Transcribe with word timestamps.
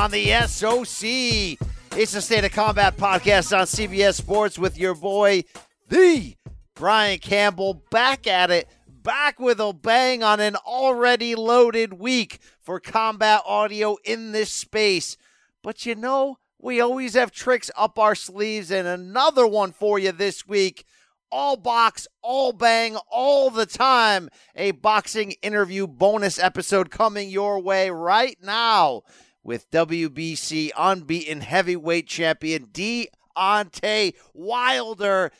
on 0.00 0.10
the 0.10 0.32
SOC. 0.46 1.58
It's 1.94 2.12
the 2.12 2.22
State 2.22 2.44
of 2.44 2.52
Combat 2.52 2.96
podcast 2.96 3.54
on 3.54 3.66
CBS 3.66 4.14
Sports 4.14 4.58
with 4.58 4.78
your 4.78 4.94
boy, 4.94 5.44
the 5.88 6.36
Brian 6.74 7.18
Campbell, 7.18 7.82
back 7.90 8.26
at 8.26 8.50
it, 8.50 8.66
back 8.88 9.38
with 9.38 9.60
a 9.60 9.74
bang 9.74 10.22
on 10.22 10.40
an 10.40 10.56
already 10.56 11.34
loaded 11.34 11.92
week 11.92 12.38
for 12.62 12.80
combat 12.80 13.42
audio 13.44 13.98
in 14.02 14.32
this 14.32 14.50
space. 14.50 15.18
But 15.62 15.84
you 15.84 15.94
know, 15.94 16.38
we 16.58 16.80
always 16.80 17.12
have 17.12 17.30
tricks 17.30 17.70
up 17.76 17.98
our 17.98 18.14
sleeves, 18.14 18.70
and 18.70 18.88
another 18.88 19.46
one 19.46 19.72
for 19.72 19.98
you 19.98 20.12
this 20.12 20.48
week 20.48 20.86
all 21.30 21.56
box, 21.56 22.08
all 22.22 22.52
bang, 22.52 22.96
all 23.08 23.50
the 23.50 23.66
time. 23.66 24.30
A 24.56 24.70
boxing 24.70 25.32
interview 25.42 25.86
bonus 25.86 26.38
episode 26.38 26.90
coming 26.90 27.28
your 27.28 27.60
way 27.60 27.90
right 27.90 28.38
now 28.42 29.02
with 29.42 29.70
WBC 29.70 30.70
unbeaten 30.76 31.40
heavyweight 31.40 32.06
champion 32.06 32.66
Deontay 32.66 34.14
Wilder 34.34 35.30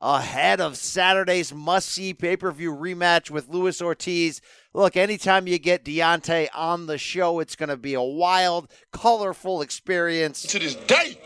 ahead 0.00 0.60
of 0.60 0.76
Saturday's 0.76 1.52
must 1.52 1.88
see 1.88 2.14
pay 2.14 2.36
per 2.36 2.50
view 2.50 2.74
rematch 2.74 3.30
with 3.30 3.48
Luis 3.48 3.82
Ortiz. 3.82 4.40
Look, 4.72 4.96
anytime 4.96 5.46
you 5.46 5.58
get 5.58 5.84
Deontay 5.84 6.48
on 6.54 6.86
the 6.86 6.98
show, 6.98 7.40
it's 7.40 7.56
going 7.56 7.68
to 7.68 7.76
be 7.76 7.94
a 7.94 8.02
wild, 8.02 8.70
colorful 8.92 9.62
experience. 9.62 10.42
To 10.42 10.58
this 10.58 10.74
day, 10.74 11.18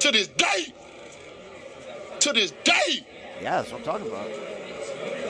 to 0.00 0.10
this 0.10 0.28
day, 0.28 0.74
to 2.20 2.32
this 2.32 2.52
day. 2.64 3.06
Yeah, 3.40 3.62
that's 3.62 3.70
what 3.70 3.80
I'm 3.80 3.84
talking 3.84 4.08
about. 4.08 4.28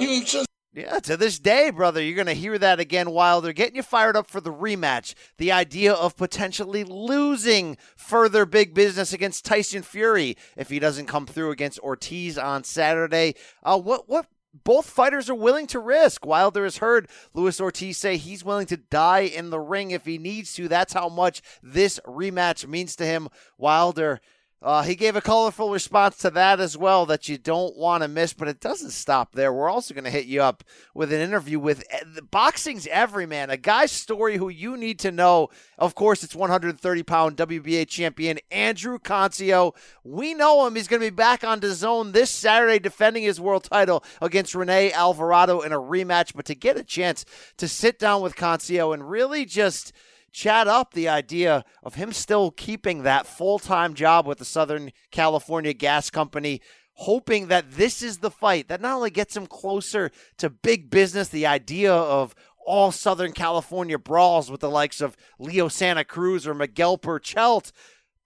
You 0.00 0.24
just 0.24 0.48
Yeah, 0.74 0.98
to 1.00 1.16
this 1.16 1.38
day, 1.38 1.70
brother, 1.70 2.02
you're 2.02 2.14
going 2.14 2.26
to 2.26 2.34
hear 2.34 2.58
that 2.58 2.78
again 2.78 3.10
while 3.10 3.40
they're 3.40 3.54
getting 3.54 3.76
you 3.76 3.82
fired 3.82 4.16
up 4.16 4.30
for 4.30 4.40
the 4.40 4.52
rematch. 4.52 5.14
The 5.38 5.50
idea 5.50 5.94
of 5.94 6.16
potentially 6.16 6.84
losing 6.84 7.78
further 7.96 8.44
big 8.44 8.74
business 8.74 9.14
against 9.14 9.46
Tyson 9.46 9.82
Fury 9.82 10.36
if 10.56 10.68
he 10.68 10.78
doesn't 10.78 11.06
come 11.06 11.26
through 11.26 11.52
against 11.52 11.80
Ortiz 11.80 12.36
on 12.36 12.64
Saturday. 12.64 13.34
Uh, 13.62 13.78
what 13.78 14.08
what 14.08 14.26
both 14.64 14.86
fighters 14.86 15.30
are 15.30 15.34
willing 15.34 15.66
to 15.68 15.78
risk. 15.78 16.26
Wilder 16.26 16.64
has 16.64 16.78
heard 16.78 17.08
Luis 17.32 17.60
Ortiz 17.60 17.96
say 17.96 18.16
he's 18.16 18.44
willing 18.44 18.66
to 18.66 18.76
die 18.76 19.20
in 19.20 19.50
the 19.50 19.60
ring 19.60 19.90
if 19.90 20.04
he 20.04 20.18
needs 20.18 20.52
to. 20.54 20.68
That's 20.68 20.92
how 20.92 21.08
much 21.08 21.42
this 21.62 22.00
rematch 22.06 22.66
means 22.66 22.96
to 22.96 23.06
him. 23.06 23.28
Wilder 23.56 24.20
uh, 24.60 24.82
he 24.82 24.96
gave 24.96 25.14
a 25.14 25.20
colorful 25.20 25.70
response 25.70 26.16
to 26.18 26.30
that 26.30 26.58
as 26.58 26.76
well 26.76 27.06
that 27.06 27.28
you 27.28 27.38
don't 27.38 27.76
want 27.76 28.02
to 28.02 28.08
miss, 28.08 28.32
but 28.32 28.48
it 28.48 28.60
doesn't 28.60 28.90
stop 28.90 29.32
there. 29.32 29.52
We're 29.52 29.70
also 29.70 29.94
going 29.94 30.02
to 30.04 30.10
hit 30.10 30.26
you 30.26 30.42
up 30.42 30.64
with 30.94 31.12
an 31.12 31.20
interview 31.20 31.60
with 31.60 31.84
eh, 31.90 32.00
the 32.12 32.22
boxing's 32.22 32.88
everyman, 32.88 33.50
a 33.50 33.56
guy's 33.56 33.92
story 33.92 34.36
who 34.36 34.48
you 34.48 34.76
need 34.76 34.98
to 35.00 35.12
know. 35.12 35.50
Of 35.78 35.94
course, 35.94 36.24
it's 36.24 36.34
130 36.34 37.02
pound 37.04 37.36
WBA 37.36 37.86
champion 37.86 38.40
Andrew 38.50 38.98
Cancio. 38.98 39.76
We 40.02 40.34
know 40.34 40.66
him. 40.66 40.74
He's 40.74 40.88
going 40.88 41.02
to 41.02 41.06
be 41.06 41.14
back 41.14 41.44
on 41.44 41.60
the 41.60 41.72
zone 41.72 42.10
this 42.10 42.30
Saturday 42.30 42.80
defending 42.80 43.22
his 43.22 43.40
world 43.40 43.62
title 43.62 44.02
against 44.20 44.56
Rene 44.56 44.90
Alvarado 44.90 45.60
in 45.60 45.72
a 45.72 45.78
rematch. 45.78 46.34
But 46.34 46.46
to 46.46 46.56
get 46.56 46.76
a 46.76 46.82
chance 46.82 47.24
to 47.58 47.68
sit 47.68 48.00
down 48.00 48.22
with 48.22 48.34
Cancio 48.34 48.92
and 48.92 49.08
really 49.08 49.44
just– 49.44 49.92
chat 50.32 50.68
up 50.68 50.92
the 50.92 51.08
idea 51.08 51.64
of 51.82 51.94
him 51.94 52.12
still 52.12 52.50
keeping 52.50 53.02
that 53.02 53.26
full 53.26 53.58
time 53.58 53.94
job 53.94 54.26
with 54.26 54.38
the 54.38 54.44
Southern 54.44 54.92
California 55.10 55.72
Gas 55.72 56.10
Company, 56.10 56.60
hoping 56.94 57.48
that 57.48 57.72
this 57.72 58.02
is 58.02 58.18
the 58.18 58.30
fight 58.30 58.68
that 58.68 58.80
not 58.80 58.96
only 58.96 59.10
gets 59.10 59.36
him 59.36 59.46
closer 59.46 60.10
to 60.38 60.50
big 60.50 60.90
business, 60.90 61.28
the 61.28 61.46
idea 61.46 61.92
of 61.92 62.34
all 62.66 62.92
Southern 62.92 63.32
California 63.32 63.98
brawls 63.98 64.50
with 64.50 64.60
the 64.60 64.70
likes 64.70 65.00
of 65.00 65.16
Leo 65.38 65.68
Santa 65.68 66.04
Cruz 66.04 66.46
or 66.46 66.54
Miguel 66.54 66.98
Berchelt, 66.98 67.72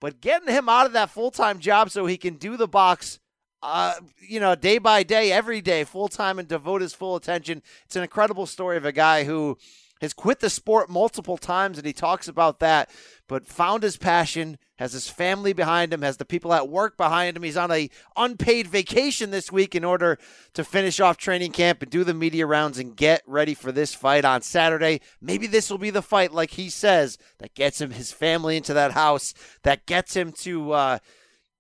but 0.01 0.21
getting 0.21 0.53
him 0.53 0.69
out 0.69 0.87
of 0.87 0.93
that 0.95 1.11
full 1.11 1.31
time 1.31 1.61
job 1.61 1.91
so 1.91 2.07
he 2.07 2.17
can 2.17 2.35
do 2.35 2.57
the 2.57 2.69
box 2.69 3.21
uh, 3.63 3.95
you 4.21 4.41
know, 4.41 4.55
day 4.55 4.79
by 4.79 5.03
day, 5.03 5.31
every 5.31 5.61
day, 5.61 5.85
full 5.85 6.09
time 6.09 6.39
and 6.39 6.49
devote 6.49 6.83
his 6.83 6.93
full 6.93 7.15
attention. 7.15 7.63
It's 7.85 7.97
an 7.97 8.03
incredible 8.03 8.47
story 8.47 8.77
of 8.77 8.85
a 8.85 8.93
guy 8.93 9.25
who 9.25 9.57
has 10.03 10.13
quit 10.13 10.41
the 10.41 10.51
sport 10.51 10.91
multiple 10.91 11.39
times, 11.39 11.79
and 11.79 11.87
he 11.87 11.93
talks 11.93 12.27
about 12.27 12.59
that, 12.59 12.91
but 13.29 13.47
found 13.47 13.85
his 13.85 13.97
passion, 13.97 14.59
has 14.77 14.93
his 14.93 15.09
family 15.09 15.53
behind 15.53 15.95
him, 15.95 16.03
has 16.03 16.17
the 16.17 16.25
people 16.25 16.53
at 16.53 16.69
work 16.69 16.97
behind 16.97 17.37
him. 17.37 17.45
He's 17.45 17.57
on 17.57 17.71
a 17.71 17.89
unpaid 18.17 18.67
vacation 18.67 19.31
this 19.31 19.53
week 19.53 19.77
in 19.77 19.85
order 19.85 20.19
to 20.55 20.65
finish 20.65 20.99
off 20.99 21.17
training 21.17 21.53
camp 21.53 21.83
and 21.83 21.91
do 21.91 22.03
the 22.03 22.15
media 22.15 22.47
rounds 22.47 22.81
and 22.81 22.97
get 22.97 23.23
ready 23.29 23.55
for 23.55 23.71
this 23.71 23.95
fight 23.95 24.25
on 24.25 24.43
Saturday. 24.43 25.01
Maybe 25.21 25.47
this 25.47 25.71
will 25.71 25.79
be 25.79 25.91
the 25.91 26.03
fight, 26.03 26.33
like 26.33 26.51
he 26.51 26.69
says, 26.69 27.17
that 27.39 27.55
gets 27.55 27.81
him 27.81 27.93
his 27.93 28.11
family 28.11 28.57
into 28.57 28.75
that 28.75 28.93
house, 28.93 29.33
that 29.63 29.87
gets 29.87 30.15
him 30.15 30.33
to. 30.41 30.73
Uh, 30.73 30.99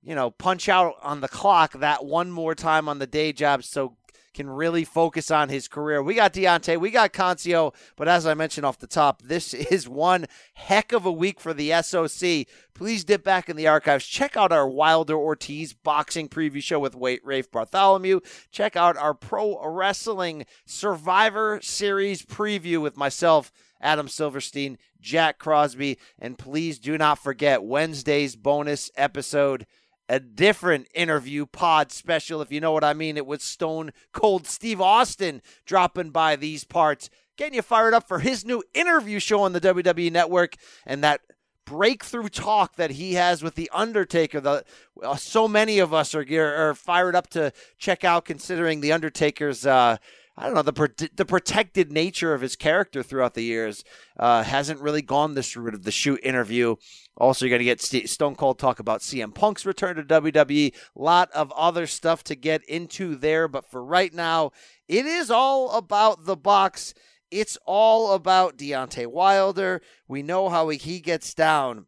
you 0.04 0.16
know, 0.16 0.32
punch 0.32 0.68
out 0.68 0.94
on 1.00 1.20
the 1.20 1.28
clock 1.28 1.74
that 1.74 2.04
one 2.04 2.28
more 2.28 2.56
time 2.56 2.88
on 2.88 2.98
the 2.98 3.06
day 3.06 3.32
job 3.32 3.62
so 3.62 3.96
can 4.34 4.48
really 4.48 4.84
focus 4.84 5.30
on 5.30 5.48
his 5.48 5.68
career. 5.68 6.02
We 6.02 6.14
got 6.14 6.32
Deontay, 6.32 6.78
we 6.78 6.90
got 6.90 7.12
Cancio, 7.12 7.74
but 7.96 8.08
as 8.08 8.26
I 8.26 8.34
mentioned 8.34 8.66
off 8.66 8.78
the 8.78 8.86
top, 8.86 9.22
this 9.22 9.54
is 9.72 9.88
one 9.88 10.26
heck 10.54 10.92
of 10.92 11.06
a 11.06 11.12
week 11.12 11.40
for 11.40 11.54
the 11.54 11.72
SOC. 11.82 12.46
Please 12.74 13.04
dip 13.04 13.22
back 13.22 13.48
in 13.48 13.56
the 13.56 13.68
archives. 13.68 14.06
Check 14.06 14.36
out 14.36 14.52
our 14.52 14.68
Wilder 14.68 15.16
Ortiz 15.16 15.72
boxing 15.72 16.28
preview 16.28 16.62
show 16.62 16.78
with 16.78 16.96
Rafe 16.96 17.50
Bartholomew. 17.50 18.20
Check 18.50 18.76
out 18.76 18.96
our 18.96 19.14
Pro 19.14 19.58
Wrestling 19.66 20.46
Survivor 20.64 21.60
Series 21.62 22.22
preview 22.22 22.80
with 22.80 22.96
myself. 22.96 23.52
Adam 23.82 24.06
Silverstein, 24.06 24.78
Jack 25.00 25.38
Crosby, 25.38 25.98
and 26.18 26.38
please 26.38 26.78
do 26.78 26.96
not 26.96 27.18
forget 27.18 27.64
Wednesday's 27.64 28.36
bonus 28.36 28.90
episode 28.96 29.66
a 30.12 30.20
different 30.20 30.88
interview 30.94 31.46
pod 31.46 31.90
special, 31.90 32.42
if 32.42 32.52
you 32.52 32.60
know 32.60 32.72
what 32.72 32.84
I 32.84 32.92
mean. 32.92 33.16
It 33.16 33.24
was 33.24 33.42
Stone 33.42 33.92
Cold 34.12 34.46
Steve 34.46 34.78
Austin 34.78 35.40
dropping 35.64 36.10
by 36.10 36.36
these 36.36 36.64
parts, 36.64 37.08
getting 37.38 37.54
you 37.54 37.62
fired 37.62 37.94
up 37.94 38.06
for 38.06 38.18
his 38.18 38.44
new 38.44 38.62
interview 38.74 39.18
show 39.18 39.40
on 39.40 39.54
the 39.54 39.60
WWE 39.60 40.12
Network 40.12 40.56
and 40.84 41.02
that 41.02 41.22
breakthrough 41.64 42.28
talk 42.28 42.76
that 42.76 42.90
he 42.90 43.14
has 43.14 43.42
with 43.42 43.54
the 43.54 43.70
Undertaker. 43.72 44.38
The 44.38 44.66
uh, 45.02 45.16
so 45.16 45.48
many 45.48 45.78
of 45.78 45.94
us 45.94 46.14
are, 46.14 46.26
are 46.30 46.74
fired 46.74 47.16
up 47.16 47.30
to 47.30 47.50
check 47.78 48.04
out, 48.04 48.26
considering 48.26 48.82
the 48.82 48.92
Undertaker's. 48.92 49.64
Uh, 49.64 49.96
I 50.36 50.46
don't 50.46 50.54
know 50.54 50.62
the 50.62 51.10
the 51.14 51.26
protected 51.26 51.92
nature 51.92 52.32
of 52.32 52.40
his 52.40 52.56
character 52.56 53.02
throughout 53.02 53.34
the 53.34 53.44
years 53.44 53.84
uh, 54.18 54.42
hasn't 54.42 54.80
really 54.80 55.02
gone 55.02 55.34
this 55.34 55.56
route 55.56 55.74
of 55.74 55.84
the 55.84 55.90
shoot 55.90 56.20
interview. 56.22 56.76
Also, 57.18 57.44
you're 57.44 57.50
going 57.50 57.58
to 57.58 57.64
get 57.64 57.82
St- 57.82 58.08
Stone 58.08 58.36
Cold 58.36 58.58
talk 58.58 58.78
about 58.78 59.02
CM 59.02 59.34
Punk's 59.34 59.66
return 59.66 59.96
to 59.96 60.02
WWE. 60.02 60.74
Lot 60.94 61.30
of 61.32 61.52
other 61.52 61.86
stuff 61.86 62.24
to 62.24 62.34
get 62.34 62.64
into 62.64 63.14
there, 63.14 63.46
but 63.46 63.70
for 63.70 63.84
right 63.84 64.12
now, 64.14 64.52
it 64.88 65.04
is 65.04 65.30
all 65.30 65.72
about 65.72 66.24
the 66.24 66.36
box. 66.36 66.94
It's 67.30 67.58
all 67.66 68.14
about 68.14 68.56
Deontay 68.56 69.08
Wilder. 69.08 69.82
We 70.08 70.22
know 70.22 70.48
how 70.48 70.70
he 70.70 71.00
gets 71.00 71.34
down, 71.34 71.86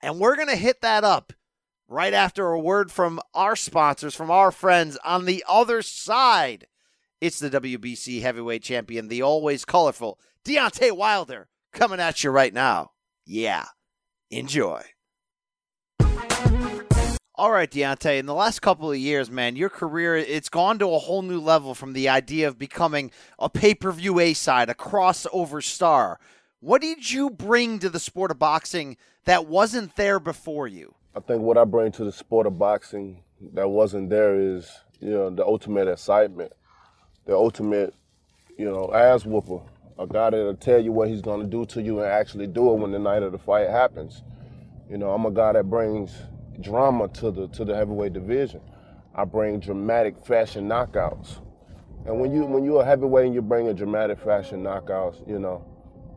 and 0.00 0.20
we're 0.20 0.36
going 0.36 0.48
to 0.48 0.56
hit 0.56 0.80
that 0.82 1.02
up 1.02 1.32
right 1.88 2.14
after 2.14 2.52
a 2.52 2.60
word 2.60 2.92
from 2.92 3.18
our 3.34 3.56
sponsors, 3.56 4.14
from 4.14 4.30
our 4.30 4.52
friends 4.52 4.96
on 5.04 5.24
the 5.24 5.44
other 5.48 5.82
side 5.82 6.68
it's 7.20 7.38
the 7.38 7.50
WBC 7.50 8.22
heavyweight 8.22 8.62
champion, 8.62 9.08
the 9.08 9.22
always 9.22 9.64
colorful 9.64 10.18
Deontay 10.44 10.96
Wilder, 10.96 11.48
coming 11.72 12.00
at 12.00 12.22
you 12.24 12.30
right 12.30 12.54
now. 12.54 12.92
Yeah, 13.26 13.66
enjoy. 14.30 14.82
All 17.34 17.52
right, 17.52 17.70
Deontay, 17.70 18.18
in 18.18 18.26
the 18.26 18.34
last 18.34 18.60
couple 18.60 18.90
of 18.90 18.96
years, 18.96 19.30
man, 19.30 19.54
your 19.54 19.68
career 19.68 20.16
it's 20.16 20.48
gone 20.48 20.78
to 20.80 20.92
a 20.92 20.98
whole 20.98 21.22
new 21.22 21.40
level 21.40 21.74
from 21.74 21.92
the 21.92 22.08
idea 22.08 22.48
of 22.48 22.58
becoming 22.58 23.12
a 23.38 23.48
pay-per-view 23.48 24.18
A-side, 24.18 24.68
a 24.68 24.74
crossover 24.74 25.62
star. 25.62 26.18
What 26.60 26.80
did 26.80 27.12
you 27.12 27.30
bring 27.30 27.78
to 27.78 27.88
the 27.88 28.00
sport 28.00 28.32
of 28.32 28.40
boxing 28.40 28.96
that 29.24 29.46
wasn't 29.46 29.94
there 29.94 30.18
before 30.18 30.66
you? 30.66 30.94
I 31.14 31.20
think 31.20 31.42
what 31.42 31.56
I 31.56 31.64
bring 31.64 31.92
to 31.92 32.04
the 32.04 32.10
sport 32.10 32.48
of 32.48 32.58
boxing 32.58 33.22
that 33.54 33.68
wasn't 33.68 34.10
there 34.10 34.34
is, 34.34 34.68
you 34.98 35.10
know, 35.10 35.30
the 35.30 35.44
ultimate 35.44 35.86
excitement 35.86 36.52
the 37.28 37.34
ultimate, 37.34 37.94
you 38.56 38.64
know, 38.64 38.90
ass 38.92 39.26
whooper. 39.26 39.60
A 39.98 40.06
guy 40.06 40.30
that'll 40.30 40.54
tell 40.54 40.82
you 40.82 40.92
what 40.92 41.08
he's 41.08 41.20
gonna 41.20 41.44
do 41.44 41.66
to 41.66 41.82
you 41.82 42.00
and 42.00 42.10
actually 42.10 42.46
do 42.46 42.72
it 42.72 42.78
when 42.78 42.90
the 42.90 42.98
night 42.98 43.22
of 43.22 43.32
the 43.32 43.38
fight 43.38 43.68
happens. 43.68 44.22
You 44.88 44.96
know, 44.96 45.10
I'm 45.10 45.26
a 45.26 45.30
guy 45.30 45.52
that 45.52 45.68
brings 45.68 46.16
drama 46.62 47.08
to 47.08 47.30
the 47.30 47.48
to 47.48 47.66
the 47.66 47.76
heavyweight 47.76 48.14
division. 48.14 48.62
I 49.14 49.24
bring 49.24 49.60
dramatic 49.60 50.24
fashion 50.24 50.68
knockouts. 50.68 51.42
And 52.06 52.18
when 52.18 52.32
you 52.32 52.46
when 52.46 52.64
you're 52.64 52.80
a 52.80 52.86
heavyweight 52.86 53.26
and 53.26 53.34
you 53.34 53.42
bring 53.42 53.68
a 53.68 53.74
dramatic 53.74 54.18
fashion 54.20 54.62
knockouts, 54.62 55.28
you 55.28 55.38
know, 55.38 55.62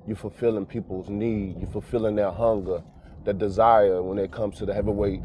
you're 0.07 0.15
fulfilling 0.15 0.65
people's 0.65 1.09
need, 1.09 1.59
you're 1.59 1.69
fulfilling 1.71 2.15
their 2.15 2.31
hunger, 2.31 2.81
their 3.25 3.33
desire 3.33 4.01
when 4.01 4.17
it 4.17 4.31
comes 4.31 4.57
to 4.59 4.65
the 4.65 4.73
heavyweight 4.73 5.21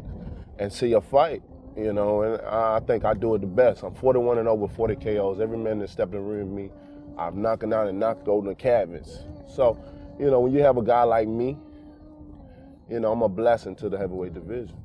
and 0.59 0.73
see 0.73 0.91
a 0.91 0.99
fight 0.99 1.41
you 1.77 1.93
know, 1.93 2.23
and 2.23 2.41
I 2.41 2.79
think 2.79 3.05
I 3.05 3.13
do 3.13 3.35
it 3.35 3.41
the 3.41 3.47
best. 3.47 3.83
I'm 3.83 3.93
41 3.93 4.39
and 4.39 4.47
over 4.47 4.67
40 4.67 4.95
KOs. 4.95 5.39
Every 5.39 5.57
man 5.57 5.79
that 5.79 5.89
stepped 5.89 6.13
in 6.13 6.19
the 6.19 6.25
ring 6.25 6.53
with 6.53 6.65
me, 6.65 6.71
I'm 7.17 7.41
knocking 7.41 7.71
out 7.71 7.87
and 7.87 7.99
knocked 7.99 8.25
golden 8.25 8.55
cabins. 8.55 9.19
So, 9.47 9.77
you 10.19 10.31
know, 10.31 10.39
when 10.39 10.53
you 10.53 10.61
have 10.63 10.77
a 10.77 10.83
guy 10.83 11.03
like 11.03 11.27
me 11.27 11.57
you 12.89 12.99
know, 12.99 13.11
I'm 13.11 13.21
a 13.21 13.29
blessing 13.29 13.75
to 13.77 13.89
the 13.89 13.97
heavyweight 13.97 14.33
division. 14.33 14.75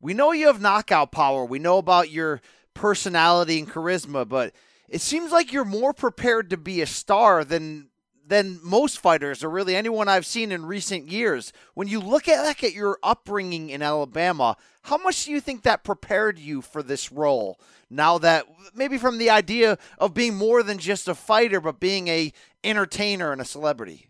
We 0.00 0.14
know 0.14 0.32
you 0.32 0.48
have 0.48 0.60
knockout 0.60 1.12
power. 1.12 1.44
We 1.44 1.58
know 1.58 1.78
about 1.78 2.10
your 2.10 2.40
personality 2.74 3.58
and 3.58 3.68
charisma, 3.68 4.28
but 4.28 4.52
it 4.88 5.00
seems 5.00 5.32
like 5.32 5.52
you're 5.52 5.64
more 5.64 5.94
prepared 5.94 6.50
to 6.50 6.56
be 6.56 6.82
a 6.82 6.86
star 6.86 7.44
than 7.44 7.88
than 8.26 8.58
most 8.62 8.98
fighters 8.98 9.44
or 9.44 9.50
really 9.50 9.76
anyone 9.76 10.08
I've 10.08 10.26
seen 10.26 10.52
in 10.52 10.66
recent 10.66 11.10
years. 11.10 11.52
When 11.74 11.88
you 11.88 12.00
look 12.00 12.28
at 12.28 12.42
like 12.44 12.64
at 12.64 12.72
your 12.72 12.98
upbringing 13.02 13.70
in 13.70 13.82
Alabama, 13.82 14.56
how 14.82 14.96
much 14.96 15.24
do 15.24 15.32
you 15.32 15.40
think 15.40 15.62
that 15.62 15.84
prepared 15.84 16.38
you 16.38 16.62
for 16.62 16.82
this 16.82 17.12
role? 17.12 17.58
Now 17.90 18.18
that 18.18 18.46
maybe 18.74 18.98
from 18.98 19.18
the 19.18 19.30
idea 19.30 19.78
of 19.98 20.14
being 20.14 20.34
more 20.34 20.62
than 20.62 20.78
just 20.78 21.08
a 21.08 21.14
fighter, 21.14 21.60
but 21.60 21.80
being 21.80 22.08
a 22.08 22.32
entertainer 22.62 23.32
and 23.32 23.40
a 23.40 23.44
celebrity. 23.44 24.08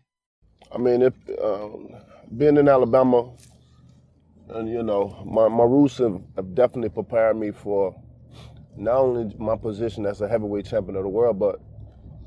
I 0.71 0.77
mean, 0.77 1.01
if 1.01 1.13
um, 1.41 1.95
being 2.35 2.57
in 2.57 2.67
Alabama, 2.67 3.31
and 4.49 4.69
you 4.69 4.83
know, 4.83 5.21
my 5.25 5.47
my 5.47 5.63
roots 5.63 5.97
have, 5.97 6.21
have 6.35 6.55
definitely 6.55 6.89
prepared 6.89 7.37
me 7.37 7.51
for 7.51 7.95
not 8.77 8.97
only 8.97 9.35
my 9.37 9.55
position 9.55 10.05
as 10.05 10.21
a 10.21 10.27
heavyweight 10.27 10.65
champion 10.65 10.97
of 10.97 11.03
the 11.03 11.09
world, 11.09 11.39
but 11.39 11.59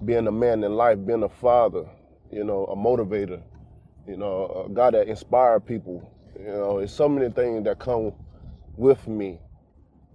being 0.05 0.27
a 0.27 0.33
man 0.33 0.65
in 0.65 0.75
life, 0.75 0.99
being 1.05 1.23
a 1.23 1.29
father, 1.29 1.89
you 2.31 2.45
know, 2.45 2.65
a 2.67 2.77
motivator, 2.77 3.43
you 4.07 4.17
know, 4.17 4.67
a 4.67 4.73
guy 4.73 4.91
that 4.91 5.09
inspire 5.09 5.61
people. 5.61 6.09
You 6.39 6.53
know, 6.53 6.79
it's 6.79 6.93
so 6.93 7.09
many 7.09 7.31
things 7.31 7.65
that 7.65 7.79
come 7.79 8.13
with 8.77 9.07
me. 9.09 9.41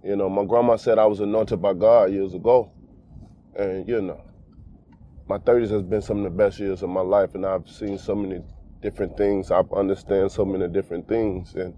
You 0.02 0.16
know, 0.16 0.28
my 0.28 0.44
grandma 0.44 0.76
said 0.76 0.98
I 0.98 1.06
was 1.06 1.20
anointed 1.20 1.60
by 1.60 1.74
God 1.74 2.12
years 2.12 2.34
ago. 2.34 2.70
And, 3.56 3.86
you 3.88 4.00
know, 4.00 4.20
my 5.28 5.38
30s 5.38 5.70
has 5.70 5.82
been 5.82 6.02
some 6.02 6.18
of 6.18 6.24
the 6.24 6.30
best 6.30 6.58
years 6.58 6.82
of 6.82 6.90
my 6.90 7.00
life, 7.00 7.34
and 7.34 7.46
I've 7.46 7.68
seen 7.68 7.98
so 7.98 8.14
many 8.14 8.42
different 8.82 9.16
things. 9.16 9.50
I've 9.50 9.72
understand 9.72 10.32
so 10.32 10.44
many 10.44 10.68
different 10.68 11.08
things. 11.08 11.54
And, 11.54 11.74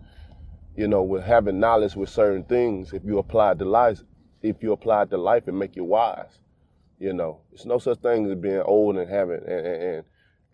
you 0.76 0.88
know, 0.88 1.02
with 1.02 1.24
having 1.24 1.60
knowledge 1.60 1.96
with 1.96 2.08
certain 2.08 2.44
things, 2.44 2.92
if 2.92 3.04
you 3.04 3.18
apply 3.18 3.52
it 3.52 3.58
to 3.58 3.64
life, 3.64 4.00
if 4.42 4.62
you 4.62 4.72
apply 4.72 5.02
it 5.02 5.10
to 5.10 5.16
life, 5.16 5.48
it 5.48 5.52
make 5.52 5.76
you 5.76 5.84
wise. 5.84 6.38
You 6.98 7.12
know, 7.12 7.40
it's 7.52 7.66
no 7.66 7.78
such 7.78 7.98
thing 7.98 8.30
as 8.30 8.38
being 8.38 8.60
old 8.60 8.96
and 8.96 9.08
having 9.08 9.40
and 9.46 9.66
and 9.66 10.04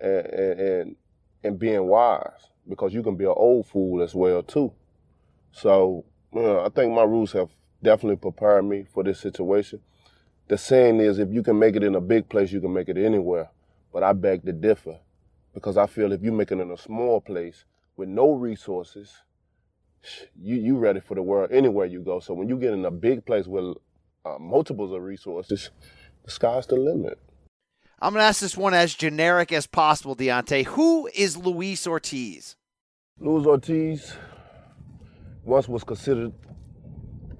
and 0.00 0.60
and, 0.60 0.96
and 1.44 1.58
being 1.58 1.86
wise 1.86 2.48
because 2.68 2.92
you 2.94 3.02
can 3.02 3.16
be 3.16 3.24
an 3.24 3.34
old 3.36 3.66
fool 3.66 4.02
as 4.02 4.14
well 4.14 4.42
too. 4.42 4.72
So 5.52 6.04
you 6.32 6.42
know, 6.42 6.64
I 6.64 6.68
think 6.68 6.92
my 6.92 7.04
roots 7.04 7.32
have 7.32 7.50
definitely 7.82 8.16
prepared 8.16 8.64
me 8.64 8.86
for 8.92 9.04
this 9.04 9.20
situation. 9.20 9.80
The 10.48 10.58
saying 10.58 11.00
is, 11.00 11.18
if 11.18 11.30
you 11.30 11.42
can 11.42 11.58
make 11.58 11.76
it 11.76 11.84
in 11.84 11.94
a 11.94 12.00
big 12.00 12.28
place, 12.28 12.52
you 12.52 12.60
can 12.60 12.72
make 12.72 12.88
it 12.88 12.98
anywhere. 12.98 13.50
But 13.92 14.02
I 14.02 14.12
beg 14.12 14.44
to 14.44 14.52
differ 14.52 14.98
because 15.54 15.76
I 15.76 15.86
feel 15.86 16.12
if 16.12 16.22
you 16.22 16.32
make 16.32 16.50
it 16.50 16.58
in 16.58 16.70
a 16.70 16.76
small 16.76 17.20
place 17.20 17.64
with 17.96 18.08
no 18.08 18.32
resources, 18.32 19.12
you 20.40 20.56
you 20.56 20.78
ready 20.78 21.00
for 21.00 21.14
the 21.14 21.22
world 21.22 21.50
anywhere 21.52 21.86
you 21.86 22.00
go. 22.00 22.20
So 22.20 22.34
when 22.34 22.48
you 22.48 22.56
get 22.56 22.72
in 22.72 22.84
a 22.84 22.90
big 22.90 23.24
place 23.24 23.46
with 23.46 23.76
uh, 24.24 24.38
multiples 24.38 24.92
of 24.92 25.02
resources, 25.02 25.70
the 26.24 26.30
sky's 26.30 26.66
the 26.66 26.76
limit. 26.76 27.18
I'm 28.00 28.14
going 28.14 28.22
to 28.22 28.26
ask 28.26 28.40
this 28.40 28.56
one 28.56 28.74
as 28.74 28.94
generic 28.94 29.52
as 29.52 29.66
possible, 29.66 30.16
Deontay. 30.16 30.64
Who 30.66 31.08
is 31.14 31.36
Luis 31.36 31.86
Ortiz? 31.86 32.56
Luis 33.18 33.46
Ortiz 33.46 34.14
once 35.44 35.68
was 35.68 35.84
considered 35.84 36.32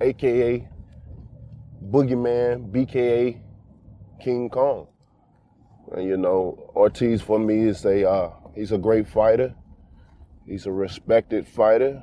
AKA 0.01 0.69
Boogeyman, 1.91 2.71
BKA 2.71 3.41
King 4.23 4.49
Kong. 4.51 4.87
And 5.93 6.05
you 6.09 6.17
know, 6.17 6.71
Ortiz 6.77 7.21
for 7.21 7.39
me 7.39 7.65
is 7.65 7.85
a 7.85 8.09
uh, 8.09 8.31
he's 8.55 8.73
a 8.73 8.79
great 8.79 9.09
fighter. 9.09 9.55
He's 10.47 10.67
a 10.67 10.73
respected 10.73 11.47
fighter 11.47 12.03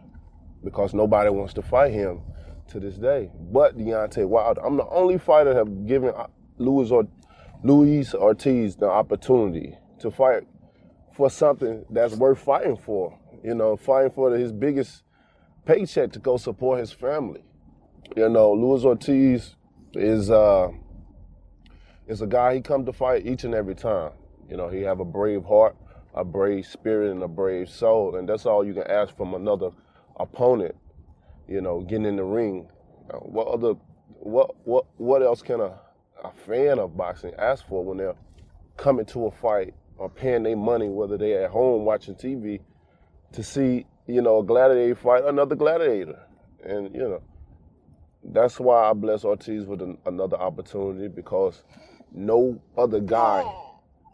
because 0.63 0.93
nobody 0.93 1.29
wants 1.29 1.53
to 1.53 1.61
fight 1.61 1.93
him 1.93 2.21
to 2.69 2.79
this 2.79 2.95
day. 2.95 3.31
But 3.39 3.77
Deontay 3.77 4.27
Wilder, 4.27 4.65
I'm 4.65 4.77
the 4.77 4.87
only 4.87 5.17
fighter 5.17 5.53
that 5.53 5.59
have 5.59 5.87
given 5.87 6.13
Luis, 6.59 6.91
or, 6.91 7.07
Luis 7.63 8.13
Ortiz 8.13 8.75
the 8.75 8.87
opportunity 8.87 9.75
to 9.99 10.11
fight 10.11 10.43
for 11.13 11.29
something 11.29 11.85
that's 11.89 12.15
worth 12.15 12.39
fighting 12.39 12.77
for. 12.77 13.17
You 13.43 13.55
know, 13.55 13.75
fighting 13.75 14.11
for 14.11 14.37
his 14.37 14.51
biggest 14.51 15.03
paycheck 15.65 16.11
to 16.13 16.19
go 16.19 16.37
support 16.37 16.79
his 16.79 16.91
family. 16.91 17.43
You 18.15 18.29
know, 18.29 18.51
Luis 18.53 18.83
Ortiz 18.83 19.55
is 19.93 20.29
uh, 20.29 20.69
is 22.07 22.21
a 22.21 22.27
guy 22.27 22.55
he 22.55 22.61
come 22.61 22.85
to 22.85 22.93
fight 22.93 23.25
each 23.25 23.43
and 23.43 23.53
every 23.53 23.75
time. 23.75 24.11
You 24.49 24.57
know, 24.57 24.67
he 24.67 24.81
have 24.81 24.99
a 24.99 25.05
brave 25.05 25.45
heart, 25.45 25.75
a 26.13 26.23
brave 26.23 26.65
spirit, 26.65 27.11
and 27.11 27.23
a 27.23 27.27
brave 27.27 27.69
soul, 27.69 28.15
and 28.15 28.27
that's 28.27 28.45
all 28.45 28.65
you 28.65 28.73
can 28.73 28.87
ask 28.87 29.15
from 29.15 29.33
another 29.33 29.71
opponent. 30.19 30.75
You 31.47 31.61
know, 31.61 31.81
getting 31.81 32.05
in 32.05 32.15
the 32.17 32.23
ring. 32.23 32.69
What 33.21 33.47
other, 33.47 33.73
what 34.07 34.55
what 34.65 34.85
what 34.97 35.21
else 35.21 35.41
can 35.41 35.61
a 35.61 35.79
a 36.23 36.31
fan 36.31 36.79
of 36.79 36.95
boxing 36.95 37.33
ask 37.37 37.65
for 37.67 37.83
when 37.83 37.97
they're 37.97 38.15
coming 38.77 39.05
to 39.07 39.27
a 39.27 39.31
fight 39.31 39.73
or 39.97 40.09
paying 40.09 40.43
their 40.43 40.57
money, 40.57 40.87
whether 40.87 41.17
they're 41.17 41.45
at 41.45 41.51
home 41.51 41.85
watching 41.85 42.15
TV, 42.15 42.59
to 43.33 43.43
see, 43.43 43.85
you 44.07 44.21
know, 44.21 44.39
a 44.39 44.43
gladiator 44.43 44.95
fight 44.95 45.23
another 45.25 45.55
gladiator. 45.55 46.19
And, 46.63 46.93
you 46.93 47.01
know, 47.01 47.21
that's 48.23 48.59
why 48.59 48.89
I 48.89 48.93
bless 48.93 49.23
Ortiz 49.23 49.65
with 49.65 49.81
an, 49.81 49.97
another 50.05 50.37
opportunity 50.37 51.07
because 51.07 51.63
no 52.11 52.61
other 52.77 52.99
guy 52.99 53.43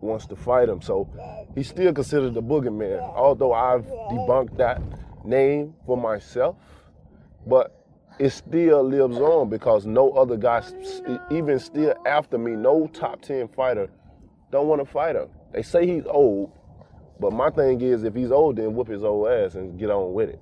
wants 0.01 0.25
to 0.28 0.36
fight 0.36 0.69
him. 0.69 0.81
So 0.81 1.10
he's 1.56 1.69
still 1.69 1.94
considered 1.94 2.34
the 2.34 2.44
boogeyman, 2.44 3.01
although 3.01 3.54
I've 3.54 3.86
debunked 3.86 4.58
that 4.58 4.81
name 5.24 5.74
for 5.86 5.98
myself. 5.98 6.56
But 7.48 7.75
it 8.19 8.29
still 8.29 8.84
lives 8.84 9.17
on 9.17 9.50
because 9.50 9.86
no 9.86 10.12
other 10.12 10.38
guy, 10.38 10.63
even 11.31 11.60
still 11.60 11.93
after 12.05 12.38
me, 12.38 12.51
no 12.51 12.88
top 12.88 13.22
10 13.22 13.50
fighter 13.50 13.89
don't 14.51 14.67
want 14.67 14.81
to 14.81 14.86
fight 14.86 15.15
him. 15.15 15.29
They 15.53 15.62
say 15.62 15.86
he's 15.86 16.05
old, 16.05 16.51
but 17.19 17.34
my 17.34 17.50
thing 17.50 17.81
is 17.81 18.03
if 18.03 18.15
he's 18.15 18.31
old, 18.31 18.57
then 18.57 18.74
whoop 18.74 18.88
his 18.88 19.03
old 19.03 19.27
ass 19.27 19.55
and 19.55 19.77
get 19.77 19.89
on 19.89 20.13
with 20.13 20.29
it. 20.29 20.41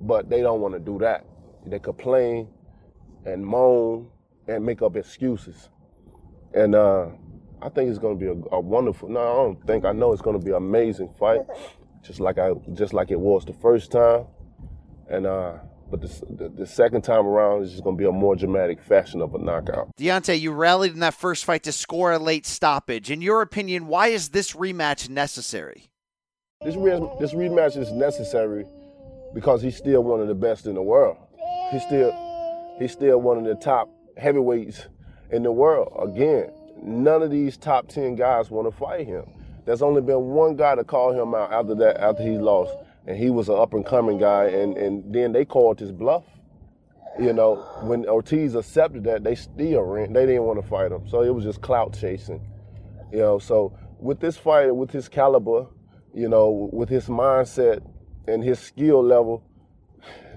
But 0.00 0.28
they 0.28 0.42
don't 0.42 0.60
want 0.60 0.74
to 0.74 0.80
do 0.80 0.98
that. 0.98 1.24
They 1.66 1.78
complain 1.78 2.48
and 3.24 3.44
moan 3.44 4.08
and 4.46 4.64
make 4.64 4.82
up 4.82 4.96
excuses. 4.96 5.68
And 6.54 6.74
uh, 6.74 7.08
I 7.60 7.68
think 7.68 7.90
it's 7.90 7.98
going 7.98 8.18
to 8.18 8.24
be 8.24 8.30
a, 8.30 8.54
a, 8.54 8.60
wonderful. 8.60 9.08
No, 9.08 9.20
I 9.20 9.34
don't 9.34 9.66
think 9.66 9.84
I 9.84 9.92
know 9.92 10.12
it's 10.12 10.22
going 10.22 10.38
to 10.38 10.44
be 10.44 10.50
an 10.50 10.56
amazing 10.56 11.12
fight, 11.18 11.40
just 12.02 12.20
like 12.20 12.38
I 12.38 12.52
just 12.74 12.94
like 12.94 13.10
it 13.10 13.20
was 13.20 13.44
the 13.44 13.52
first 13.54 13.90
time. 13.92 14.26
And 15.10 15.26
uh, 15.26 15.54
but 15.90 16.00
the, 16.02 16.08
the, 16.30 16.48
the, 16.48 16.66
second 16.66 17.02
time 17.02 17.26
around 17.26 17.62
is 17.62 17.70
just 17.72 17.82
going 17.82 17.96
to 17.96 18.00
be 18.00 18.06
a 18.06 18.12
more 18.12 18.36
dramatic 18.36 18.80
fashion 18.82 19.22
of 19.22 19.34
a 19.34 19.38
knockout. 19.38 19.88
Deontay, 19.96 20.38
you 20.38 20.52
rallied 20.52 20.92
in 20.92 21.00
that 21.00 21.14
first 21.14 21.44
fight 21.44 21.62
to 21.62 21.72
score 21.72 22.12
a 22.12 22.18
late 22.18 22.46
stoppage. 22.46 23.10
In 23.10 23.22
your 23.22 23.40
opinion, 23.40 23.86
why 23.86 24.08
is 24.08 24.30
this 24.30 24.52
rematch 24.52 25.08
necessary? 25.08 25.88
This, 26.62 26.76
re- 26.76 27.00
this 27.20 27.32
rematch 27.32 27.76
is 27.76 27.90
necessary 27.92 28.66
because 29.34 29.62
he's 29.62 29.76
still 29.76 30.02
one 30.02 30.20
of 30.20 30.28
the 30.28 30.34
best 30.34 30.66
in 30.66 30.74
the 30.74 30.82
world. 30.82 31.16
He's 31.70 31.82
still 31.82 32.12
he's 32.78 32.92
still 32.92 33.20
one 33.20 33.38
of 33.38 33.44
the 33.44 33.54
top 33.54 33.90
heavyweights 34.16 34.86
in 35.30 35.42
the 35.42 35.52
world. 35.52 35.92
Again, 36.02 36.50
none 36.82 37.22
of 37.22 37.30
these 37.30 37.56
top 37.56 37.88
ten 37.88 38.14
guys 38.14 38.50
want 38.50 38.70
to 38.70 38.76
fight 38.76 39.06
him. 39.06 39.24
There's 39.64 39.82
only 39.82 40.00
been 40.00 40.30
one 40.30 40.56
guy 40.56 40.74
to 40.74 40.84
call 40.84 41.12
him 41.12 41.34
out 41.34 41.52
after 41.52 41.74
that 41.76 42.00
after 42.00 42.22
he 42.22 42.38
lost 42.38 42.74
and 43.08 43.16
he 43.16 43.30
was 43.30 43.48
an 43.48 43.56
up 43.56 43.72
and 43.72 43.86
coming 43.86 44.18
guy, 44.18 44.44
and, 44.44 44.76
and 44.76 45.14
then 45.14 45.32
they 45.32 45.46
called 45.46 45.80
his 45.80 45.90
bluff. 45.90 46.24
You 47.18 47.32
know, 47.32 47.56
when 47.80 48.06
Ortiz 48.06 48.54
accepted 48.54 49.02
that, 49.04 49.24
they 49.24 49.34
still 49.34 49.80
ran. 49.80 50.12
They 50.12 50.26
didn't 50.26 50.42
want 50.42 50.62
to 50.62 50.68
fight 50.68 50.92
him, 50.92 51.08
so 51.08 51.22
it 51.22 51.34
was 51.34 51.42
just 51.42 51.62
clout 51.62 51.98
chasing. 51.98 52.46
You 53.10 53.20
know, 53.20 53.38
so 53.38 53.76
with 53.98 54.20
this 54.20 54.36
fighter, 54.36 54.74
with 54.74 54.90
his 54.90 55.08
caliber, 55.08 55.66
you 56.14 56.28
know, 56.28 56.68
with 56.70 56.90
his 56.90 57.06
mindset 57.06 57.82
and 58.28 58.44
his 58.44 58.58
skill 58.58 59.02
level, 59.02 59.42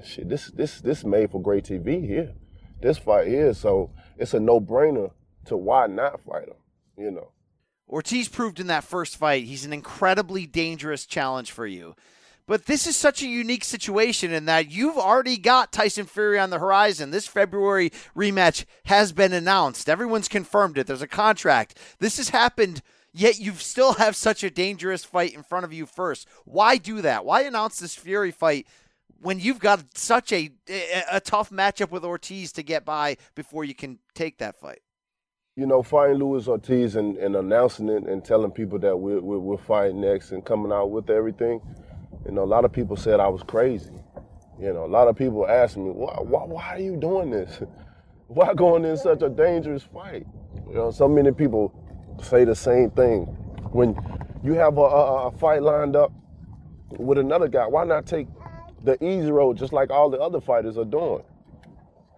shit, 0.02 0.30
this 0.30 0.48
this 0.48 0.80
this 0.80 1.04
made 1.04 1.30
for 1.30 1.42
great 1.42 1.66
TV 1.66 2.08
here. 2.08 2.32
This 2.82 2.98
fight 2.98 3.28
here, 3.28 3.54
so 3.54 3.92
it's 4.18 4.34
a 4.34 4.40
no 4.40 4.62
brainer 4.62 5.12
to 5.46 5.58
why 5.58 5.88
not 5.88 6.22
fight 6.24 6.48
him. 6.48 6.56
You 6.98 7.12
know. 7.12 7.32
Ortiz 7.90 8.30
proved 8.30 8.62
in 8.62 8.68
that 8.68 8.86
first 8.86 9.18
fight 9.18 9.44
he's 9.44 9.66
an 9.66 9.74
incredibly 9.74 10.48
dangerous 10.48 11.06
challenge 11.06 11.52
for 11.52 11.68
you. 11.68 11.96
But 12.52 12.66
this 12.66 12.86
is 12.86 12.98
such 12.98 13.24
a 13.24 13.30
unique 13.30 13.64
situation 13.64 14.34
in 14.34 14.44
that 14.44 14.70
you've 14.70 14.98
already 14.98 15.38
got 15.38 15.72
Tyson 15.72 16.06
Fury 16.06 16.38
on 16.38 16.50
the 16.50 16.60
horizon. 16.60 17.12
This 17.12 17.26
February 17.26 17.92
rematch 18.14 18.66
has 18.88 19.14
been 19.14 19.32
announced. 19.32 19.88
Everyone's 19.88 20.28
confirmed 20.28 20.78
it. 20.78 20.86
There's 20.86 21.02
a 21.02 21.08
contract. 21.08 21.78
This 22.00 22.18
has 22.18 22.28
happened, 22.28 22.82
yet 23.14 23.40
you 23.40 23.54
still 23.54 23.94
have 23.94 24.18
such 24.18 24.44
a 24.44 24.50
dangerous 24.50 25.06
fight 25.06 25.34
in 25.34 25.44
front 25.44 25.64
of 25.64 25.72
you 25.72 25.86
first. 25.86 26.28
Why 26.44 26.76
do 26.76 27.02
that? 27.02 27.24
Why 27.24 27.44
announce 27.44 27.80
this 27.80 27.96
Fury 27.96 28.32
fight 28.32 28.68
when 29.22 29.40
you've 29.40 29.60
got 29.60 29.98
such 29.98 30.34
a, 30.34 30.52
a, 31.10 31.22
tough 31.22 31.52
matchup 31.52 31.90
with 31.90 32.04
Ortiz 32.04 32.52
to 32.52 32.64
get 32.64 32.84
by 32.84 33.16
before 33.34 33.64
you 33.64 33.74
can 33.74 34.00
take 34.14 34.40
that 34.40 34.58
fight? 34.58 34.82
you 35.56 35.66
know, 35.66 35.84
fighting 35.84 36.18
Luis 36.18 36.48
Ortiz 36.48 36.96
and, 36.96 37.18
and 37.18 37.36
announcing 37.36 37.90
it 37.90 38.04
and 38.04 38.24
telling 38.24 38.52
people 38.52 38.80
that 38.80 38.98
we're, 38.98 39.20
we're, 39.20 39.38
we're, 39.38 39.58
fighting 39.58 40.00
next 40.00 40.32
and 40.32 40.46
coming 40.46 40.72
out 40.72 40.92
with 40.92 41.10
everything, 41.10 41.62
You 42.26 42.32
know, 42.32 42.44
a 42.44 42.46
lot 42.46 42.66
of 42.66 42.72
people 42.72 42.96
said 42.96 43.20
I 43.20 43.28
was 43.28 43.44
crazy. 43.44 43.94
You 44.60 44.74
know, 44.74 44.86
a 44.86 44.88
lot 44.88 45.08
of 45.08 45.16
people 45.16 45.48
asked 45.48 45.78
me, 45.78 45.90
why, 45.90 46.14
why, 46.20 46.44
why 46.46 46.68
are 46.76 46.80
you 46.80 46.96
doing 46.98 47.32
this? 47.32 47.62
Why 48.28 48.54
going 48.54 48.86
in 48.86 48.96
such 48.96 49.24
a 49.24 49.30
dangerous 49.30 49.84
fight? 49.84 50.26
You 50.70 50.74
know, 50.74 50.92
so 50.92 51.06
many 51.06 51.34
people 51.34 51.74
say 52.24 52.46
the 52.46 52.56
same 52.56 52.90
thing. 52.92 53.24
When 53.74 53.94
you 54.42 54.54
have 54.54 54.78
a, 54.78 54.82
a, 54.82 55.28
a 55.28 55.32
fight 55.32 55.62
lined 55.62 55.98
up 55.98 56.14
with 56.98 57.18
another 57.18 57.50
guy, 57.50 57.68
why 57.68 57.84
not 57.84 58.06
take 58.06 58.28
the 58.86 58.96
easy 59.04 59.32
road 59.32 59.58
just 59.58 59.74
like 59.74 59.90
all 59.90 60.10
the 60.10 60.18
other 60.18 60.40
fighters 60.40 60.78
are 60.78 60.86
doing? 60.86 61.24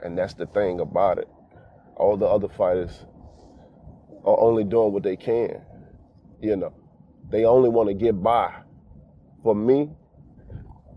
And 0.04 0.16
that's 0.16 0.36
the 0.36 0.46
thing 0.46 0.82
about 0.82 1.18
it. 1.18 1.28
All 1.96 2.16
the 2.16 2.28
other 2.28 2.48
fighters 2.48 3.06
are 4.24 4.40
only 4.40 4.64
doing 4.64 4.94
what 4.94 5.02
they 5.02 5.16
can. 5.16 5.62
You 6.42 6.58
know, 6.58 6.74
they 7.32 7.46
only 7.46 7.70
want 7.70 7.90
to 7.90 7.96
get 7.96 8.22
by. 8.22 8.54
For 9.44 9.54
me, 9.54 9.90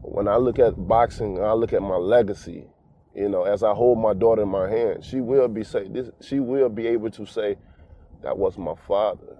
when 0.02 0.28
I 0.28 0.36
look 0.36 0.58
at 0.60 0.86
boxing, 0.86 1.42
I 1.42 1.52
look 1.52 1.72
at 1.72 1.82
my 1.82 1.96
legacy. 1.96 2.68
You 3.14 3.28
know, 3.28 3.42
as 3.42 3.62
I 3.62 3.74
hold 3.74 3.98
my 3.98 4.14
daughter 4.14 4.42
in 4.42 4.48
my 4.48 4.68
hand, 4.68 5.04
she 5.04 5.20
will 5.20 5.48
be 5.48 5.64
say 5.64 5.88
this. 5.88 6.10
She 6.20 6.38
will 6.38 6.68
be 6.68 6.86
able 6.86 7.10
to 7.10 7.26
say, 7.26 7.56
"That 8.22 8.38
was 8.38 8.56
my 8.56 8.74
father. 8.86 9.36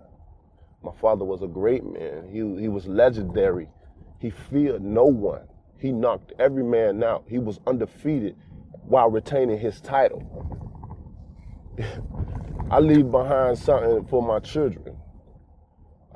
My 0.82 0.92
father 1.00 1.24
was 1.24 1.42
a 1.42 1.46
great 1.46 1.84
man. 1.84 2.28
He 2.28 2.38
he 2.60 2.68
was 2.68 2.86
legendary. 2.86 3.68
He 4.18 4.30
feared 4.30 4.82
no 4.82 5.04
one. 5.04 5.46
He 5.78 5.92
knocked 5.92 6.32
every 6.38 6.64
man 6.64 7.02
out. 7.04 7.24
He 7.28 7.38
was 7.38 7.60
undefeated 7.66 8.36
while 8.86 9.10
retaining 9.10 9.58
his 9.58 9.80
title. 9.80 10.22
I 12.70 12.80
leave 12.80 13.10
behind 13.10 13.58
something 13.58 14.06
for 14.06 14.22
my 14.22 14.40
children, 14.40 14.95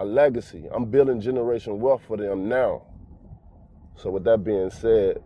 a 0.01 0.05
legacy. 0.05 0.65
I'm 0.73 0.87
building 0.87 1.21
generation 1.21 1.79
wealth 1.79 2.03
for 2.09 2.17
them 2.17 2.49
now. 2.49 2.87
So 3.97 4.11
with 4.11 4.25
that 4.25 4.43
being 4.43 4.71
said, 4.71 5.23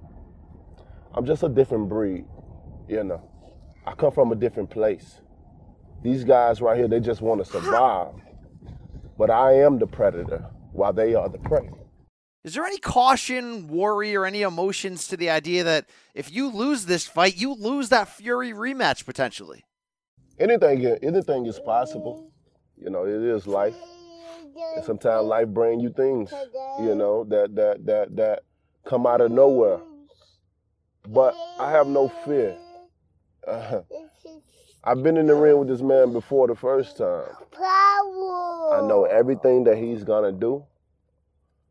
I'm 1.14 1.24
just 1.24 1.44
a 1.44 1.48
different 1.48 1.88
breed, 1.88 2.24
you 2.88 3.04
know. 3.04 3.22
I 3.86 3.92
come 3.92 4.10
from 4.10 4.32
a 4.32 4.34
different 4.34 4.70
place. 4.70 5.20
These 6.02 6.24
guys 6.24 6.60
right 6.60 6.76
here, 6.76 6.88
they 6.88 6.98
just 6.98 7.20
want 7.20 7.42
to 7.44 7.48
survive. 7.48 8.14
But 9.16 9.30
I 9.30 9.60
am 9.60 9.78
the 9.78 9.86
predator 9.86 10.44
while 10.72 10.92
they 10.92 11.14
are 11.14 11.28
the 11.28 11.38
prey. 11.38 11.70
Is 12.42 12.54
there 12.54 12.64
any 12.64 12.78
caution, 12.78 13.68
worry, 13.68 14.16
or 14.16 14.26
any 14.26 14.42
emotions 14.42 15.06
to 15.06 15.16
the 15.16 15.30
idea 15.30 15.62
that 15.62 15.86
if 16.14 16.32
you 16.32 16.50
lose 16.50 16.86
this 16.86 17.06
fight, 17.06 17.36
you 17.36 17.54
lose 17.54 17.90
that 17.90 18.08
Fury 18.08 18.52
rematch 18.52 19.06
potentially? 19.06 19.64
Anything, 20.40 20.84
anything 21.00 21.46
is 21.46 21.60
possible. 21.60 22.32
You 22.76 22.90
know, 22.90 23.04
it 23.04 23.22
is 23.22 23.46
life. 23.46 23.76
And 24.76 24.84
sometimes 24.84 25.26
life 25.26 25.48
bring 25.48 25.80
you 25.80 25.90
things, 25.90 26.32
you 26.80 26.94
know, 26.94 27.24
that 27.24 27.54
that 27.54 27.86
that 27.86 28.16
that 28.16 28.42
come 28.84 29.06
out 29.06 29.20
of 29.20 29.30
nowhere. 29.30 29.80
But 31.08 31.34
I 31.58 31.70
have 31.70 31.86
no 31.86 32.08
fear. 32.24 32.56
Uh, 33.46 33.80
I've 34.84 35.02
been 35.02 35.16
in 35.16 35.26
the 35.26 35.34
ring 35.34 35.58
with 35.58 35.68
this 35.68 35.82
man 35.82 36.12
before 36.12 36.46
the 36.46 36.54
first 36.54 36.96
time. 36.96 37.28
I 37.60 38.80
know 38.86 39.06
everything 39.10 39.64
that 39.64 39.76
he's 39.76 40.04
gonna 40.04 40.32
do 40.32 40.64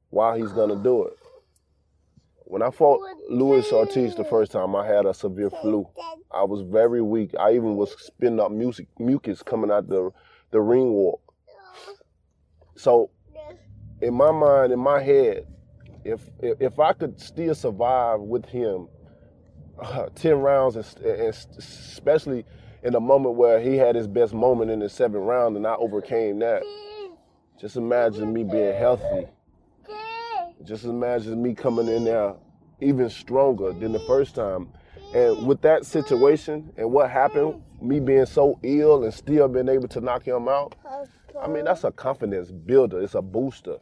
while 0.09 0.35
he's 0.35 0.51
gonna 0.51 0.81
do 0.81 1.05
it. 1.05 1.13
When 2.45 2.61
I 2.61 2.69
fought 2.69 2.99
Luis 3.29 3.71
Ortiz 3.71 4.15
the 4.15 4.23
first 4.23 4.51
time, 4.51 4.75
I 4.75 4.85
had 4.85 5.07
a 5.07 5.13
severe 5.13 5.49
flu. 5.49 5.87
I 6.31 6.43
was 6.43 6.61
very 6.61 7.01
weak. 7.01 7.31
I 7.39 7.51
even 7.53 7.75
was 7.75 7.95
spitting 7.97 8.39
up 8.39 8.51
music, 8.51 8.87
mucus 8.99 9.41
coming 9.41 9.71
out 9.71 9.87
the 9.87 10.11
the 10.51 10.61
ring 10.61 10.91
walk. 10.91 11.22
So, 12.75 13.11
in 14.01 14.13
my 14.13 14.31
mind, 14.31 14.73
in 14.73 14.79
my 14.79 15.01
head, 15.01 15.45
if 16.03 16.29
if, 16.39 16.59
if 16.61 16.79
I 16.79 16.93
could 16.93 17.19
still 17.19 17.55
survive 17.55 18.19
with 18.19 18.45
him 18.45 18.87
uh, 19.79 20.07
ten 20.15 20.39
rounds, 20.39 20.75
and, 20.75 21.05
and 21.05 21.35
especially 21.57 22.45
in 22.83 22.93
the 22.93 22.99
moment 22.99 23.35
where 23.35 23.59
he 23.59 23.77
had 23.77 23.95
his 23.95 24.07
best 24.07 24.33
moment 24.33 24.71
in 24.71 24.79
the 24.79 24.89
seventh 24.89 25.23
round, 25.23 25.55
and 25.55 25.65
I 25.65 25.75
overcame 25.75 26.39
that. 26.39 26.63
Just 27.59 27.77
imagine 27.77 28.33
me 28.33 28.43
being 28.43 28.75
healthy 28.75 29.27
just 30.65 30.85
imagine 30.85 31.41
me 31.41 31.53
coming 31.53 31.87
in 31.87 32.05
there 32.05 32.35
even 32.79 33.09
stronger 33.09 33.73
than 33.73 33.91
the 33.91 33.99
first 33.99 34.35
time. 34.35 34.69
And 35.13 35.45
with 35.45 35.61
that 35.61 35.85
situation 35.85 36.71
and 36.77 36.91
what 36.91 37.09
happened, 37.11 37.61
me 37.81 37.99
being 37.99 38.25
so 38.25 38.59
ill 38.63 39.03
and 39.03 39.13
still 39.13 39.47
being 39.47 39.69
able 39.69 39.87
to 39.89 40.01
knock 40.01 40.23
him 40.23 40.47
out, 40.47 40.75
I 41.41 41.47
mean, 41.47 41.65
that's 41.65 41.83
a 41.83 41.91
confidence 41.91 42.51
builder. 42.51 43.01
It's 43.01 43.15
a 43.15 43.21
booster. 43.21 43.77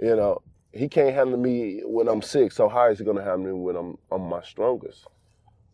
You 0.00 0.16
know, 0.16 0.42
he 0.72 0.88
can't 0.88 1.14
handle 1.14 1.38
me 1.38 1.82
when 1.84 2.08
I'm 2.08 2.22
sick, 2.22 2.52
so 2.52 2.68
how 2.68 2.86
is 2.88 2.98
he 2.98 3.04
gonna 3.04 3.24
handle 3.24 3.46
me 3.46 3.52
when 3.52 3.76
I'm 3.76 3.98
I'm 4.10 4.28
my 4.28 4.42
strongest? 4.42 5.06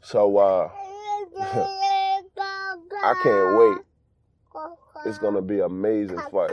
So 0.02 0.36
uh 0.38 0.70
I 3.04 3.14
can't 3.22 3.56
wait. 3.56 3.78
It's 5.04 5.18
gonna 5.18 5.42
be 5.42 5.60
an 5.60 5.66
amazing 5.66 6.20
fight. 6.30 6.52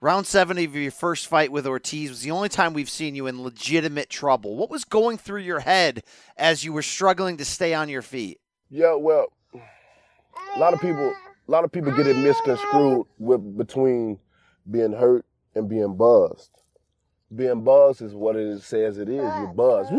Round 0.00 0.26
seven 0.26 0.58
of 0.58 0.76
your 0.76 0.92
first 0.92 1.26
fight 1.26 1.50
with 1.50 1.66
Ortiz 1.66 2.10
was 2.10 2.22
the 2.22 2.30
only 2.30 2.48
time 2.48 2.72
we've 2.72 2.90
seen 2.90 3.16
you 3.16 3.26
in 3.26 3.42
legitimate 3.42 4.08
trouble. 4.08 4.56
What 4.56 4.70
was 4.70 4.84
going 4.84 5.18
through 5.18 5.40
your 5.40 5.58
head 5.58 6.04
as 6.36 6.64
you 6.64 6.72
were 6.72 6.82
struggling 6.82 7.36
to 7.38 7.44
stay 7.44 7.74
on 7.74 7.88
your 7.88 8.02
feet? 8.02 8.38
Yeah, 8.70 8.94
well, 8.94 9.32
a 9.54 10.58
lot 10.58 10.72
of 10.72 10.80
people, 10.80 11.12
a 11.48 11.50
lot 11.50 11.64
of 11.64 11.72
people 11.72 11.90
get 11.96 12.06
it 12.06 12.16
misconstrued 12.16 13.06
with 13.18 13.56
between 13.56 14.18
being 14.70 14.92
hurt 14.92 15.24
and 15.54 15.66
being 15.66 15.96
buzzed. 15.96 16.50
Being 17.34 17.64
buzzed 17.64 18.02
is 18.02 18.14
what 18.14 18.36
it 18.36 18.60
says 18.62 18.98
it 18.98 19.08
is. 19.08 19.16
You're 19.16 19.54
buzzed. 19.54 19.90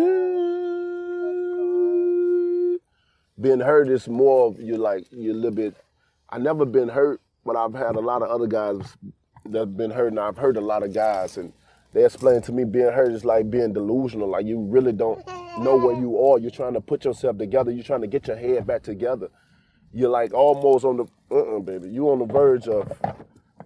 Being 3.41 3.61
hurt 3.61 3.89
is 3.89 4.07
more 4.07 4.47
of 4.47 4.59
you 4.59 4.77
like 4.77 5.07
you're 5.11 5.33
a 5.33 5.37
little 5.37 5.51
bit. 5.51 5.75
I 6.29 6.37
never 6.37 6.65
been 6.65 6.89
hurt, 6.89 7.19
but 7.43 7.55
I've 7.55 7.73
had 7.73 7.95
a 7.95 7.99
lot 7.99 8.21
of 8.21 8.29
other 8.29 8.47
guys 8.47 8.95
that's 9.45 9.71
been 9.71 9.89
hurt, 9.89 10.09
and 10.09 10.19
I've 10.19 10.37
heard 10.37 10.57
a 10.57 10.61
lot 10.61 10.83
of 10.83 10.93
guys, 10.93 11.37
and 11.37 11.51
they 11.93 12.05
explain 12.05 12.43
to 12.43 12.51
me 12.51 12.63
being 12.63 12.91
hurt 12.91 13.11
is 13.11 13.25
like 13.25 13.49
being 13.49 13.73
delusional. 13.73 14.29
Like 14.29 14.45
you 14.45 14.59
really 14.59 14.93
don't 14.93 15.25
know 15.57 15.77
where 15.77 15.95
you 15.95 16.23
are. 16.23 16.37
You're 16.37 16.51
trying 16.51 16.73
to 16.73 16.81
put 16.81 17.05
yourself 17.05 17.39
together. 17.39 17.71
You're 17.71 17.83
trying 17.83 18.01
to 18.01 18.07
get 18.07 18.27
your 18.27 18.37
head 18.37 18.67
back 18.67 18.83
together. 18.83 19.29
You're 19.93 20.09
like 20.09 20.33
almost 20.33 20.85
on 20.85 20.97
the 20.97 21.05
uh-uh, 21.31 21.59
baby. 21.59 21.89
You 21.89 22.09
on 22.09 22.19
the 22.19 22.25
verge 22.25 22.67
of 22.67 22.91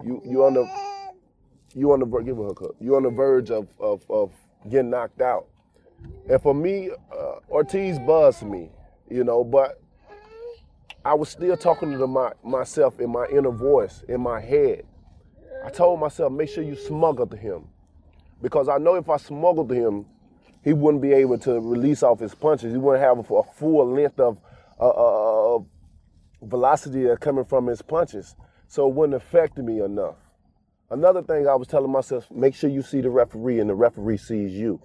you 0.03 0.21
you 0.25 0.43
on 0.43 0.53
the 0.53 0.65
you 1.75 1.91
on 1.91 1.99
the. 1.99 2.05
Give 2.21 2.37
her 2.37 2.47
a 2.47 2.53
cup. 2.53 2.71
You 2.79 2.95
on 2.95 3.03
the 3.03 3.09
verge 3.09 3.51
of 3.51 3.67
of 3.79 4.03
of 4.09 4.31
getting 4.69 4.89
knocked 4.89 5.21
out. 5.21 5.47
And 6.29 6.41
for 6.41 6.53
me, 6.53 6.89
uh, 7.11 7.35
Ortiz 7.49 7.99
buzzed 7.99 8.43
me, 8.43 8.69
you 9.09 9.23
know, 9.23 9.43
but 9.43 9.81
I 11.05 11.13
was 11.13 11.29
still 11.29 11.57
talking 11.57 11.91
to 11.97 12.07
my, 12.07 12.31
myself 12.43 12.99
in 12.99 13.09
my 13.11 13.25
inner 13.27 13.51
voice, 13.51 14.03
in 14.07 14.21
my 14.21 14.39
head. 14.39 14.85
I 15.65 15.69
told 15.69 15.99
myself, 15.99 16.31
make 16.31 16.49
sure 16.49 16.63
you 16.63 16.75
smuggle 16.75 17.27
to 17.27 17.37
him. 17.37 17.67
Because 18.41 18.67
I 18.69 18.77
know 18.77 18.95
if 18.95 19.09
I 19.09 19.17
smuggled 19.17 19.69
to 19.69 19.75
him, 19.75 20.05
he 20.63 20.73
wouldn't 20.73 21.01
be 21.01 21.13
able 21.13 21.37
to 21.39 21.59
release 21.59 22.03
off 22.03 22.19
his 22.19 22.33
punches. 22.33 22.71
He 22.71 22.77
wouldn't 22.77 23.03
have 23.03 23.19
a 23.19 23.43
full 23.43 23.85
length 23.91 24.19
of 24.19 24.39
uh, 24.79 24.87
uh, 24.87 25.42
velocity 26.43 27.07
coming 27.19 27.45
from 27.45 27.67
his 27.67 27.81
punches. 27.81 28.35
So 28.67 28.87
it 28.87 28.95
wouldn't 28.95 29.15
affect 29.15 29.57
me 29.57 29.81
enough. 29.81 30.15
Another 30.89 31.21
thing 31.21 31.47
I 31.47 31.55
was 31.55 31.67
telling 31.67 31.91
myself, 31.91 32.29
make 32.31 32.55
sure 32.55 32.69
you 32.69 32.81
see 32.81 33.01
the 33.01 33.09
referee 33.09 33.59
and 33.59 33.69
the 33.69 33.75
referee 33.75 34.17
sees 34.17 34.53
you. 34.53 34.81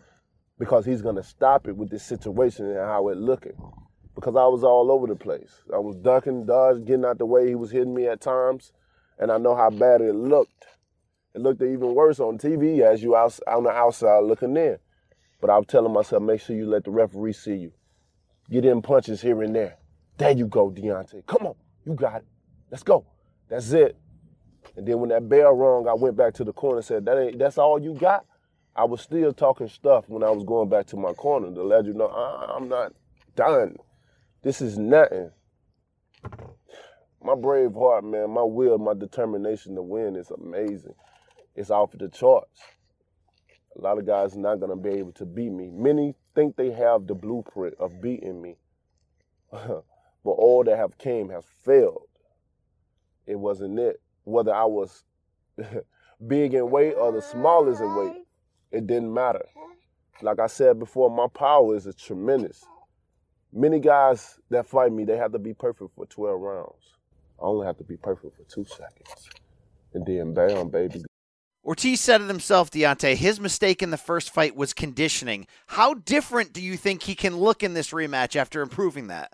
Because 0.59 0.85
he's 0.85 1.03
gonna 1.03 1.23
stop 1.23 1.69
it 1.69 1.77
with 1.77 1.91
this 1.91 2.03
situation 2.03 2.67
and 2.67 2.79
how 2.79 3.09
it 3.09 3.17
looking. 3.17 3.57
Because 4.15 4.35
I 4.37 4.47
was 4.47 4.65
all 4.65 4.91
over 4.91 5.07
the 5.07 5.15
place. 5.15 5.63
I 5.73 5.79
was 5.79 5.97
ducking, 5.97 6.47
dodging, 6.47 6.85
getting 6.85 7.05
out 7.05 7.19
the 7.19 7.27
way. 7.27 7.49
He 7.49 7.55
was 7.55 7.71
hitting 7.71 7.95
me 7.95 8.07
at 8.07 8.21
times 8.21 8.73
and 9.19 9.33
I 9.33 9.39
know 9.39 9.55
how 9.55 9.71
bad 9.71 10.01
it 10.01 10.15
looked. 10.15 10.67
It 11.35 11.41
looked 11.41 11.63
even 11.63 11.95
worse 11.95 12.21
on 12.21 12.39
TV 12.39 12.81
as 12.81 13.03
you 13.03 13.17
out 13.17 13.39
on 13.47 13.65
the 13.65 13.71
outside 13.71 14.25
looking 14.25 14.57
in. 14.57 14.79
But 15.41 15.51
I 15.51 15.59
was 15.59 15.67
telling 15.67 15.93
myself, 15.93 16.23
make 16.23 16.41
sure 16.41 16.57
you 16.57 16.67
let 16.67 16.85
the 16.85 16.91
referee 16.91 17.33
see 17.33 17.55
you. 17.55 17.73
Get 18.51 18.65
in 18.65 18.83
punches 18.83 19.21
here 19.21 19.43
and 19.43 19.55
there. 19.55 19.79
There 20.19 20.33
you 20.33 20.47
go, 20.47 20.71
Deontay. 20.71 21.27
Come 21.27 21.47
on, 21.47 21.55
you 21.87 21.95
got 21.95 22.17
it. 22.17 22.27
Let's 22.71 22.83
go. 22.83 23.07
That's 23.49 23.73
it. 23.73 23.97
And 24.77 24.87
then 24.87 25.01
when 25.01 25.09
that 25.11 25.29
bell 25.29 25.53
rung, 25.53 25.89
I 25.89 25.95
went 25.95 26.17
back 26.17 26.35
to 26.35 26.45
the 26.45 26.53
corner 26.53 26.79
and 26.79 26.85
said, 26.85 27.07
"That 27.07 27.19
ain't. 27.19 27.39
That's 27.39 27.57
all 27.59 27.81
you 27.81 27.95
got." 27.95 28.27
I 28.77 28.85
was 28.85 29.01
still 29.01 29.33
talking 29.33 29.69
stuff 29.69 30.05
when 30.09 30.23
I 30.23 30.31
was 30.31 30.45
going 30.45 30.69
back 30.69 30.87
to 30.89 30.97
my 30.97 31.13
corner 31.13 31.53
to 31.53 31.63
let 31.63 31.87
you 31.87 31.95
know 31.95 32.09
I'm 32.09 32.69
not 32.69 32.93
done. 33.35 33.77
This 34.43 34.61
is 34.61 34.79
nothing 34.79 35.31
my 37.23 37.35
brave 37.35 37.75
heart, 37.75 38.05
man, 38.05 38.31
my 38.31 38.43
will, 38.43 38.79
my 38.79 38.95
determination 38.95 39.75
to 39.75 39.83
win 39.83 40.17
is 40.17 40.31
amazing. 40.31 40.95
It's 41.55 41.71
off 41.71 41.93
the 41.93 42.09
charts. 42.09 42.61
A 43.77 43.81
lot 43.81 43.99
of 43.99 44.07
guys 44.07 44.37
are 44.37 44.41
not 44.41 44.61
gonna 44.61 44.77
be 44.77 44.91
able 44.91 45.13
to 45.13 45.27
beat 45.27 45.51
me. 45.51 45.71
Many 45.71 46.15
think 46.35 46.57
they 46.57 46.71
have 46.71 47.07
the 47.07 47.15
blueprint 47.15 47.75
of 47.79 48.01
beating 48.01 48.41
me, 48.41 48.57
but 50.29 50.35
all 50.35 50.63
that 50.63 50.77
have 50.77 50.99
came 50.99 51.31
has 51.31 51.43
failed. 51.65 52.07
It 53.27 53.37
wasn't 53.37 53.79
it. 53.79 54.03
Whether 54.25 54.55
I 54.55 54.67
was 54.67 55.05
big 56.27 56.53
in 56.53 56.71
weight 56.71 56.93
or 56.93 57.13
the 57.13 57.23
smallest 57.23 57.81
in 57.81 57.97
weight, 57.97 58.27
it 58.71 58.87
didn't 58.87 59.15
matter. 59.15 59.47
Like 60.21 60.39
I 60.39 60.47
said 60.47 60.79
before, 60.79 61.09
my 61.09 61.29
power 61.29 61.75
is 61.75 61.89
tremendous. 61.97 62.63
Many 63.55 63.81
guys 63.81 64.39
that 64.51 64.67
fight 64.67 64.93
me, 64.93 65.07
they 65.07 65.17
have 65.17 65.33
to 65.33 65.39
be 65.39 65.55
perfect 65.55 65.95
for 65.95 66.05
12 66.05 66.39
rounds. 66.39 66.93
I 67.41 67.47
only 67.47 67.67
have 67.67 67.79
to 67.79 67.85
be 67.85 67.97
perfect 67.97 68.37
for 68.37 68.45
two 68.55 68.67
seconds. 68.67 69.31
And 69.95 70.05
then 70.05 70.35
bam, 70.35 70.69
baby. 70.69 71.05
Ortiz 71.65 72.03
said 72.03 72.21
it 72.21 72.29
himself, 72.29 72.71
Deontay. 72.71 73.15
His 73.15 73.41
mistake 73.41 73.83
in 73.83 73.89
the 73.89 73.97
first 73.97 74.29
fight 74.29 74.55
was 74.55 74.75
conditioning. 74.75 75.47
How 75.69 75.95
different 75.95 76.53
do 76.53 76.61
you 76.61 76.77
think 76.77 77.05
he 77.05 77.15
can 77.15 77.39
look 77.39 77.63
in 77.63 77.73
this 77.73 77.93
rematch 77.93 78.37
after 78.37 78.61
improving 78.61 79.07
that? 79.07 79.33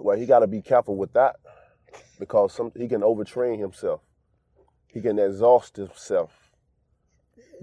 Well, 0.00 0.16
he 0.16 0.26
got 0.26 0.40
to 0.40 0.46
be 0.46 0.62
careful 0.62 0.96
with 0.96 1.12
that 1.12 1.36
because 2.18 2.52
some, 2.52 2.72
he 2.76 2.88
can 2.88 3.02
overtrain 3.02 3.58
himself. 3.58 4.00
He 4.88 5.00
can 5.00 5.18
exhaust 5.18 5.76
himself 5.76 6.50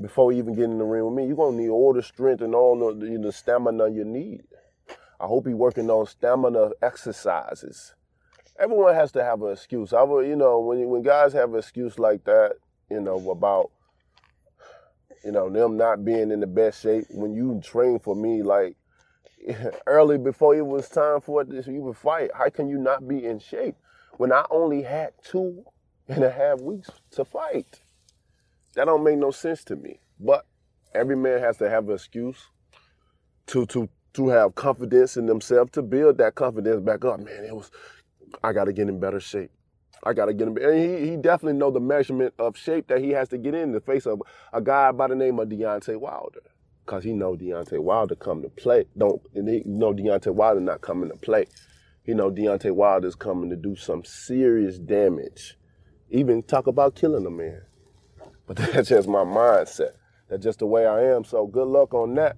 before 0.02 0.32
even 0.32 0.54
get 0.54 0.66
in 0.66 0.78
the 0.78 0.84
ring 0.84 1.06
with 1.06 1.14
me. 1.14 1.28
You're 1.28 1.36
gonna 1.36 1.58
need 1.58 1.70
all 1.70 1.94
the 1.94 2.04
strength 2.04 2.42
and 2.42 2.56
all 2.56 2.78
the, 2.78 3.06
the, 3.06 3.18
the 3.18 3.32
stamina 3.32 3.90
you 3.90 4.06
need. 4.06 4.44
I 5.20 5.26
hope 5.26 5.48
he's 5.48 5.56
working 5.56 5.90
on 5.90 6.06
stamina 6.06 6.72
exercises. 6.82 7.96
Everyone 8.60 8.94
has 8.94 9.12
to 9.14 9.24
have 9.24 9.42
an 9.42 9.52
excuse. 9.52 9.94
I, 9.94 10.04
you 10.04 10.36
know, 10.36 10.60
when 10.60 10.88
when 10.88 11.02
guys 11.02 11.34
have 11.34 11.54
an 11.54 11.60
excuse 11.60 12.00
like 12.00 12.24
that, 12.26 12.54
you 12.90 13.02
know 13.02 13.30
about 13.30 13.72
you 15.24 15.32
know 15.32 15.50
them 15.50 15.78
not 15.78 16.06
being 16.06 16.32
in 16.32 16.40
the 16.40 16.48
best 16.48 16.82
shape. 16.82 17.06
When 17.10 17.34
you 17.34 17.60
train 17.64 18.00
for 18.00 18.16
me, 18.16 18.44
like 18.44 18.76
early 19.88 20.18
before 20.18 20.56
it 20.56 20.66
was 20.66 20.90
time 20.90 21.22
for 21.22 21.42
it 21.42 21.50
to 21.50 21.60
even 21.60 21.94
fight, 21.94 22.32
how 22.34 22.50
can 22.50 22.70
you 22.70 22.78
not 22.78 23.08
be 23.08 23.26
in 23.26 23.40
shape 23.40 23.76
when 24.18 24.32
I 24.32 24.46
only 24.50 24.84
had 24.84 25.14
two 25.24 25.64
and 26.08 26.24
a 26.24 26.32
half 26.32 26.62
weeks 26.62 26.90
to 27.12 27.26
fight? 27.26 27.80
That 28.76 28.86
don't 28.86 29.04
make 29.04 29.18
no 29.18 29.32
sense 29.32 29.64
to 29.66 29.76
me. 29.76 30.00
But 30.20 30.46
every 30.94 31.16
man 31.16 31.40
has 31.40 31.58
to 31.58 31.70
have 31.70 31.88
an 31.88 31.96
excuse 31.96 32.48
to 33.48 33.66
to 33.68 33.90
to 34.14 34.30
have 34.30 34.56
confidence 34.56 35.18
in 35.18 35.28
themselves 35.28 35.72
to 35.72 35.82
build 35.82 36.18
that 36.18 36.36
confidence 36.36 36.82
back 36.82 37.06
up. 37.06 37.20
Man, 37.20 37.46
it 37.46 37.56
was 37.56 37.72
I 38.44 38.54
got 38.54 38.66
to 38.66 38.74
get 38.74 38.90
in 38.90 39.00
better 39.00 39.20
shape. 39.20 39.52
I 40.04 40.14
got 40.14 40.26
to 40.26 40.34
get 40.34 40.48
him. 40.48 40.58
And 40.58 40.78
he, 40.78 41.12
he 41.12 41.18
definitely 41.18 41.58
know 41.58 41.72
the 41.72 41.80
measurement 41.80 42.34
of 42.40 42.58
shape 42.58 42.88
that 42.88 43.02
he 43.02 43.12
has 43.12 43.30
to 43.30 43.38
get 43.38 43.54
in 43.56 43.72
the 43.72 43.82
face 43.82 44.06
of 44.06 44.22
a 44.54 44.62
guy 44.62 44.92
by 44.92 45.08
the 45.08 45.16
name 45.16 45.40
of 45.40 45.50
Deontay 45.50 46.00
Wilder. 46.00 46.42
Cause 46.88 47.04
he 47.04 47.12
know 47.12 47.36
Deontay 47.36 47.80
Wilder 47.80 48.16
come 48.16 48.42
to 48.42 48.48
play. 48.48 48.86
Don't 48.98 49.22
and 49.36 49.48
he 49.50 49.62
know 49.66 49.94
Deontay 49.94 50.34
Wilder 50.34 50.62
not 50.62 50.80
coming 50.80 51.10
to 51.10 51.18
play. 51.18 51.46
He 52.04 52.14
know 52.14 52.32
Deontay 52.32 52.72
Wilder's 52.72 53.14
coming 53.14 53.50
to 53.50 53.58
do 53.58 53.76
some 53.76 54.06
serious 54.06 54.80
damage. 54.80 55.58
Even 56.10 56.42
talk 56.42 56.66
about 56.66 56.96
killing 56.96 57.26
a 57.26 57.30
man. 57.30 57.62
But 58.46 58.56
that's 58.74 58.88
just 58.88 59.10
my 59.10 59.26
mindset. 59.26 59.96
That's 60.30 60.42
just 60.42 60.60
the 60.60 60.66
way 60.66 60.88
I 60.88 61.14
am. 61.14 61.26
So 61.26 61.46
good 61.46 61.68
luck 61.68 61.94
on 61.94 62.16
that. 62.16 62.38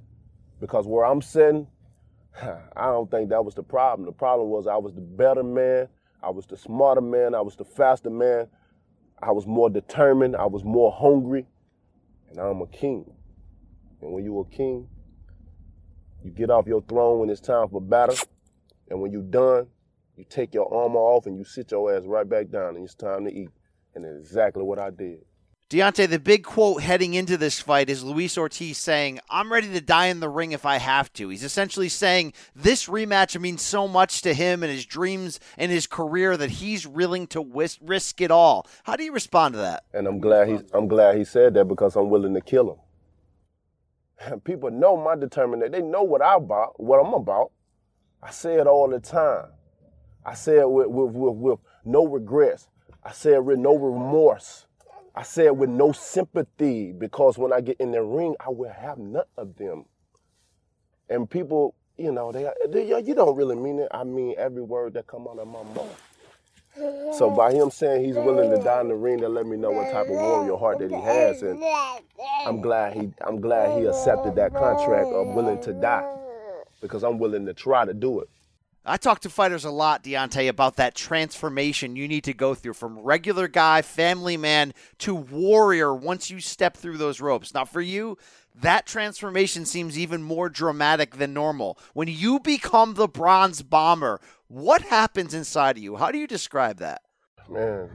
Because 0.59 0.87
where 0.87 1.05
I'm 1.05 1.21
sitting, 1.21 1.67
I 2.41 2.85
don't 2.85 3.11
think 3.11 3.29
that 3.29 3.45
was 3.45 3.53
the 3.53 3.61
problem. 3.61 4.07
The 4.07 4.11
problem 4.11 4.49
was 4.49 4.65
I 4.65 4.77
was 4.77 4.95
the 4.95 5.01
better 5.01 5.43
man. 5.43 5.89
I 6.23 6.31
was 6.31 6.47
the 6.47 6.57
smarter 6.57 7.01
man. 7.01 7.35
I 7.35 7.41
was 7.41 7.55
the 7.55 7.65
faster 7.65 8.09
man. 8.09 8.47
I 9.21 9.31
was 9.31 9.45
more 9.45 9.69
determined. 9.69 10.35
I 10.35 10.47
was 10.47 10.63
more 10.63 10.91
hungry. 10.91 11.45
And 12.31 12.39
I'm 12.39 12.61
a 12.61 12.67
king. 12.67 13.13
And 14.01 14.11
when 14.11 14.23
you're 14.23 14.41
a 14.41 14.55
king, 14.55 14.87
you 16.23 16.31
get 16.31 16.49
off 16.49 16.67
your 16.67 16.81
throne 16.81 17.19
when 17.19 17.29
it's 17.29 17.41
time 17.41 17.69
for 17.69 17.81
battle. 17.81 18.17
And 18.89 19.01
when 19.01 19.11
you're 19.11 19.21
done, 19.21 19.67
you 20.17 20.25
take 20.29 20.53
your 20.53 20.73
armor 20.73 20.99
off 20.99 21.25
and 21.25 21.37
you 21.37 21.43
sit 21.43 21.71
your 21.71 21.95
ass 21.95 22.03
right 22.05 22.27
back 22.27 22.49
down 22.49 22.75
and 22.75 22.83
it's 22.83 22.95
time 22.95 23.25
to 23.25 23.33
eat. 23.33 23.49
And 23.95 24.03
that's 24.03 24.17
exactly 24.17 24.63
what 24.63 24.79
I 24.79 24.89
did. 24.89 25.19
Deontay, 25.69 26.09
the 26.09 26.17
big 26.17 26.43
quote 26.43 26.81
heading 26.81 27.13
into 27.13 27.37
this 27.37 27.59
fight 27.59 27.91
is 27.91 28.03
Luis 28.03 28.39
Ortiz 28.39 28.79
saying, 28.79 29.19
I'm 29.29 29.53
ready 29.53 29.71
to 29.71 29.79
die 29.79 30.07
in 30.07 30.19
the 30.19 30.27
ring 30.27 30.51
if 30.51 30.65
I 30.65 30.77
have 30.77 31.13
to. 31.13 31.29
He's 31.29 31.43
essentially 31.43 31.89
saying 31.89 32.33
this 32.55 32.87
rematch 32.87 33.39
means 33.39 33.61
so 33.61 33.87
much 33.87 34.23
to 34.23 34.33
him 34.33 34.63
and 34.63 34.71
his 34.71 34.83
dreams 34.83 35.39
and 35.59 35.71
his 35.71 35.85
career 35.85 36.35
that 36.37 36.49
he's 36.49 36.87
willing 36.87 37.27
to 37.27 37.69
risk 37.83 38.19
it 38.19 38.31
all. 38.31 38.65
How 38.83 38.95
do 38.95 39.03
you 39.03 39.13
respond 39.13 39.53
to 39.53 39.59
that? 39.59 39.83
And 39.93 40.07
I'm 40.07 40.19
glad 40.19 40.47
he 40.47 40.57
I'm 40.73 40.87
glad 40.87 41.15
he 41.17 41.23
said 41.23 41.53
that 41.53 41.65
because 41.65 41.95
I'm 41.95 42.09
willing 42.09 42.33
to 42.33 42.41
kill 42.41 42.71
him. 42.71 42.79
And 44.19 44.43
people 44.43 44.71
know 44.71 44.97
my 44.97 45.15
determination. 45.15 45.71
They 45.71 45.81
know 45.81 46.03
what 46.03 46.21
I 46.21 46.35
about, 46.35 46.79
what 46.79 46.99
I'm 47.05 47.13
about. 47.13 47.51
I 48.21 48.31
say 48.31 48.55
it 48.55 48.67
all 48.67 48.89
the 48.89 48.99
time. 48.99 49.45
I 50.25 50.33
say 50.33 50.59
it 50.59 50.69
with, 50.69 50.87
with, 50.87 51.11
with, 51.11 51.35
with 51.35 51.59
no 51.85 52.05
regrets. 52.05 52.67
I 53.03 53.11
say 53.11 53.33
it 53.33 53.43
with 53.43 53.59
no 53.59 53.75
remorse. 53.77 54.65
I 55.15 55.23
say 55.23 55.45
it 55.45 55.55
with 55.55 55.69
no 55.69 55.91
sympathy 55.91 56.91
because 56.91 57.37
when 57.37 57.51
I 57.53 57.61
get 57.61 57.77
in 57.79 57.91
the 57.91 58.03
ring, 58.03 58.35
I 58.39 58.49
will 58.49 58.71
have 58.71 58.97
none 58.97 59.23
of 59.37 59.55
them. 59.55 59.85
And 61.09 61.29
people, 61.29 61.75
you 61.97 62.11
know, 62.11 62.31
they, 62.31 62.49
they 62.67 62.87
you 63.01 63.15
don't 63.15 63.35
really 63.35 63.55
mean 63.55 63.79
it. 63.79 63.87
I 63.91 64.03
mean 64.03 64.35
every 64.37 64.61
word 64.61 64.93
that 64.93 65.07
come 65.07 65.27
out 65.27 65.39
of 65.39 65.47
my 65.47 65.63
mouth. 65.63 66.08
So 67.17 67.29
by 67.35 67.51
him 67.51 67.71
saying 67.71 68.05
he's 68.05 68.15
willing 68.15 68.49
to 68.51 68.63
die 68.63 68.81
in 68.81 68.87
the 68.87 68.95
ring, 68.95 69.19
that 69.21 69.29
let 69.29 69.45
me 69.45 69.57
know 69.57 69.71
what 69.71 69.91
type 69.91 70.05
of 70.07 70.13
warrior 70.13 70.55
heart 70.55 70.79
that 70.79 70.89
he 70.89 71.01
has, 71.01 71.41
and 71.41 71.61
I'm 72.45 72.61
glad 72.61 72.93
he 72.93 73.11
I'm 73.21 73.41
glad 73.41 73.77
he 73.79 73.85
accepted 73.85 74.35
that 74.35 74.53
contract 74.53 75.07
of 75.07 75.27
willing 75.35 75.61
to 75.61 75.73
die 75.73 76.09
because 76.81 77.03
I'm 77.03 77.19
willing 77.19 77.45
to 77.45 77.53
try 77.53 77.85
to 77.85 77.93
do 77.93 78.21
it. 78.21 78.29
I 78.85 78.97
talk 78.97 79.19
to 79.21 79.29
fighters 79.29 79.65
a 79.65 79.71
lot, 79.71 80.03
Deontay, 80.03 80.47
about 80.47 80.77
that 80.77 80.95
transformation 80.95 81.95
you 81.95 82.07
need 82.07 82.23
to 82.23 82.33
go 82.33 82.55
through 82.55 82.73
from 82.73 82.99
regular 82.99 83.47
guy, 83.47 83.81
family 83.81 84.37
man 84.37 84.73
to 84.99 85.13
warrior 85.13 85.93
once 85.93 86.31
you 86.31 86.39
step 86.39 86.77
through 86.77 86.97
those 86.97 87.19
ropes. 87.19 87.53
Now, 87.53 87.65
for 87.65 87.81
you, 87.81 88.17
that 88.55 88.85
transformation 88.85 89.65
seems 89.65 89.99
even 89.99 90.23
more 90.23 90.49
dramatic 90.49 91.17
than 91.17 91.33
normal. 91.33 91.77
When 91.93 92.07
you 92.07 92.39
become 92.39 92.93
the 92.93 93.07
bronze 93.07 93.61
bomber, 93.61 94.21
what 94.47 94.81
happens 94.81 95.33
inside 95.33 95.77
of 95.77 95.83
you? 95.83 95.97
How 95.97 96.11
do 96.11 96.17
you 96.17 96.27
describe 96.27 96.77
that? 96.77 97.01
Man, 97.49 97.89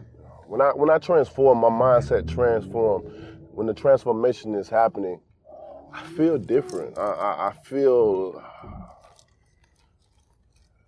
when 0.46 0.60
I 0.60 0.68
when 0.70 0.90
I 0.90 0.98
transform, 0.98 1.58
my 1.58 1.68
mindset 1.68 2.28
transform. 2.28 3.02
When 3.52 3.68
the 3.68 3.74
transformation 3.74 4.54
is 4.56 4.68
happening, 4.68 5.20
I 5.92 6.02
feel 6.16 6.38
different. 6.38 6.98
I, 6.98 7.02
I, 7.02 7.48
I 7.48 7.52
feel 7.64 8.42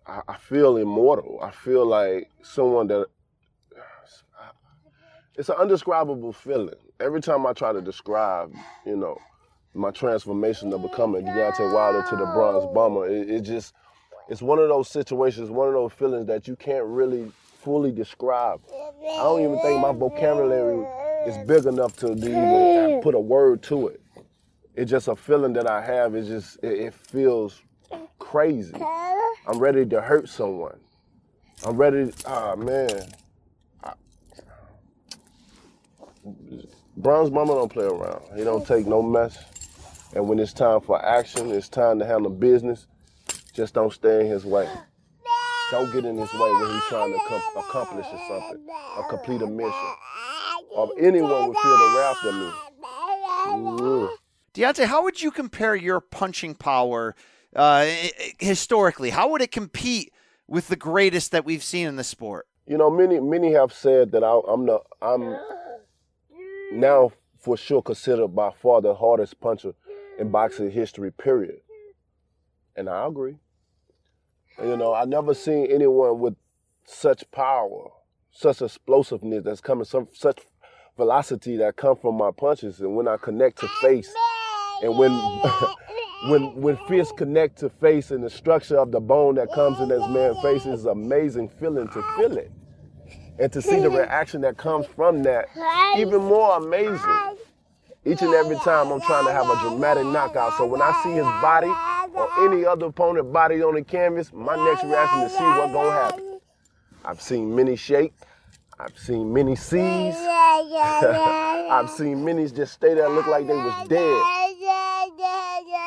I, 0.08 0.22
I 0.28 0.36
feel 0.36 0.76
immortal. 0.76 1.40
I 1.42 1.50
feel 1.50 1.86
like 1.86 2.30
someone 2.42 2.86
that 2.88 3.06
it's 5.36 5.50
an 5.50 5.56
undescribable 5.56 6.32
feeling. 6.32 6.74
Every 6.98 7.20
time 7.20 7.46
I 7.46 7.52
try 7.52 7.72
to 7.72 7.82
describe, 7.82 8.54
you 8.86 8.96
know, 8.96 9.18
my 9.74 9.90
transformation 9.90 10.72
of 10.72 10.80
becoming 10.80 11.26
Deontay 11.26 11.74
Wilder 11.74 12.02
to 12.08 12.16
the 12.16 12.24
Bronze 12.24 12.64
Bomber, 12.72 13.06
it, 13.06 13.28
it, 13.28 13.40
just, 13.42 13.74
it's 14.30 14.40
one 14.40 14.58
of 14.58 14.68
those 14.68 14.88
situations, 14.88 15.50
one 15.50 15.68
of 15.68 15.74
those 15.74 15.92
feelings 15.92 16.26
that 16.26 16.48
you 16.48 16.56
can't 16.56 16.86
really 16.86 17.30
fully 17.60 17.92
describe. 17.92 18.62
I 18.72 19.16
don't 19.18 19.42
even 19.42 19.60
think 19.60 19.80
my 19.80 19.92
vocabulary 19.92 20.86
is 21.28 21.36
big 21.46 21.66
enough 21.66 21.96
to 21.96 22.12
even 22.12 23.02
put 23.02 23.14
a 23.14 23.20
word 23.20 23.62
to 23.64 23.88
it. 23.88 24.00
It's 24.74 24.90
just 24.90 25.08
a 25.08 25.16
feeling 25.16 25.52
that 25.54 25.66
I 25.66 25.84
have. 25.84 26.14
It 26.14 26.24
just, 26.24 26.58
it, 26.62 26.72
it 26.80 26.94
feels 26.94 27.60
crazy. 28.18 28.74
I'm 29.46 29.58
ready 29.58 29.86
to 29.86 30.00
hurt 30.00 30.28
someone. 30.28 30.78
I'm 31.64 31.76
ready. 31.76 32.12
Ah 32.26 32.52
oh, 32.52 32.56
man. 32.56 33.08
Bronze 36.96 37.30
Bomber 37.30 37.54
don't 37.54 37.72
play 37.72 37.84
around. 37.84 38.22
He 38.36 38.44
don't 38.44 38.66
take 38.66 38.86
no 38.86 39.02
mess. 39.02 39.38
And 40.14 40.28
when 40.28 40.38
it's 40.38 40.52
time 40.52 40.80
for 40.80 41.04
action, 41.04 41.50
it's 41.50 41.68
time 41.68 41.98
to 41.98 42.06
handle 42.06 42.30
business. 42.30 42.86
Just 43.52 43.74
don't 43.74 43.92
stay 43.92 44.20
in 44.20 44.26
his 44.26 44.44
way. 44.44 44.68
Don't 45.70 45.92
get 45.92 46.04
in 46.04 46.16
his 46.16 46.32
way 46.32 46.52
when 46.52 46.70
he's 46.70 46.84
trying 46.84 47.12
to 47.12 47.18
com- 47.26 47.42
accomplish 47.56 48.06
something 48.06 48.66
or 48.96 49.08
complete 49.08 49.42
a 49.42 49.46
mission. 49.46 49.94
Or 50.70 50.90
anyone 50.98 51.48
would 51.48 51.56
feel 51.56 51.78
the 51.78 51.94
wrath 51.98 52.24
of 52.24 52.34
me. 52.34 52.50
Mm. 53.46 54.08
Deontay, 54.54 54.86
how 54.86 55.02
would 55.02 55.22
you 55.22 55.30
compare 55.30 55.74
your 55.74 56.00
punching 56.00 56.54
power 56.54 57.14
uh, 57.56 57.86
historically? 58.38 59.10
How 59.10 59.30
would 59.30 59.42
it 59.42 59.50
compete 59.50 60.12
with 60.46 60.68
the 60.68 60.76
greatest 60.76 61.32
that 61.32 61.44
we've 61.44 61.62
seen 61.62 61.88
in 61.88 61.96
the 61.96 62.04
sport? 62.04 62.46
You 62.66 62.76
know, 62.76 62.90
many 62.90 63.20
many 63.20 63.52
have 63.52 63.72
said 63.72 64.12
that 64.12 64.22
I, 64.22 64.40
am 64.52 64.66
the 64.66 64.80
I'm 65.00 65.36
now 66.72 67.12
for 67.38 67.56
sure 67.56 67.82
considered 67.82 68.28
by 68.28 68.50
far 68.50 68.80
the 68.80 68.94
hardest 68.94 69.40
puncher 69.40 69.72
in 70.18 70.30
boxing 70.30 70.70
history. 70.70 71.10
Period, 71.10 71.60
and 72.76 72.88
I 72.88 73.06
agree. 73.06 73.36
You 74.62 74.76
know, 74.76 74.94
I 74.94 75.04
never 75.04 75.34
seen 75.34 75.66
anyone 75.70 76.18
with 76.18 76.34
such 76.84 77.30
power, 77.30 77.90
such 78.30 78.62
explosiveness 78.62 79.44
that's 79.44 79.60
coming, 79.60 79.84
some 79.84 80.08
such 80.12 80.40
velocity 80.96 81.56
that 81.58 81.76
come 81.76 81.96
from 81.96 82.16
my 82.16 82.30
punches, 82.30 82.80
and 82.80 82.96
when 82.96 83.06
I 83.06 83.16
connect 83.16 83.58
to 83.60 83.68
face, 83.80 84.12
and 84.82 84.96
when 84.98 85.12
when 86.24 86.54
when 86.60 86.76
fists 86.88 87.12
connect 87.16 87.58
to 87.58 87.68
face 87.68 88.10
and 88.10 88.24
the 88.24 88.30
structure 88.30 88.78
of 88.78 88.90
the 88.90 89.00
bone 89.00 89.34
that 89.36 89.52
comes 89.52 89.80
in 89.80 89.88
this 89.88 90.06
man's 90.08 90.40
face 90.40 90.66
is 90.66 90.86
amazing 90.86 91.48
feeling 91.48 91.88
to 91.88 92.02
feel 92.16 92.36
it. 92.36 92.50
And 93.38 93.52
to 93.52 93.60
see 93.60 93.80
the 93.80 93.90
reaction 93.90 94.40
that 94.40 94.56
comes 94.56 94.86
from 94.86 95.22
that, 95.24 95.46
even 95.98 96.22
more 96.22 96.56
amazing. 96.56 97.36
Each 98.04 98.22
and 98.22 98.32
every 98.34 98.56
time 98.56 98.92
I'm 98.92 99.00
trying 99.00 99.26
to 99.26 99.32
have 99.32 99.50
a 99.50 99.60
dramatic 99.68 100.06
knockout. 100.06 100.56
So 100.56 100.64
when 100.64 100.80
I 100.80 100.92
see 101.02 101.10
his 101.10 101.24
body 101.42 101.70
or 102.14 102.48
any 102.48 102.64
other 102.64 102.86
opponent 102.86 103.32
body 103.32 103.62
on 103.62 103.74
the 103.74 103.82
canvas, 103.82 104.32
my 104.32 104.56
next 104.64 104.84
reaction 104.84 105.22
is 105.22 105.32
to 105.32 105.38
see 105.38 105.44
what's 105.44 105.72
gonna 105.72 105.90
happen. 105.90 106.40
I've 107.04 107.20
seen 107.20 107.54
many 107.54 107.76
shake. 107.76 108.14
I've 108.78 108.96
seen 108.98 109.32
many 109.32 109.56
seize. 109.56 110.14
I've 110.18 111.90
seen 111.90 112.24
many 112.24 112.48
just 112.48 112.74
stay 112.74 112.94
there 112.94 113.08
look 113.08 113.26
like 113.26 113.46
they 113.46 113.54
was 113.54 113.88
dead. 113.88 114.22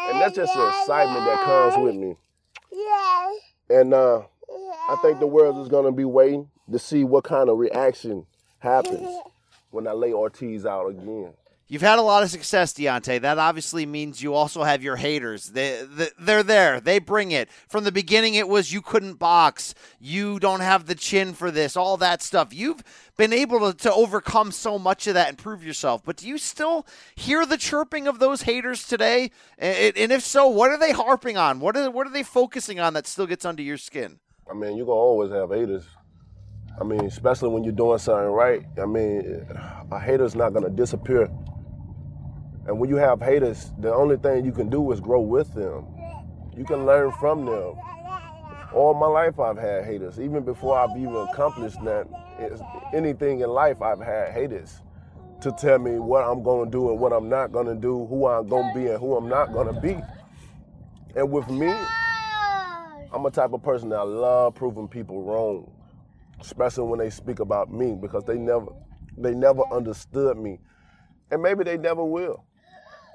And 0.10 0.22
that's 0.22 0.36
just 0.36 0.54
the 0.54 0.68
excitement 0.68 1.26
that 1.26 1.40
comes 1.44 1.84
with 1.84 1.96
me. 1.96 2.16
Yeah. 2.72 3.34
And 3.70 3.94
uh, 3.94 4.22
I 4.90 4.96
think 5.02 5.20
the 5.20 5.28
world 5.28 5.62
is 5.62 5.68
gonna 5.70 5.92
be 5.92 6.06
waiting 6.06 6.50
to 6.72 6.80
see 6.80 7.04
what 7.04 7.24
kind 7.24 7.50
of 7.50 7.58
reaction 7.58 8.26
happens 8.60 9.08
when 9.72 9.88
I 9.88 9.92
lay 9.94 10.14
Ortiz 10.14 10.66
out 10.66 10.88
again. 10.88 11.34
You've 11.72 11.84
had 11.84 12.00
a 12.00 12.02
lot 12.02 12.24
of 12.24 12.32
success, 12.32 12.74
Deontay. 12.74 13.22
That 13.22 13.38
obviously 13.38 13.86
means 13.86 14.24
you 14.24 14.34
also 14.34 14.64
have 14.64 14.82
your 14.82 14.96
haters. 14.96 15.50
They, 15.50 15.86
they, 16.18 16.34
are 16.34 16.42
there. 16.42 16.82
They 16.82 16.98
bring 16.98 17.32
it. 17.32 17.48
From 17.68 17.84
the 17.84 17.92
beginning, 17.92 18.34
it 18.34 18.50
was 18.50 18.74
you 18.74 18.82
couldn't 18.82 19.20
box. 19.20 19.76
You 20.00 20.40
don't 20.40 20.62
have 20.62 20.88
the 20.88 20.96
chin 20.96 21.36
for 21.36 21.52
this, 21.52 21.78
all 21.78 21.96
that 21.98 22.24
stuff. 22.24 22.56
You've 22.56 22.84
been 23.18 23.32
able 23.32 23.72
to, 23.72 23.78
to 23.84 23.94
overcome 23.94 24.52
so 24.52 24.80
much 24.80 25.06
of 25.06 25.14
that 25.14 25.30
and 25.30 25.38
prove 25.38 25.64
yourself. 25.64 26.02
But 26.04 26.18
do 26.18 26.28
you 26.28 26.40
still 26.40 26.88
hear 27.14 27.46
the 27.46 27.56
chirping 27.56 28.08
of 28.08 28.18
those 28.18 28.42
haters 28.42 28.88
today? 28.88 29.30
And, 29.60 29.96
and 29.96 30.12
if 30.12 30.24
so, 30.24 30.48
what 30.48 30.72
are 30.72 30.80
they 30.80 30.92
harping 30.92 31.38
on? 31.38 31.60
What 31.60 31.78
are, 31.78 31.92
what 31.92 32.08
are 32.08 32.12
they 32.12 32.24
focusing 32.24 32.80
on 32.80 32.96
that 32.96 33.06
still 33.06 33.28
gets 33.28 33.46
under 33.46 33.62
your 33.62 33.78
skin? 33.78 34.18
I 34.50 34.56
mean, 34.56 34.76
you're 34.76 34.88
going 34.88 34.98
to 34.98 35.02
always 35.02 35.32
have 35.32 35.52
haters. 35.52 35.86
I 36.82 36.84
mean, 36.84 37.06
especially 37.06 37.50
when 37.50 37.64
you're 37.64 37.74
doing 37.74 38.00
something 38.00 38.26
right. 38.26 38.66
I 38.82 38.88
mean, 38.88 39.46
a 39.92 40.00
hater's 40.00 40.34
not 40.34 40.54
going 40.54 40.64
to 40.64 40.72
disappear 40.72 41.30
and 42.70 42.78
when 42.78 42.88
you 42.88 42.98
have 42.98 43.20
haters, 43.20 43.72
the 43.80 43.92
only 43.92 44.16
thing 44.16 44.46
you 44.46 44.52
can 44.52 44.70
do 44.70 44.92
is 44.92 45.00
grow 45.00 45.22
with 45.22 45.52
them. 45.56 45.88
You 46.56 46.64
can 46.64 46.86
learn 46.86 47.12
from 47.14 47.44
them. 47.44 47.74
All 48.76 48.94
my 48.94 49.08
life 49.08 49.40
I've 49.40 49.58
had 49.58 49.86
haters. 49.86 50.20
Even 50.20 50.44
before 50.44 50.78
I've 50.78 50.96
even 50.96 51.16
accomplished 51.16 51.84
that, 51.84 52.08
anything 52.94 53.40
in 53.40 53.50
life 53.50 53.82
I've 53.82 54.00
had 54.00 54.34
haters 54.34 54.84
to 55.42 55.52
tell 55.54 55.80
me 55.80 55.98
what 55.98 56.24
I'm 56.24 56.44
gonna 56.44 56.70
do 56.70 56.92
and 56.92 57.00
what 57.00 57.12
I'm 57.12 57.28
not 57.28 57.52
gonna 57.52 57.74
do, 57.74 58.06
who 58.06 58.28
I'm 58.28 58.46
gonna 58.46 58.72
be 58.76 58.86
and 58.86 59.00
who 59.00 59.16
I'm 59.16 59.28
not 59.28 59.52
gonna 59.52 59.82
be. 59.82 59.98
And 61.16 61.32
with 61.32 61.50
me, 61.50 61.74
I'm 63.12 63.26
a 63.26 63.32
type 63.32 63.52
of 63.52 63.64
person 63.64 63.90
that 63.90 63.98
I 63.98 64.04
love 64.04 64.54
proving 64.54 64.88
people 64.88 65.24
wrong, 65.24 65.72
especially 66.40 66.88
when 66.88 67.00
they 67.00 67.10
speak 67.10 67.40
about 67.40 67.74
me 67.74 67.98
because 68.00 68.26
they 68.26 68.38
never 68.38 68.68
they 69.18 69.34
never 69.34 69.64
understood 69.72 70.38
me. 70.38 70.60
And 71.32 71.42
maybe 71.42 71.64
they 71.64 71.76
never 71.76 72.06
will 72.06 72.46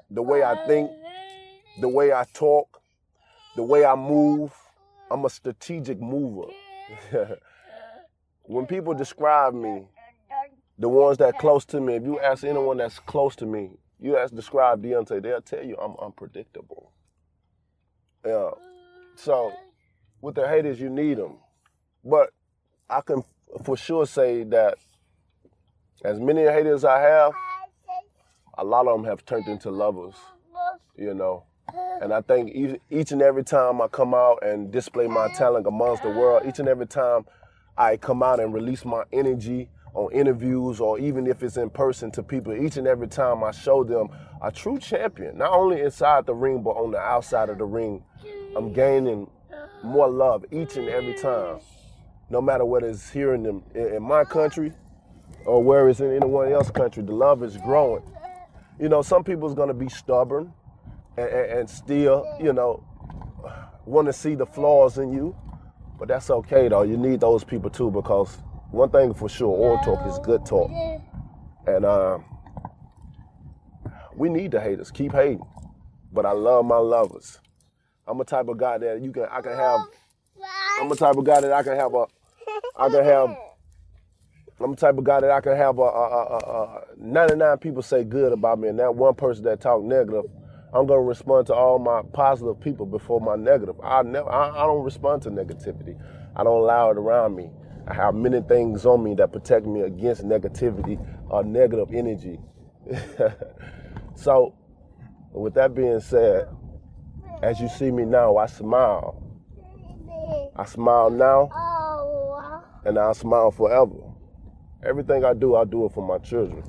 the 0.09 0.21
way 0.21 0.43
I 0.43 0.65
think, 0.67 0.91
the 1.81 1.89
way 1.89 2.13
I 2.13 2.25
talk, 2.33 2.81
the 3.55 3.63
way 3.63 3.85
I 3.85 3.95
move. 3.95 4.53
I'm 5.11 5.25
a 5.25 5.29
strategic 5.29 6.01
mover. 6.01 6.51
when 8.43 8.65
people 8.65 8.93
describe 8.93 9.53
me, 9.53 9.87
the 10.77 10.89
ones 10.89 11.17
that 11.19 11.37
close 11.39 11.63
to 11.65 11.79
me, 11.79 11.95
if 11.95 12.03
you 12.03 12.19
ask 12.19 12.43
anyone 12.43 12.77
that's 12.77 12.99
close 12.99 13.35
to 13.37 13.45
me, 13.45 13.71
you 13.99 14.17
ask 14.17 14.33
describe 14.33 14.83
Deontay, 14.83 15.21
they'll 15.23 15.41
tell 15.41 15.63
you 15.63 15.77
I'm 15.77 15.95
unpredictable. 16.01 16.91
Yeah. 18.25 18.51
So 19.15 19.53
with 20.21 20.35
the 20.35 20.47
haters, 20.47 20.79
you 20.79 20.89
need 20.89 21.17
them. 21.17 21.37
But 22.03 22.31
I 22.89 23.01
can 23.01 23.23
for 23.63 23.77
sure 23.77 24.05
say 24.05 24.43
that 24.43 24.75
as 26.03 26.19
many 26.19 26.41
haters 26.41 26.83
I 26.83 26.99
have, 26.99 27.33
a 28.57 28.63
lot 28.63 28.87
of 28.87 28.97
them 28.97 29.05
have 29.05 29.25
turned 29.25 29.47
into 29.47 29.69
lovers, 29.69 30.15
you 30.97 31.13
know. 31.13 31.43
And 32.01 32.13
I 32.13 32.21
think 32.21 32.51
each 32.89 33.11
and 33.11 33.21
every 33.21 33.43
time 33.43 33.81
I 33.81 33.87
come 33.87 34.13
out 34.13 34.45
and 34.45 34.71
display 34.71 35.07
my 35.07 35.27
talent 35.29 35.67
amongst 35.67 36.03
the 36.03 36.09
world, 36.09 36.43
each 36.47 36.59
and 36.59 36.67
every 36.67 36.87
time 36.87 37.25
I 37.77 37.97
come 37.97 38.23
out 38.23 38.39
and 38.39 38.53
release 38.53 38.85
my 38.85 39.03
energy 39.11 39.69
on 39.93 40.11
interviews 40.11 40.79
or 40.79 40.99
even 40.99 41.25
if 41.27 41.41
it's 41.41 41.57
in 41.57 41.69
person 41.69 42.11
to 42.11 42.23
people, 42.23 42.53
each 42.53 42.77
and 42.77 42.87
every 42.87 43.07
time 43.07 43.43
I 43.43 43.51
show 43.51 43.83
them 43.83 44.09
a 44.41 44.51
true 44.51 44.77
champion, 44.77 45.37
not 45.37 45.51
only 45.51 45.81
inside 45.81 46.25
the 46.25 46.35
ring, 46.35 46.61
but 46.63 46.71
on 46.71 46.91
the 46.91 46.99
outside 46.99 47.49
of 47.49 47.57
the 47.57 47.65
ring, 47.65 48.03
I'm 48.55 48.71
gaining 48.71 49.29
more 49.83 50.09
love 50.09 50.45
each 50.51 50.77
and 50.77 50.87
every 50.87 51.15
time. 51.15 51.59
No 52.29 52.41
matter 52.41 52.65
what 52.65 52.83
is 52.83 53.09
here 53.09 53.33
in, 53.33 53.43
them, 53.43 53.63
in 53.73 54.01
my 54.03 54.23
country 54.23 54.73
or 55.45 55.63
where 55.63 55.87
it's 55.89 55.99
in 55.99 56.11
anyone 56.15 56.51
else's 56.51 56.71
country, 56.71 57.03
the 57.03 57.13
love 57.13 57.43
is 57.43 57.57
growing 57.57 58.03
you 58.79 58.89
know, 58.89 59.01
some 59.01 59.23
people's 59.23 59.53
gonna 59.53 59.73
be 59.73 59.89
stubborn 59.89 60.53
and, 61.17 61.29
and, 61.29 61.69
still, 61.69 62.25
you 62.41 62.51
know, 62.51 62.83
want 63.85 64.07
to 64.07 64.13
see 64.13 64.35
the 64.35 64.45
flaws 64.45 64.97
in 64.97 65.13
you. 65.13 65.35
But 65.97 66.09
that's 66.09 66.29
okay 66.29 66.67
though. 66.67 66.81
You 66.81 66.97
need 66.97 67.21
those 67.21 67.43
people 67.43 67.69
too 67.69 67.89
because 67.89 68.37
one 68.71 68.89
thing 68.89 69.13
for 69.13 69.29
sure, 69.29 69.55
oil 69.55 69.77
talk 69.83 70.05
is 70.07 70.19
good 70.19 70.45
talk. 70.45 70.69
And 71.67 71.85
uh, 71.85 72.19
we 74.15 74.29
need 74.29 74.51
the 74.51 74.59
haters. 74.59 74.91
Keep 74.91 75.13
hating. 75.13 75.45
But 76.11 76.25
I 76.25 76.31
love 76.31 76.65
my 76.65 76.77
lovers. 76.77 77.39
I'm 78.07 78.19
a 78.19 78.25
type 78.25 78.47
of 78.49 78.57
guy 78.57 78.77
that 78.77 79.01
you 79.01 79.11
can 79.11 79.25
I 79.31 79.41
can 79.41 79.55
have 79.55 79.79
I'm 80.79 80.91
a 80.91 80.95
type 80.95 81.15
of 81.15 81.23
guy 81.23 81.41
that 81.41 81.51
I 81.51 81.63
can 81.63 81.75
have 81.75 81.93
a 81.93 82.05
I 82.77 82.89
can 82.89 83.03
have 83.03 83.37
I'm 84.59 84.71
the 84.71 84.77
type 84.77 84.97
of 84.97 85.03
guy 85.03 85.19
that 85.19 85.31
I 85.31 85.41
can 85.41 85.57
have 85.57 85.79
a, 85.79 85.81
a, 85.81 85.85
a, 85.85 86.37
a 86.37 86.83
99 86.97 87.57
people 87.57 87.81
say 87.81 88.05
good 88.05 88.31
about 88.31 88.57
me, 88.57 88.69
and 88.69 88.79
that 88.79 88.95
one 88.95 89.13
person 89.13 89.43
that 89.43 89.59
talk 89.59 89.83
negative, 89.83 90.23
I'm 90.73 90.87
gonna 90.87 91.01
respond 91.01 91.47
to 91.47 91.53
all 91.53 91.77
my 91.77 92.03
positive 92.13 92.61
people 92.61 92.85
before 92.85 93.19
my 93.19 93.35
negative. 93.35 93.75
I 93.83 94.03
never, 94.03 94.29
I, 94.29 94.51
I 94.51 94.65
don't 94.65 94.83
respond 94.83 95.23
to 95.23 95.29
negativity. 95.29 95.99
I 96.37 96.43
don't 96.43 96.61
allow 96.61 96.89
it 96.91 96.97
around 96.97 97.35
me. 97.35 97.49
I 97.87 97.93
have 97.95 98.15
many 98.15 98.41
things 98.41 98.85
on 98.85 99.03
me 99.03 99.13
that 99.15 99.33
protect 99.33 99.65
me 99.65 99.81
against 99.81 100.23
negativity 100.23 101.05
or 101.29 101.43
negative 101.43 101.93
energy. 101.93 102.39
so, 104.15 104.55
with 105.33 105.53
that 105.55 105.75
being 105.75 105.99
said, 105.99 106.47
as 107.43 107.59
you 107.59 107.67
see 107.67 107.91
me 107.91 108.05
now, 108.05 108.37
I 108.37 108.45
smile. 108.45 109.21
I 110.55 110.63
smile 110.65 111.09
now, 111.09 111.49
oh. 111.53 112.63
and 112.85 112.97
I 112.97 113.11
smile 113.11 113.51
forever. 113.51 114.04
Everything 114.85 115.25
I 115.25 115.33
do, 115.33 115.55
I 115.55 115.65
do 115.65 115.85
it 115.85 115.93
for 115.93 116.05
my 116.05 116.19
children. 116.19 116.63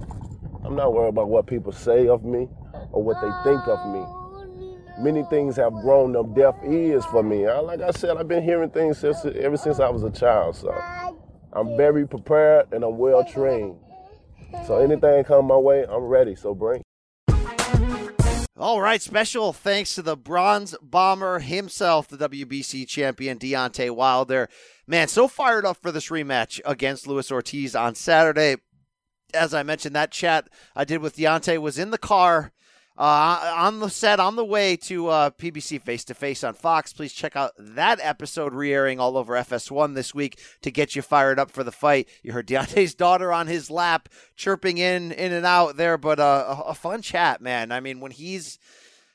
I'm 0.64 0.74
not 0.74 0.92
worried 0.92 1.10
about 1.10 1.28
what 1.28 1.46
people 1.46 1.70
say 1.70 2.08
of 2.08 2.24
me 2.24 2.48
or 2.90 3.02
what 3.02 3.20
they 3.20 3.30
think 3.44 3.68
of 3.68 3.86
me. 3.92 4.04
Many 4.98 5.22
things 5.24 5.56
have 5.56 5.72
grown 5.74 6.12
them 6.12 6.32
deaf 6.32 6.54
ears 6.66 7.04
for 7.04 7.22
me. 7.22 7.46
I, 7.46 7.58
like 7.58 7.82
I 7.82 7.90
said, 7.90 8.16
I've 8.16 8.28
been 8.28 8.42
hearing 8.42 8.70
things 8.70 8.98
since, 8.98 9.24
ever 9.26 9.58
since 9.58 9.78
I 9.78 9.90
was 9.90 10.02
a 10.02 10.10
child. 10.10 10.56
So 10.56 10.74
I'm 11.52 11.76
very 11.76 12.08
prepared 12.08 12.72
and 12.72 12.82
I'm 12.82 12.96
well 12.96 13.22
trained. 13.24 13.76
So 14.66 14.78
anything 14.78 15.22
come 15.24 15.46
my 15.46 15.56
way, 15.56 15.84
I'm 15.84 16.04
ready. 16.04 16.34
So 16.34 16.54
bring. 16.54 16.85
All 18.58 18.80
right, 18.80 19.02
special 19.02 19.52
thanks 19.52 19.94
to 19.96 20.02
the 20.02 20.16
bronze 20.16 20.74
bomber 20.80 21.40
himself, 21.40 22.08
the 22.08 22.16
WBC 22.16 22.88
champion 22.88 23.38
Deontay 23.38 23.90
Wilder. 23.90 24.48
Man, 24.86 25.08
so 25.08 25.28
fired 25.28 25.66
up 25.66 25.76
for 25.76 25.92
this 25.92 26.08
rematch 26.08 26.58
against 26.64 27.06
Luis 27.06 27.30
Ortiz 27.30 27.76
on 27.76 27.94
Saturday. 27.94 28.56
As 29.34 29.52
I 29.52 29.62
mentioned, 29.62 29.94
that 29.94 30.10
chat 30.10 30.48
I 30.74 30.84
did 30.86 31.02
with 31.02 31.16
Deontay 31.16 31.58
was 31.58 31.78
in 31.78 31.90
the 31.90 31.98
car 31.98 32.50
uh, 32.98 33.54
on 33.56 33.80
the 33.80 33.90
set 33.90 34.20
on 34.20 34.36
the 34.36 34.44
way 34.44 34.76
to 34.76 35.08
uh, 35.08 35.30
PBC 35.30 35.80
Face 35.82 36.04
to 36.04 36.14
Face 36.14 36.42
on 36.42 36.54
Fox. 36.54 36.92
Please 36.92 37.12
check 37.12 37.36
out 37.36 37.52
that 37.58 38.00
episode 38.02 38.54
re-airing 38.54 38.98
all 38.98 39.16
over 39.18 39.34
FS1 39.34 39.94
this 39.94 40.14
week 40.14 40.38
to 40.62 40.70
get 40.70 40.96
you 40.96 41.02
fired 41.02 41.38
up 41.38 41.50
for 41.50 41.62
the 41.62 41.72
fight. 41.72 42.08
You 42.22 42.32
heard 42.32 42.46
Deontay's 42.46 42.94
daughter 42.96 43.32
on 43.32 43.46
his 43.46 43.70
lap 43.70 44.08
chirping 44.36 44.78
in 44.78 45.12
in 45.12 45.32
and 45.32 45.44
out 45.44 45.76
there, 45.76 45.98
but 45.98 46.18
uh, 46.18 46.56
a, 46.64 46.70
a 46.70 46.74
fun 46.74 47.02
chat, 47.02 47.40
man. 47.40 47.70
I 47.70 47.80
mean, 47.80 48.00
when 48.00 48.12
he's 48.12 48.58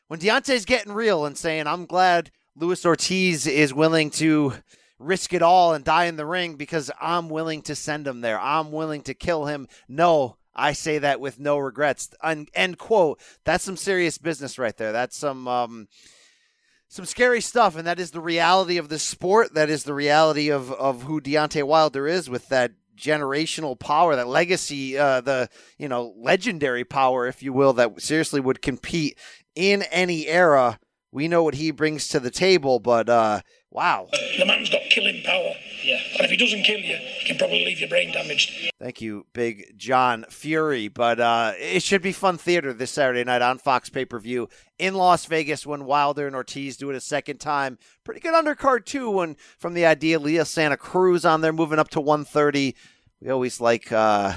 when 0.07 0.19
Deontay's 0.19 0.65
getting 0.65 0.93
real 0.93 1.25
and 1.25 1.37
saying, 1.37 1.65
"I'm 1.67 1.85
glad 1.85 2.31
Luis 2.55 2.85
Ortiz 2.85 3.47
is 3.47 3.73
willing 3.73 4.09
to." 4.11 4.53
risk 5.03 5.33
it 5.33 5.41
all 5.41 5.73
and 5.73 5.83
die 5.83 6.05
in 6.05 6.15
the 6.15 6.25
ring 6.27 6.53
because 6.55 6.91
I'm 7.01 7.27
willing 7.27 7.63
to 7.63 7.73
send 7.73 8.05
him 8.05 8.21
there. 8.21 8.39
I'm 8.39 8.71
willing 8.71 9.01
to 9.03 9.15
kill 9.15 9.45
him. 9.45 9.67
No, 9.87 10.37
I 10.55 10.73
say 10.73 10.99
that 10.99 11.19
with 11.19 11.39
no 11.39 11.57
regrets. 11.57 12.09
end 12.23 12.77
quote. 12.77 13.19
That's 13.43 13.63
some 13.63 13.77
serious 13.77 14.17
business 14.17 14.59
right 14.59 14.75
there. 14.75 14.91
That's 14.91 15.17
some 15.17 15.47
um, 15.47 15.87
some 16.87 17.05
scary 17.05 17.41
stuff, 17.41 17.77
and 17.77 17.87
that 17.87 17.99
is 17.99 18.11
the 18.11 18.19
reality 18.19 18.77
of 18.77 18.89
the 18.89 18.99
sport. 18.99 19.53
That 19.53 19.69
is 19.69 19.83
the 19.83 19.93
reality 19.93 20.49
of 20.49 20.71
of 20.73 21.03
who 21.03 21.21
Deontay 21.21 21.63
Wilder 21.63 22.07
is 22.07 22.29
with 22.29 22.49
that 22.49 22.73
generational 22.97 23.79
power, 23.79 24.15
that 24.15 24.27
legacy, 24.27 24.97
uh, 24.97 25.21
the 25.21 25.49
you 25.77 25.87
know 25.87 26.13
legendary 26.17 26.83
power, 26.83 27.27
if 27.27 27.41
you 27.41 27.53
will, 27.53 27.73
that 27.73 28.01
seriously 28.01 28.39
would 28.39 28.61
compete 28.61 29.17
in 29.55 29.83
any 29.83 30.27
era. 30.27 30.79
We 31.11 31.27
know 31.27 31.43
what 31.43 31.55
he 31.55 31.71
brings 31.71 32.07
to 32.09 32.19
the 32.19 32.31
table, 32.31 32.79
but 32.79 33.09
uh, 33.09 33.41
wow, 33.69 34.07
the 34.37 34.45
man's 34.45 34.69
got. 34.69 34.80
Yeah, 35.83 35.99
and 36.17 36.25
if 36.25 36.29
he 36.31 36.37
doesn't 36.37 36.63
kill 36.63 36.79
you, 36.79 36.95
he 36.95 37.25
can 37.27 37.37
probably 37.37 37.65
leave 37.65 37.79
your 37.79 37.89
brain 37.89 38.11
damaged. 38.11 38.71
Thank 38.79 39.01
you, 39.01 39.25
Big 39.33 39.77
John 39.77 40.25
Fury. 40.29 40.87
But 40.87 41.19
uh, 41.19 41.53
it 41.57 41.83
should 41.83 42.01
be 42.01 42.11
fun 42.11 42.37
theater 42.37 42.73
this 42.73 42.91
Saturday 42.91 43.23
night 43.23 43.41
on 43.41 43.57
Fox 43.57 43.89
pay 43.89 44.05
per 44.05 44.19
view 44.19 44.49
in 44.79 44.95
Las 44.95 45.25
Vegas 45.25 45.65
when 45.65 45.85
Wilder 45.85 46.27
and 46.27 46.35
Ortiz 46.35 46.77
do 46.77 46.89
it 46.89 46.95
a 46.95 47.01
second 47.01 47.39
time. 47.39 47.77
Pretty 48.03 48.19
good 48.19 48.33
undercard, 48.33 48.85
too, 48.85 49.09
when 49.09 49.35
from 49.59 49.73
the 49.73 49.85
idea 49.85 50.19
Leo 50.19 50.43
Santa 50.43 50.77
Cruz 50.77 51.25
on 51.25 51.41
there 51.41 51.53
moving 51.53 51.79
up 51.79 51.89
to 51.89 52.01
130. 52.01 52.75
We 53.21 53.29
always 53.29 53.61
like. 53.61 53.91
Uh, 53.91 54.33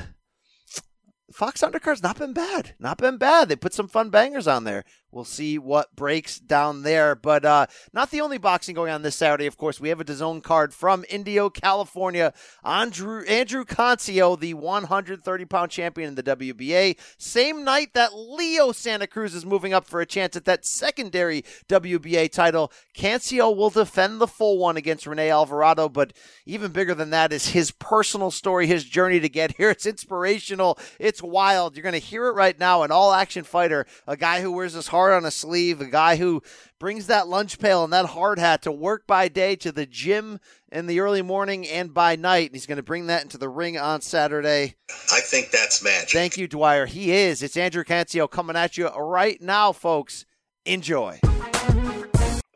Fox 1.33 1.63
undercard's 1.63 2.03
not 2.03 2.17
been 2.17 2.33
bad. 2.33 2.75
Not 2.79 2.99
been 2.99 3.17
bad. 3.17 3.49
They 3.49 3.57
put 3.57 3.75
some 3.75 3.89
fun 3.89 4.09
bangers 4.09 4.47
on 4.47 4.63
there. 4.63 4.85
We'll 5.15 5.25
see 5.25 5.59
what 5.59 5.95
breaks 5.95 6.41
down 6.41 6.83
there. 6.83 7.15
But 7.15 7.45
uh, 7.45 7.67
not 7.93 8.11
the 8.11 8.21
only 8.21 8.37
boxing 8.37 8.75
going 8.75 8.91
on 8.91 9.03
this 9.03 9.15
Saturday, 9.15 9.47
of 9.47 9.57
course. 9.57 9.79
We 9.79 9.91
have 9.91 10.01
a 10.01 10.05
DAZN 10.05 10.43
card 10.43 10.75
from 10.75 11.05
Indio, 11.09 11.49
California. 11.51 12.35
Andrew, 12.65 13.23
Andrew 13.27 13.65
Cancio, 13.65 14.39
the 14.39 14.55
130 14.55 15.45
pound 15.45 15.71
champion 15.71 16.09
in 16.09 16.15
the 16.17 16.23
WBA. 16.25 16.99
Same 17.17 17.63
night 17.63 17.95
that 17.95 18.11
Leo 18.13 18.73
Santa 18.73 19.07
Cruz 19.07 19.37
is 19.37 19.47
moving 19.47 19.73
up 19.73 19.87
for 19.87 20.01
a 20.01 20.07
chance 20.07 20.35
at 20.35 20.47
that 20.47 20.67
secondary 20.67 21.45
WBA 21.69 22.33
title. 22.33 22.73
Cancio 22.97 23.57
will 23.57 23.71
defend 23.71 24.21
the 24.21 24.27
full 24.27 24.59
one 24.59 24.77
against 24.77 25.07
Rene 25.07 25.31
Alvarado. 25.31 25.89
But 25.89 26.13
even 26.45 26.73
bigger 26.73 26.95
than 26.95 27.11
that 27.11 27.33
is 27.33 27.51
his 27.51 27.71
personal 27.71 28.33
story, 28.33 28.67
his 28.67 28.83
journey 28.83 29.21
to 29.21 29.29
get 29.29 29.57
here. 29.59 29.71
It's 29.71 29.87
inspirational. 29.87 30.77
It's 30.99 31.23
wild. 31.23 31.77
You're 31.77 31.85
going 31.85 31.93
to 31.93 31.99
hear 31.99 32.27
it 32.27 32.35
right 32.35 32.59
now. 32.59 32.83
An 32.83 32.91
all 32.91 33.13
action 33.13 33.45
fighter, 33.45 33.87
a 34.09 34.17
guy 34.17 34.41
who 34.41 34.51
wears 34.51 34.73
his 34.73 34.89
heart 34.89 35.04
heart 35.05 35.23
on 35.23 35.27
a 35.27 35.31
sleeve, 35.31 35.83
a 35.83 35.85
guy 35.85 36.17
who 36.17 36.43
brings 36.81 37.09
that 37.09 37.29
lunch 37.29 37.59
pail 37.59 37.85
and 37.85 37.93
that 37.93 38.07
hard 38.07 38.39
hat 38.39 38.63
to 38.63 38.73
work 38.73 39.07
by 39.07 39.29
day, 39.29 39.55
to 39.55 39.71
the 39.71 39.85
gym 39.85 40.41
in 40.73 40.87
the 40.87 40.99
early 40.99 41.21
morning 41.21 41.69
and 41.69 41.93
by 41.93 42.17
night. 42.17 42.47
And 42.47 42.55
he's 42.55 42.65
going 42.65 42.77
to 42.77 42.83
bring 42.83 43.09
that 43.09 43.23
into 43.23 43.37
the 43.37 43.51
ring 43.51 43.77
on 43.77 44.01
Saturday. 44.01 44.77
I 45.13 45.21
think 45.21 45.51
that's 45.51 45.85
magic. 45.85 46.09
Thank 46.09 46.39
you, 46.39 46.49
Dwyer. 46.49 46.87
He 46.87 47.13
is. 47.13 47.43
It's 47.43 47.59
Andrew 47.59 47.85
Cancio 47.85 48.31
coming 48.31 48.57
at 48.57 48.79
you 48.79 48.89
right 48.89 49.39
now, 49.43 49.73
folks. 49.73 50.25
Enjoy. 50.65 51.21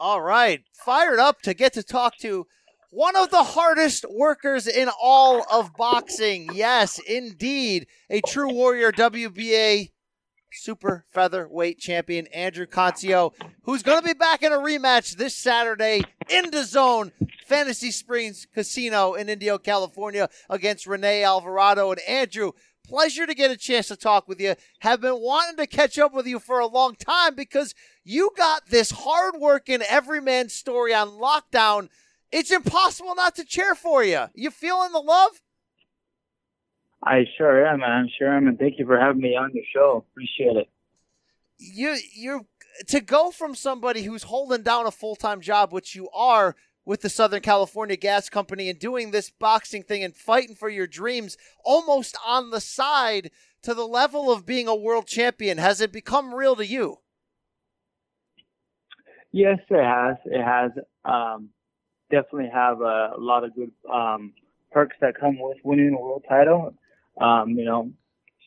All 0.01 0.23
right. 0.23 0.63
Fired 0.73 1.19
up 1.19 1.43
to 1.43 1.53
get 1.53 1.75
to 1.75 1.83
talk 1.83 2.17
to 2.21 2.47
one 2.91 3.15
of 3.15 3.29
the 3.29 3.43
hardest 3.43 4.07
workers 4.11 4.67
in 4.67 4.89
all 4.99 5.45
of 5.53 5.75
boxing. 5.77 6.49
Yes, 6.55 6.99
indeed. 6.99 7.87
A 8.09 8.23
true 8.23 8.51
warrior 8.51 8.91
WBA 8.91 9.91
super 10.53 11.05
featherweight 11.11 11.79
champion 11.79 12.27
Andrew 12.29 12.67
Cancio, 12.67 13.33
who's 13.63 13.83
going 13.83 14.01
to 14.01 14.07
be 14.07 14.15
back 14.15 14.43
in 14.43 14.53
a 14.53 14.59
rematch 14.59 15.17
this 15.17 15.35
Saturday 15.35 16.03
in 16.31 16.51
the 16.51 16.65
zone, 16.65 17.13
Fantasy 17.47 17.91
Springs 17.91 18.47
Casino 18.53 19.15
in 19.15 19.29
Indio, 19.29 19.59
California, 19.59 20.29
against 20.51 20.87
Rene 20.87 21.23
Alvarado. 21.23 21.91
And 21.91 22.01
Andrew, 22.09 22.53
pleasure 22.85 23.27
to 23.27 23.35
get 23.35 23.51
a 23.51 23.57
chance 23.57 23.89
to 23.89 23.97
talk 23.97 24.29
with 24.29 24.41
you. 24.41 24.55
Have 24.81 25.01
been 25.01 25.21
wanting 25.21 25.57
to 25.57 25.67
catch 25.67 25.99
up 25.99 26.15
with 26.15 26.27
you 26.27 26.39
for 26.39 26.59
a 26.59 26.67
long 26.67 26.95
time 26.95 27.35
because 27.35 27.75
you 28.05 28.31
got 28.37 28.69
this 28.69 28.91
hard-working 28.91 29.83
everyman 29.83 30.49
story 30.49 30.95
on 30.95 31.09
lockdown. 31.09 31.89
It's 32.31 32.51
impossible 32.51 33.15
not 33.15 33.35
to 33.37 33.45
cheer 33.45 33.75
for 33.75 34.05
you. 34.05 34.27
You 34.35 34.51
feeling 34.51 34.93
the 34.93 35.01
love? 35.01 35.41
I 37.03 37.25
sure 37.37 37.67
am, 37.67 37.81
man. 37.81 37.91
I'm 37.91 38.09
sure 38.19 38.37
am, 38.37 38.49
and 38.49 38.59
thank 38.59 38.79
you 38.79 38.87
for 38.87 38.99
having 38.99 39.23
me 39.23 39.37
on 39.37 39.53
your 39.55 39.65
show. 39.73 40.05
Appreciate 40.11 40.57
it. 40.57 40.69
You 41.59 41.97
you 42.15 42.47
to 42.89 43.01
go 43.01 43.31
from 43.31 43.55
somebody 43.55 44.03
who's 44.03 44.25
holding 44.25 44.63
down 44.63 44.87
a 44.87 44.91
full 44.91 45.17
time 45.17 45.41
job, 45.41 45.73
which 45.73 45.95
you 45.95 46.09
are 46.11 46.57
with 46.85 47.03
the 47.03 47.09
Southern 47.09 47.41
California 47.41 47.97
Gas 47.97 48.29
Company, 48.29 48.69
and 48.69 48.79
doing 48.79 49.11
this 49.11 49.31
boxing 49.31 49.83
thing 49.83 50.03
and 50.03 50.17
fighting 50.17 50.55
for 50.55 50.69
your 50.69 50.87
dreams 50.87 51.37
almost 51.65 52.17
on 52.27 52.51
the 52.51 52.61
side 52.61 53.31
to 53.63 53.75
the 53.75 53.87
level 53.87 54.33
of 54.33 54.47
being 54.47 54.69
a 54.69 54.75
world 54.75 55.07
champion. 55.07 55.59
Has 55.59 55.81
it 55.81 55.93
become 55.93 56.35
real 56.35 56.57
to 56.57 56.67
you? 56.67 56.99
Yes, 59.31 59.59
it 59.71 59.85
has. 59.85 60.17
It 60.25 60.43
has. 60.43 60.71
Um, 61.05 61.51
definitely 62.11 62.51
have 62.53 62.81
a, 62.81 63.13
a 63.17 63.21
lot 63.21 63.45
of 63.45 63.55
good 63.55 63.71
um, 63.93 64.33
perks 64.73 64.97
that 65.01 65.19
come 65.19 65.39
with 65.39 65.59
winning 65.63 65.95
a 65.95 66.01
world 66.01 66.25
title. 66.29 66.75
Um, 67.21 67.51
you 67.51 67.65
know, 67.65 67.93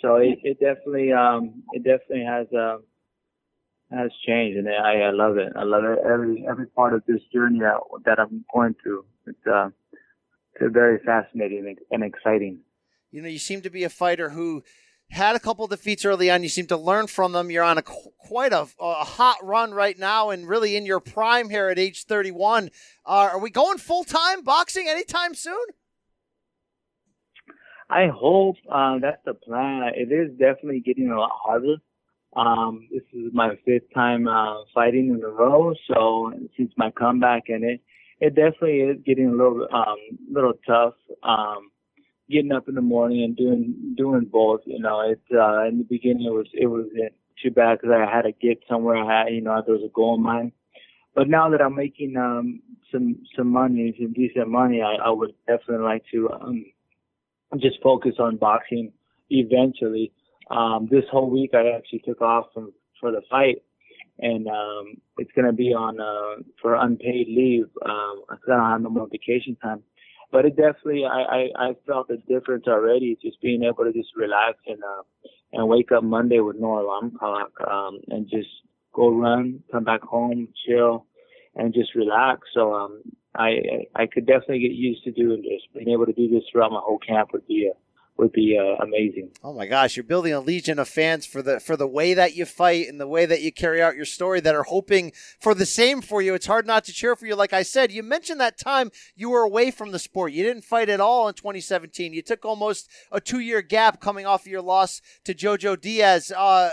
so 0.01 0.15
it, 0.15 0.39
it 0.43 0.59
definitely, 0.59 1.11
um, 1.11 1.63
it 1.73 1.83
definitely 1.83 2.25
has, 2.25 2.47
uh, 2.53 2.77
has 3.91 4.09
changed 4.25 4.57
and 4.57 4.69
I, 4.69 5.01
I 5.01 5.11
love 5.11 5.37
it. 5.37 5.51
I 5.55 5.63
love 5.63 5.83
it. 5.83 5.99
Every, 6.05 6.45
every 6.49 6.67
part 6.67 6.93
of 6.93 7.03
this 7.07 7.21
journey 7.33 7.59
that, 7.59 7.79
that 8.05 8.19
I'm 8.19 8.45
going 8.53 8.75
through. 8.81 9.05
It's, 9.27 9.47
uh, 9.47 9.69
it's 10.59 10.73
very 10.73 10.99
fascinating 11.05 11.75
and 11.91 12.03
exciting. 12.03 12.59
You 13.11 13.21
know, 13.21 13.27
you 13.27 13.39
seem 13.39 13.61
to 13.61 13.69
be 13.69 13.83
a 13.83 13.89
fighter 13.89 14.29
who 14.29 14.63
had 15.11 15.35
a 15.35 15.39
couple 15.39 15.67
defeats 15.67 16.05
early 16.05 16.31
on. 16.31 16.43
You 16.43 16.49
seem 16.49 16.67
to 16.67 16.77
learn 16.77 17.07
from 17.07 17.33
them. 17.33 17.51
You're 17.51 17.63
on 17.63 17.77
a 17.77 17.81
quite 17.81 18.53
a, 18.53 18.67
a 18.79 19.03
hot 19.03 19.37
run 19.43 19.73
right 19.73 19.97
now, 19.97 20.29
and 20.29 20.47
really 20.47 20.75
in 20.75 20.85
your 20.85 20.99
prime 20.99 21.49
here 21.49 21.67
at 21.67 21.77
age 21.77 22.05
31. 22.05 22.69
Uh, 23.05 23.29
are 23.33 23.39
we 23.39 23.49
going 23.49 23.77
full 23.77 24.03
time 24.03 24.43
boxing 24.43 24.87
anytime 24.87 25.35
soon? 25.35 25.65
I 27.91 28.07
hope 28.07 28.55
uh, 28.71 28.99
that's 29.01 29.21
the 29.25 29.33
plan. 29.33 29.91
It 29.95 30.11
is 30.13 30.31
definitely 30.39 30.79
getting 30.79 31.11
a 31.11 31.19
lot 31.19 31.31
harder. 31.43 31.75
Um, 32.37 32.87
this 32.89 33.03
is 33.13 33.31
my 33.33 33.55
fifth 33.65 33.93
time 33.93 34.29
uh, 34.29 34.63
fighting 34.73 35.09
in 35.09 35.21
a 35.21 35.27
row, 35.27 35.73
so 35.87 36.31
since 36.57 36.71
my 36.77 36.89
comeback, 36.91 37.49
and 37.49 37.65
it 37.65 37.81
it 38.21 38.35
definitely 38.35 38.79
is 38.79 38.97
getting 39.05 39.27
a 39.27 39.31
little 39.31 39.67
um 39.73 39.97
little 40.31 40.53
tough. 40.65 40.93
Um, 41.23 41.71
getting 42.29 42.53
up 42.53 42.69
in 42.69 42.75
the 42.75 42.81
morning 42.81 43.23
and 43.25 43.35
doing 43.35 43.93
doing 43.97 44.25
both. 44.31 44.61
You 44.65 44.79
know, 44.79 45.01
it 45.01 45.21
uh, 45.33 45.67
in 45.67 45.79
the 45.79 45.83
beginning 45.89 46.25
it 46.27 46.31
was 46.33 46.47
it 46.53 46.67
wasn't 46.67 47.13
too 47.43 47.51
bad 47.51 47.79
because 47.81 47.93
I 47.93 48.09
had 48.09 48.21
to 48.21 48.31
get 48.31 48.63
somewhere. 48.69 48.95
I 48.97 49.23
had 49.23 49.33
you 49.33 49.41
know 49.41 49.61
there 49.65 49.75
was 49.75 49.83
a 49.83 49.93
goal 49.93 50.15
in 50.15 50.23
mind. 50.23 50.53
But 51.13 51.27
now 51.27 51.49
that 51.49 51.61
I'm 51.61 51.75
making 51.75 52.15
um 52.15 52.61
some 52.89 53.17
some 53.35 53.47
money, 53.47 53.93
some 53.99 54.13
decent 54.13 54.47
money, 54.47 54.81
I, 54.81 54.95
I 55.07 55.09
would 55.09 55.33
definitely 55.45 55.83
like 55.83 56.03
to 56.13 56.29
um 56.31 56.65
just 57.59 57.81
focus 57.81 58.13
on 58.19 58.37
boxing 58.37 58.91
eventually. 59.29 60.11
Um, 60.49 60.87
this 60.91 61.03
whole 61.11 61.29
week 61.29 61.51
I 61.53 61.75
actually 61.75 61.99
took 62.05 62.21
off 62.21 62.47
from, 62.53 62.73
for 62.99 63.11
the 63.11 63.21
fight 63.29 63.63
and, 64.19 64.47
um, 64.47 64.95
it's 65.17 65.31
going 65.33 65.47
to 65.47 65.53
be 65.53 65.73
on, 65.73 65.99
uh, 65.99 66.43
for 66.61 66.75
unpaid 66.75 67.27
leave. 67.27 67.65
Um, 67.85 68.23
I 68.29 68.35
don't 68.47 68.59
have 68.59 68.81
no 68.81 68.89
more 68.89 69.07
vacation 69.09 69.55
time, 69.61 69.83
but 70.31 70.45
it 70.45 70.55
definitely, 70.55 71.05
I, 71.05 71.21
I, 71.21 71.69
I 71.69 71.75
felt 71.87 72.09
a 72.09 72.17
difference 72.17 72.65
already 72.67 73.17
just 73.21 73.41
being 73.41 73.63
able 73.63 73.85
to 73.85 73.93
just 73.93 74.09
relax 74.15 74.57
and, 74.67 74.81
uh, 74.83 75.03
and 75.53 75.67
wake 75.67 75.91
up 75.91 76.03
Monday 76.03 76.39
with 76.39 76.57
no 76.57 76.79
alarm 76.79 77.11
clock, 77.17 77.51
um, 77.69 77.99
and 78.09 78.29
just 78.29 78.49
go 78.93 79.09
run, 79.09 79.61
come 79.71 79.83
back 79.83 80.01
home, 80.01 80.47
chill, 80.65 81.05
and 81.55 81.73
just 81.73 81.95
relax. 81.95 82.41
So, 82.53 82.73
um, 82.73 83.01
I 83.35 83.85
I 83.95 84.07
could 84.07 84.25
definitely 84.25 84.59
get 84.59 84.71
used 84.71 85.03
to 85.05 85.11
doing 85.11 85.41
this. 85.41 85.61
Being 85.73 85.89
able 85.89 86.05
to 86.05 86.13
do 86.13 86.29
this 86.29 86.43
throughout 86.51 86.71
my 86.71 86.81
whole 86.81 86.99
camp 86.99 87.29
would 87.33 87.47
be 87.47 87.69
a, 87.71 87.77
would 88.17 88.31
be 88.33 88.57
uh, 88.59 88.83
amazing. 88.83 89.31
Oh 89.43 89.53
my 89.53 89.67
gosh, 89.67 89.95
you're 89.95 90.03
building 90.03 90.33
a 90.33 90.39
legion 90.39 90.79
of 90.79 90.89
fans 90.89 91.25
for 91.25 91.41
the 91.41 91.59
for 91.59 91.77
the 91.77 91.87
way 91.87 92.13
that 92.13 92.35
you 92.35 92.45
fight 92.45 92.87
and 92.87 92.99
the 92.99 93.07
way 93.07 93.25
that 93.25 93.41
you 93.41 93.51
carry 93.51 93.81
out 93.81 93.95
your 93.95 94.05
story 94.05 94.41
that 94.41 94.53
are 94.53 94.63
hoping 94.63 95.13
for 95.39 95.53
the 95.53 95.65
same 95.65 96.01
for 96.01 96.21
you. 96.21 96.33
It's 96.33 96.45
hard 96.45 96.67
not 96.67 96.83
to 96.85 96.93
cheer 96.93 97.15
for 97.15 97.25
you. 97.25 97.35
Like 97.35 97.53
I 97.53 97.63
said, 97.63 97.91
you 97.91 98.03
mentioned 98.03 98.39
that 98.41 98.59
time 98.59 98.91
you 99.15 99.29
were 99.29 99.43
away 99.43 99.71
from 99.71 99.91
the 99.91 99.99
sport. 99.99 100.33
You 100.33 100.43
didn't 100.43 100.63
fight 100.65 100.89
at 100.89 100.99
all 100.99 101.27
in 101.27 101.33
2017. 101.33 102.13
You 102.13 102.21
took 102.21 102.45
almost 102.45 102.89
a 103.11 103.21
two 103.21 103.39
year 103.39 103.61
gap 103.61 104.01
coming 104.01 104.25
off 104.25 104.41
of 104.41 104.51
your 104.51 104.61
loss 104.61 105.01
to 105.23 105.33
Jojo 105.33 105.79
Diaz. 105.79 106.31
Uh, 106.35 106.71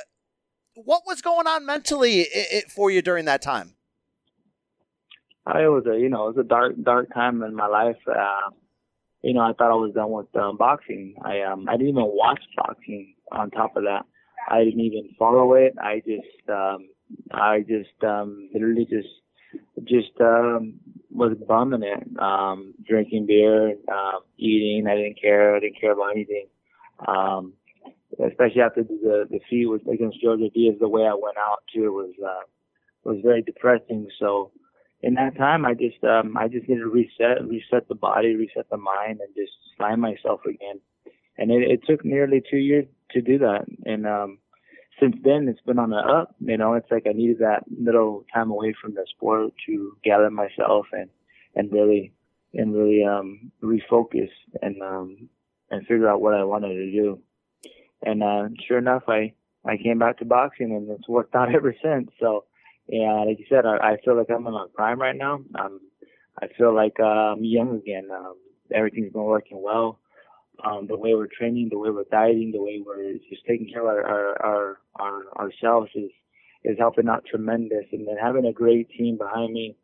what 0.75 1.03
was 1.07 1.23
going 1.23 1.47
on 1.47 1.65
mentally 1.65 2.27
for 2.69 2.91
you 2.91 3.01
during 3.01 3.25
that 3.25 3.43
time? 3.43 3.75
It 5.57 5.69
was 5.69 5.85
a 5.87 5.99
you 5.99 6.09
know 6.09 6.29
it 6.29 6.37
was 6.37 6.45
a 6.45 6.49
dark 6.49 6.75
dark 6.83 7.13
time 7.15 7.43
in 7.43 7.55
my 7.55 7.67
life. 7.67 7.97
Uh, 8.07 8.51
you 9.23 9.35
know, 9.35 9.41
I 9.41 9.53
thought 9.53 9.71
I 9.73 9.75
was 9.75 9.93
done 9.95 10.11
with 10.11 10.35
um, 10.37 10.57
boxing. 10.57 11.15
I 11.25 11.41
um 11.43 11.69
I 11.69 11.73
didn't 11.73 11.89
even 11.91 12.05
watch 12.07 12.41
boxing. 12.57 13.15
On 13.33 13.51
top 13.51 13.77
of 13.77 13.83
that, 13.85 14.05
I 14.49 14.65
didn't 14.65 14.81
even 14.81 15.11
follow 15.19 15.55
it. 15.55 15.75
I 15.81 15.99
just 16.01 16.49
um 16.49 16.89
I 17.31 17.61
just 17.61 18.03
um 18.05 18.49
literally 18.53 18.87
just 18.89 19.09
just 19.85 20.21
um 20.21 20.81
was 21.11 21.37
bumming 21.47 21.83
it. 21.83 22.07
Um 22.21 22.75
drinking 22.87 23.27
beer, 23.27 23.71
um 23.91 24.21
eating. 24.39 24.87
I 24.87 24.95
didn't 24.97 25.21
care. 25.21 25.57
I 25.57 25.61
didn't 25.61 25.81
care 25.81 25.93
about 25.93 26.13
anything. 26.13 26.47
Um 27.07 27.55
especially 28.25 28.63
after 28.63 28.83
the 28.83 29.27
the 29.31 29.39
defeat 29.39 29.67
was 29.67 29.81
against 29.93 30.23
Jojo 30.25 30.53
Diaz, 30.53 30.77
the 30.81 30.89
way 30.89 31.03
I 31.03 31.15
went 31.15 31.37
out 31.39 31.63
too 31.75 31.93
was 31.93 32.13
uh 32.25 32.45
was 33.05 33.19
very 33.23 33.43
depressing. 33.43 34.09
So 34.19 34.53
in 35.03 35.15
that 35.15 35.37
time, 35.37 35.65
I 35.65 35.75
just 35.75 36.03
um, 36.03 36.37
I 36.37 36.49
just 36.49 36.69
needed 36.69 36.81
to 36.81 36.89
reset, 36.89 37.47
reset 37.47 37.89
the 37.89 37.95
body, 37.95 38.35
reset 38.35 38.69
the 38.71 38.77
mind, 38.77 39.21
and 39.21 39.35
just 39.37 39.53
find 39.77 40.01
myself 40.01 40.41
again. 40.45 40.81
And 41.37 41.51
it, 41.53 41.71
it 41.71 41.81
took 41.87 42.05
nearly 42.05 42.43
two 42.51 42.57
years 42.57 42.87
to 43.13 43.21
do 43.21 43.39
that. 43.39 43.65
And 43.87 44.07
um, 44.07 44.39
since 45.01 45.15
then, 45.23 45.47
it's 45.49 45.61
been 45.61 45.79
on 45.79 45.91
the 45.91 45.99
up. 45.99 46.35
You 46.41 46.57
know, 46.57 46.75
it's 46.75 46.91
like 46.91 47.07
I 47.09 47.13
needed 47.13 47.39
that 47.39 47.63
little 47.69 48.25
time 48.35 48.51
away 48.51 48.75
from 48.81 48.95
the 48.95 49.07
sport 49.15 49.53
to 49.67 49.97
gather 50.05 50.31
myself 50.31 50.87
and 50.93 51.09
and 51.55 51.73
really 51.73 52.13
and 52.55 52.75
really 52.75 53.05
um, 53.05 53.53
refocus 53.63 54.31
and 54.63 54.83
um, 54.83 55.29
and 55.71 55.87
figure 55.87 56.09
out 56.09 56.21
what 56.21 56.35
I 56.35 56.45
wanted 56.45 56.75
to 56.75 56.91
do. 56.91 57.21
And 58.03 58.23
uh, 58.23 58.49
sure 58.67 58.79
enough, 58.79 59.05
I 59.09 59.35
I 59.65 59.77
came 59.77 59.99
back 59.99 60.19
to 60.19 60.25
boxing, 60.25 60.73
and 60.73 60.91
it's 60.91 61.09
worked 61.09 61.35
out 61.35 61.55
ever 61.55 61.75
since. 61.83 62.11
So, 62.19 62.45
yeah, 62.89 63.25
like 63.27 63.39
you 63.39 63.45
said, 63.49 63.67
I, 63.67 63.77
I 63.77 63.97
feel 64.05 64.17
like 64.17 64.31
I'm 64.31 64.47
in 64.47 64.53
my 64.53 64.67
prime 64.75 65.01
right 65.01 65.17
now. 65.17 65.41
Um, 65.59 65.81
I 66.41 66.47
feel 66.57 66.75
like 66.75 66.97
uh, 67.01 67.35
I'm 67.35 67.45
young 67.45 67.77
again. 67.77 68.09
Um, 68.11 68.37
everything's 68.75 69.13
been 69.13 69.25
working 69.25 69.61
well. 69.63 69.99
Um, 70.65 70.87
the 70.89 70.97
way 70.97 71.15
we're 71.15 71.29
training, 71.29 71.69
the 71.71 71.79
way 71.79 71.91
we're 71.91 72.05
dieting, 72.11 72.51
the 72.53 72.63
way 72.63 72.83
we're 72.85 73.13
just 73.31 73.45
taking 73.47 73.69
care 73.73 73.83
of 73.83 73.87
our 73.89 74.05
our, 74.05 74.47
our, 74.47 74.79
our 74.99 75.23
ourselves 75.45 75.91
is 75.95 76.11
is 76.65 76.79
helping 76.79 77.09
out 77.09 77.25
tremendous. 77.27 77.85
And 77.93 78.09
then 78.09 78.17
having 78.21 78.47
a 78.47 78.53
great 78.53 78.89
team 78.91 79.19
behind 79.19 79.53
me, 79.53 79.77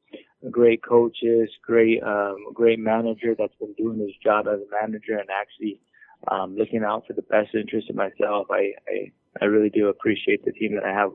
great 0.51 0.83
coaches, 0.83 1.51
great 1.62 2.03
um, 2.03 2.37
great 2.55 2.79
manager 2.79 3.35
that's 3.38 3.55
been 3.61 3.75
doing 3.75 4.01
his 4.01 4.17
job 4.23 4.47
as 4.49 4.61
a 4.61 4.83
manager 4.83 5.19
and 5.19 5.29
actually 5.31 5.81
um, 6.29 6.57
looking 6.57 6.83
out 6.83 7.07
for 7.07 7.12
the 7.12 7.23
best 7.23 7.55
interest 7.55 7.90
of 7.90 7.97
myself. 7.97 8.47
I, 8.51 8.73
I 8.88 9.12
I 9.43 9.45
really 9.47 9.71
do 9.71 9.88
appreciate 9.88 10.45
the 10.45 10.53
team 10.53 10.75
that 10.75 10.85
I 10.85 10.93
have. 10.93 11.11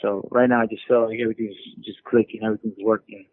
So 0.00 0.28
right 0.30 0.48
now, 0.48 0.60
I 0.60 0.66
just 0.66 0.86
feel 0.86 1.06
like 1.06 1.18
everything's 1.20 1.56
just 1.84 2.02
clicking, 2.04 2.42
everything's 2.44 2.78
working. 2.80 3.26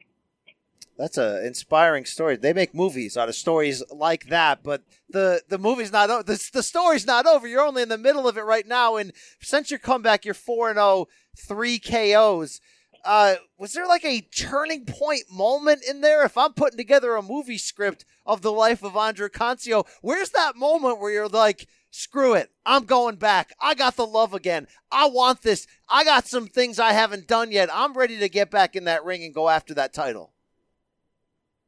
That's 0.97 1.17
an 1.17 1.43
inspiring 1.45 2.05
story. 2.05 2.35
They 2.35 2.53
make 2.53 2.75
movies 2.75 3.17
out 3.17 3.27
of 3.27 3.35
stories 3.35 3.81
like 3.91 4.27
that, 4.27 4.63
but 4.63 4.83
the 5.09 5.41
the 5.49 5.57
movie's 5.57 5.91
not 5.91 6.09
over. 6.11 6.23
The, 6.23 6.49
the 6.53 6.61
story's 6.61 7.07
not 7.07 7.25
over. 7.25 7.47
You're 7.47 7.65
only 7.65 7.81
in 7.81 7.89
the 7.89 7.97
middle 7.97 8.27
of 8.27 8.37
it 8.37 8.43
right 8.43 8.67
now. 8.67 8.97
And 8.97 9.11
since 9.41 9.71
your 9.71 9.79
comeback, 9.79 10.23
you're 10.23 10.35
4 10.35 10.69
and 10.69 10.77
0, 10.77 11.07
three 11.35 11.79
KOs. 11.79 12.61
Uh, 13.03 13.35
was 13.57 13.73
there 13.73 13.87
like 13.87 14.05
a 14.05 14.21
turning 14.21 14.85
point 14.85 15.23
moment 15.31 15.83
in 15.87 16.01
there? 16.01 16.23
If 16.23 16.37
I'm 16.37 16.53
putting 16.53 16.77
together 16.77 17.15
a 17.15 17.21
movie 17.21 17.57
script 17.57 18.05
of 18.25 18.41
the 18.41 18.51
life 18.51 18.83
of 18.83 18.95
Andrew 18.95 19.29
Cancio, 19.29 19.85
where's 20.01 20.29
that 20.29 20.55
moment 20.55 20.99
where 20.99 21.11
you're 21.11 21.27
like, 21.27 21.67
screw 21.93 22.33
it, 22.33 22.51
I'm 22.65 22.85
going 22.85 23.15
back. 23.15 23.53
I 23.61 23.75
got 23.75 23.95
the 23.95 24.05
love 24.05 24.33
again. 24.33 24.67
I 24.91 25.05
want 25.07 25.43
this. 25.43 25.67
I 25.87 26.03
got 26.03 26.27
some 26.27 26.47
things 26.47 26.79
I 26.79 26.91
haven't 26.93 27.27
done 27.27 27.51
yet. 27.51 27.69
I'm 27.71 27.93
ready 27.93 28.17
to 28.19 28.29
get 28.29 28.49
back 28.49 28.75
in 28.75 28.85
that 28.85 29.05
ring 29.05 29.23
and 29.23 29.33
go 29.33 29.47
after 29.47 29.73
that 29.75 29.93
title. 29.93 30.33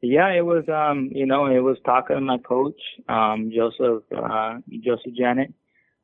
Yeah, 0.02 0.30
it 0.30 0.46
was 0.46 0.68
um, 0.70 1.10
you 1.12 1.26
know, 1.26 1.46
it 1.46 1.60
was 1.60 1.78
talking 1.86 2.16
to 2.16 2.22
my 2.22 2.38
coach, 2.38 2.80
um, 3.08 3.52
Joseph 3.56 4.04
uh 4.16 4.58
Joseph 4.84 5.14
Janik, 5.20 5.54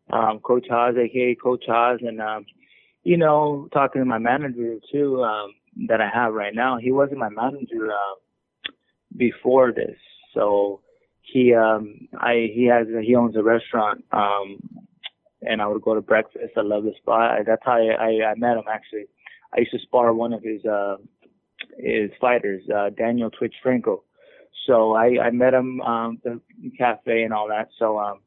um, 0.10 0.40
Coach 0.40 0.66
Haas, 0.70 0.96
aka 0.98 1.36
Coach 1.36 1.66
Haas, 1.68 2.00
and 2.02 2.22
um, 2.22 2.46
you 3.04 3.18
know, 3.18 3.68
talking 3.74 4.02
to 4.02 4.06
my 4.06 4.18
manager 4.18 4.78
too, 4.92 5.24
um, 5.24 5.54
that 5.88 6.02
I 6.02 6.10
have 6.14 6.34
right 6.34 6.54
now. 6.54 6.78
He 6.78 6.92
wasn't 6.92 7.20
my 7.20 7.30
manager 7.30 7.92
uh, 7.92 8.72
before 9.16 9.72
this, 9.72 9.98
so 10.34 10.82
he 11.22 11.54
um, 11.54 12.08
I 12.20 12.50
he 12.54 12.66
has 12.66 12.88
he 13.04 13.16
owns 13.16 13.36
a 13.36 13.44
restaurant, 13.44 14.04
um, 14.12 14.60
and 15.42 15.62
I 15.62 15.68
would 15.68 15.82
go 15.82 15.96
to 15.96 16.02
breakfast. 16.02 16.54
I 16.58 16.62
love 16.62 16.84
the 16.84 16.94
spot. 16.98 17.32
I, 17.32 17.44
That's 17.44 17.62
how 17.64 17.74
I, 17.74 17.94
I, 17.94 18.32
I 18.32 18.36
met 18.36 18.58
him 18.58 18.66
actually. 18.72 19.06
I 19.56 19.60
used 19.60 19.72
to 19.72 19.80
spar 19.80 20.14
one 20.14 20.34
of 20.34 20.44
his 20.44 20.66
uh, 20.66 20.98
his 21.78 22.12
fighters, 22.20 22.64
uh, 22.74 22.90
Daniel 22.90 23.30
Twitch 23.30 23.56
Franco. 23.62 24.04
So 24.68 24.94
I, 24.94 25.18
I 25.24 25.32
met 25.32 25.54
him 25.54 25.82
um 25.82 26.20
the 26.24 26.40
cafe 26.78 27.24
and 27.24 27.34
all 27.34 27.48
that. 27.50 27.70
So 27.80 28.00
um 28.00 28.20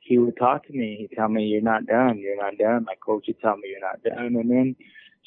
he 0.00 0.18
would 0.18 0.36
talk 0.36 0.66
to 0.66 0.72
me. 0.72 0.96
He'd 0.98 1.14
tell 1.16 1.28
me, 1.28 1.44
You're 1.44 1.62
not 1.62 1.86
done, 1.86 2.18
you're 2.18 2.36
not 2.36 2.58
done. 2.58 2.84
My 2.84 2.94
coach 3.04 3.24
would 3.28 3.40
tell 3.40 3.56
me 3.56 3.68
you're 3.68 3.80
not 3.80 4.02
done 4.02 4.36
and 4.36 4.50
then 4.50 4.76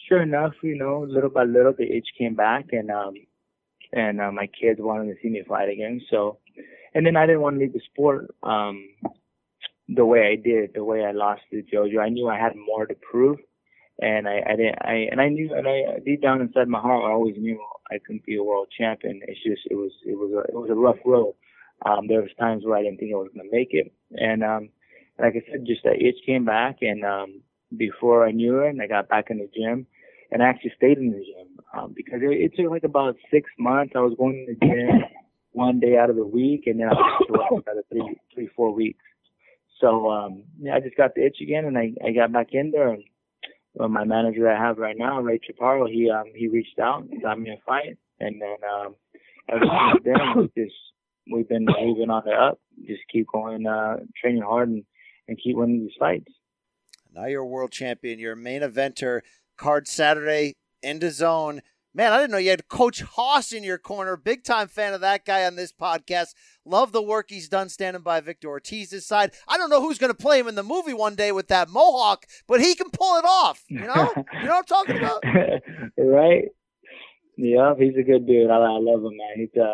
sure 0.07 0.21
enough, 0.21 0.53
you 0.61 0.77
know, 0.77 1.05
little 1.07 1.29
by 1.29 1.43
little 1.43 1.73
the 1.77 1.85
itch 1.85 2.07
came 2.17 2.35
back 2.35 2.65
and 2.71 2.91
um 2.91 3.13
and 3.93 4.19
uh, 4.19 4.31
my 4.31 4.47
kids 4.47 4.79
wanted 4.81 5.13
to 5.13 5.19
see 5.21 5.29
me 5.29 5.43
fight 5.47 5.69
again. 5.69 6.01
So 6.09 6.39
and 6.93 7.05
then 7.05 7.15
I 7.15 7.25
didn't 7.25 7.41
want 7.41 7.55
to 7.55 7.59
leave 7.59 7.73
the 7.73 7.81
sport 7.91 8.33
um 8.43 8.89
the 9.89 10.05
way 10.05 10.31
I 10.31 10.35
did, 10.41 10.71
the 10.73 10.83
way 10.83 11.03
I 11.03 11.11
lost 11.11 11.41
to 11.51 11.61
Jojo. 11.61 11.99
I 12.01 12.09
knew 12.09 12.29
I 12.29 12.39
had 12.39 12.55
more 12.55 12.85
to 12.85 12.95
prove 12.95 13.37
and 13.99 14.27
I, 14.27 14.41
I 14.47 14.55
didn't 14.55 14.77
I 14.81 15.07
and 15.11 15.21
I 15.21 15.29
knew 15.29 15.53
and 15.55 15.67
I 15.67 15.99
deep 16.05 16.21
down 16.21 16.41
inside 16.41 16.67
my 16.67 16.79
heart 16.79 17.03
I 17.03 17.13
always 17.13 17.35
knew 17.37 17.61
I 17.91 17.99
couldn't 17.99 18.25
be 18.25 18.37
a 18.37 18.43
world 18.43 18.67
champion. 18.75 19.21
It's 19.27 19.43
just 19.43 19.61
it 19.69 19.75
was 19.75 19.91
it 20.05 20.17
was 20.17 20.31
a 20.31 20.49
it 20.49 20.55
was 20.55 20.69
a 20.69 20.75
rough 20.75 20.97
road. 21.05 21.35
Um, 21.85 22.07
there 22.07 22.21
was 22.21 22.31
times 22.39 22.63
where 22.65 22.77
I 22.77 22.83
didn't 22.83 22.99
think 22.99 23.11
I 23.13 23.17
was 23.17 23.29
gonna 23.35 23.49
make 23.51 23.69
it, 23.71 23.91
and 24.11 24.43
um, 24.43 24.69
like 25.19 25.35
I 25.35 25.51
said, 25.51 25.65
just 25.67 25.83
that 25.83 26.01
itch 26.01 26.25
came 26.25 26.45
back, 26.45 26.77
and 26.81 27.03
um, 27.03 27.41
before 27.75 28.25
I 28.25 28.31
knew 28.31 28.59
it, 28.59 28.69
and 28.69 28.81
I 28.81 28.87
got 28.87 29.09
back 29.09 29.29
in 29.29 29.37
the 29.37 29.49
gym, 29.53 29.85
and 30.31 30.41
I 30.41 30.47
actually 30.47 30.73
stayed 30.77 30.97
in 30.97 31.11
the 31.11 31.17
gym 31.17 31.59
um, 31.77 31.93
because 31.95 32.21
it, 32.21 32.31
it 32.31 32.55
took 32.55 32.71
like 32.71 32.83
about 32.83 33.17
six 33.29 33.49
months. 33.59 33.93
I 33.95 33.99
was 33.99 34.15
going 34.17 34.45
to 34.47 34.53
the 34.53 34.65
gym 34.65 35.01
one 35.53 35.79
day 35.79 35.97
out 35.97 36.09
of 36.09 36.15
the 36.15 36.25
week, 36.25 36.63
and 36.67 36.79
then 36.79 36.89
I 36.89 36.93
was 36.93 37.25
to 37.27 37.71
another 37.71 37.83
three 37.89 38.19
three 38.33 38.49
four 38.55 38.73
weeks. 38.73 39.03
So 39.79 40.09
um, 40.09 40.43
yeah, 40.59 40.75
I 40.75 40.79
just 40.79 40.97
got 40.97 41.15
the 41.15 41.25
itch 41.25 41.37
again, 41.41 41.65
and 41.65 41.77
I 41.77 41.93
I 42.05 42.11
got 42.11 42.31
back 42.31 42.49
in 42.51 42.71
there 42.71 42.89
and 42.89 43.03
well, 43.73 43.89
my 43.89 44.03
manager 44.03 44.43
that 44.43 44.57
I 44.57 44.59
have 44.59 44.77
right 44.77 44.97
now, 44.97 45.19
Ray 45.19 45.39
Chaparro, 45.39 45.89
he 45.91 46.09
um 46.09 46.25
he 46.35 46.47
reached 46.47 46.79
out, 46.79 47.07
got 47.21 47.39
me 47.39 47.51
a 47.51 47.57
fight, 47.65 47.97
and 48.19 48.41
then 48.41 48.57
um 48.71 48.95
ever 49.49 49.65
since 49.65 50.03
then 50.05 50.37
we 50.55 50.63
just 50.63 50.75
we've 51.31 51.49
been 51.49 51.65
moving 51.65 52.09
on 52.09 52.23
the 52.25 52.31
up, 52.31 52.59
just 52.85 53.01
keep 53.11 53.27
going, 53.33 53.65
uh, 53.65 53.97
training 54.19 54.43
hard 54.43 54.69
and 54.69 54.83
and 55.27 55.39
keep 55.41 55.55
winning 55.55 55.81
these 55.81 55.95
fights. 55.97 56.31
Now 57.13 57.25
you're 57.25 57.43
a 57.43 57.47
world 57.47 57.71
champion. 57.71 58.19
You're 58.19 58.33
a 58.33 58.37
main 58.37 58.61
eventer. 58.61 59.21
Card 59.57 59.87
Saturday, 59.87 60.55
into 60.81 61.11
zone. 61.11 61.61
Man, 61.95 62.11
I 62.11 62.17
didn't 62.17 62.31
know 62.31 62.37
you 62.39 62.49
had 62.49 62.67
Coach 62.69 63.01
Haas 63.01 63.51
in 63.51 63.63
your 63.63 63.77
corner. 63.77 64.17
Big 64.17 64.43
time 64.43 64.67
fan 64.67 64.93
of 64.93 65.01
that 65.01 65.25
guy 65.25 65.45
on 65.45 65.55
this 65.55 65.71
podcast. 65.71 66.33
Love 66.65 66.91
the 66.91 67.03
work 67.03 67.29
he's 67.29 67.47
done 67.47 67.69
standing 67.69 68.01
by 68.01 68.19
Victor 68.19 68.49
Ortiz's 68.49 69.05
side. 69.05 69.31
I 69.47 69.57
don't 69.57 69.69
know 69.69 69.81
who's 69.81 69.99
going 69.99 70.11
to 70.11 70.17
play 70.17 70.39
him 70.39 70.47
in 70.47 70.55
the 70.55 70.63
movie 70.63 70.93
one 70.93 71.13
day 71.13 71.31
with 71.31 71.49
that 71.49 71.69
mohawk, 71.69 72.25
but 72.47 72.61
he 72.61 72.73
can 72.73 72.89
pull 72.89 73.17
it 73.17 73.25
off. 73.25 73.63
You 73.67 73.81
know, 73.81 74.11
you 74.33 74.45
know 74.47 74.55
what 74.55 74.57
I'm 74.57 74.63
talking 74.63 74.97
about, 74.97 75.23
right? 75.97 76.45
Yeah, 77.37 77.73
he's 77.77 77.95
a 77.97 78.03
good 78.03 78.25
dude. 78.25 78.49
I, 78.49 78.55
I 78.55 78.79
love 78.79 79.03
him, 79.03 79.17
man. 79.17 79.35
He's. 79.35 79.61
Uh, 79.61 79.73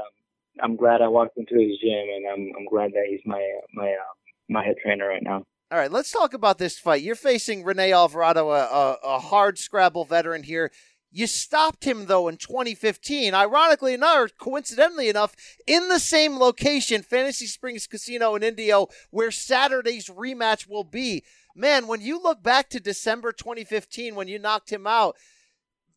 I'm 0.62 0.76
glad 0.76 1.02
I 1.02 1.08
walked 1.08 1.38
into 1.38 1.56
his 1.56 1.78
gym, 1.82 2.06
and 2.16 2.28
I'm 2.28 2.52
I'm 2.58 2.66
glad 2.66 2.92
that 2.92 3.06
he's 3.10 3.22
my 3.26 3.42
my 3.74 3.88
uh, 3.88 4.14
my 4.50 4.66
head 4.66 4.76
trainer 4.84 5.08
right 5.08 5.24
now. 5.24 5.46
All 5.72 5.78
right, 5.78 5.92
let's 5.92 6.12
talk 6.12 6.34
about 6.34 6.58
this 6.58 6.80
fight. 6.80 7.04
You're 7.04 7.16
facing 7.16 7.64
Rene 7.64 7.92
Alvarado, 7.92 8.50
a, 8.50 8.64
a, 8.64 8.98
a 9.04 9.20
hard 9.20 9.60
scrabble 9.60 10.04
veteran 10.04 10.44
here. 10.44 10.72
You 11.12 11.26
stopped 11.26 11.86
him 11.86 12.06
though 12.06 12.28
in 12.28 12.38
2015, 12.38 13.34
ironically 13.34 13.94
enough, 13.94 14.32
coincidentally 14.38 15.10
enough, 15.10 15.36
in 15.66 15.88
the 15.88 16.00
same 16.00 16.38
location, 16.38 17.02
Fantasy 17.02 17.48
Springs 17.48 17.88
Casino 17.88 18.36
in 18.36 18.44
Indio, 18.44 18.88
where 19.10 19.32
Saturday's 19.32 20.08
rematch 20.08 20.70
will 20.70 20.84
be. 20.84 21.24
Man, 21.56 21.88
when 21.88 22.02
you 22.02 22.22
look 22.22 22.44
back 22.44 22.70
to 22.70 22.80
December 22.80 23.32
2015 23.32 24.14
when 24.16 24.28
you 24.28 24.38
knocked 24.38 24.72
him 24.72 24.86
out, 24.86 25.16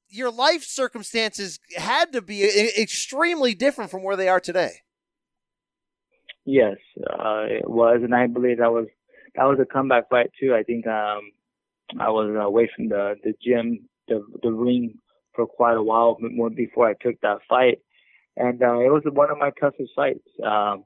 your 0.09 0.31
life 0.31 0.62
circumstances 0.62 1.59
had 1.77 2.12
to 2.12 2.22
be 2.22 2.44
extremely 2.79 3.55
different 3.55 3.90
from 3.90 4.03
where 4.03 4.16
they 4.16 4.29
are 4.29 4.40
today. 4.40 4.81
Yes, 6.44 6.77
uh, 6.98 7.44
it 7.48 7.68
was, 7.68 8.01
and 8.03 8.14
I 8.14 8.27
believe 8.27 8.59
that 8.59 8.72
was 8.72 8.87
that 9.37 9.44
was 9.44 9.59
a 9.61 9.64
comeback 9.64 10.09
fight 10.11 10.31
too. 10.38 10.54
I 10.54 10.65
think 10.65 10.87
um, 10.87 11.31
I 12.00 12.10
was 12.10 12.35
away 12.38 12.69
from 12.75 12.88
the 12.88 13.15
the 13.23 13.35
gym, 13.42 13.88
the 14.08 14.25
the 14.42 14.50
ring 14.50 14.98
for 15.35 15.46
quite 15.46 15.76
a 15.76 15.83
while 15.83 16.18
before 16.54 16.88
I 16.88 16.94
took 17.00 17.20
that 17.20 17.38
fight, 17.48 17.78
and 18.37 18.62
uh, 18.62 18.80
it 18.80 18.92
was 18.92 19.02
one 19.04 19.30
of 19.30 19.38
my 19.38 19.50
toughest 19.60 19.92
fights. 19.94 20.26
Um, 20.44 20.85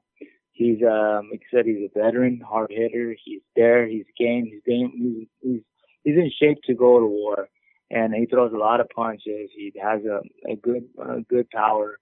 he's 0.51 0.81
um, 0.81 1.29
like 1.31 1.41
I 1.51 1.57
said, 1.57 1.65
he's 1.65 1.89
a 1.89 1.99
veteran, 1.99 2.41
hard 2.47 2.71
hitter. 2.71 3.15
He's 3.23 3.41
there. 3.55 3.87
He's 3.87 4.05
game. 4.17 4.45
He's 4.45 4.61
game. 4.65 4.91
He's, 4.95 5.27
he's 5.41 5.61
he's 6.03 6.15
in 6.15 6.31
shape 6.39 6.59
to 6.65 6.73
go 6.73 6.99
to 6.99 7.05
war, 7.05 7.49
and 7.89 8.13
he 8.13 8.25
throws 8.25 8.53
a 8.53 8.57
lot 8.57 8.81
of 8.81 8.89
punches. 8.89 9.49
He 9.55 9.73
has 9.81 10.01
a 10.05 10.21
a 10.51 10.55
good 10.55 10.83
a 10.99 11.21
good 11.21 11.49
power. 11.49 11.99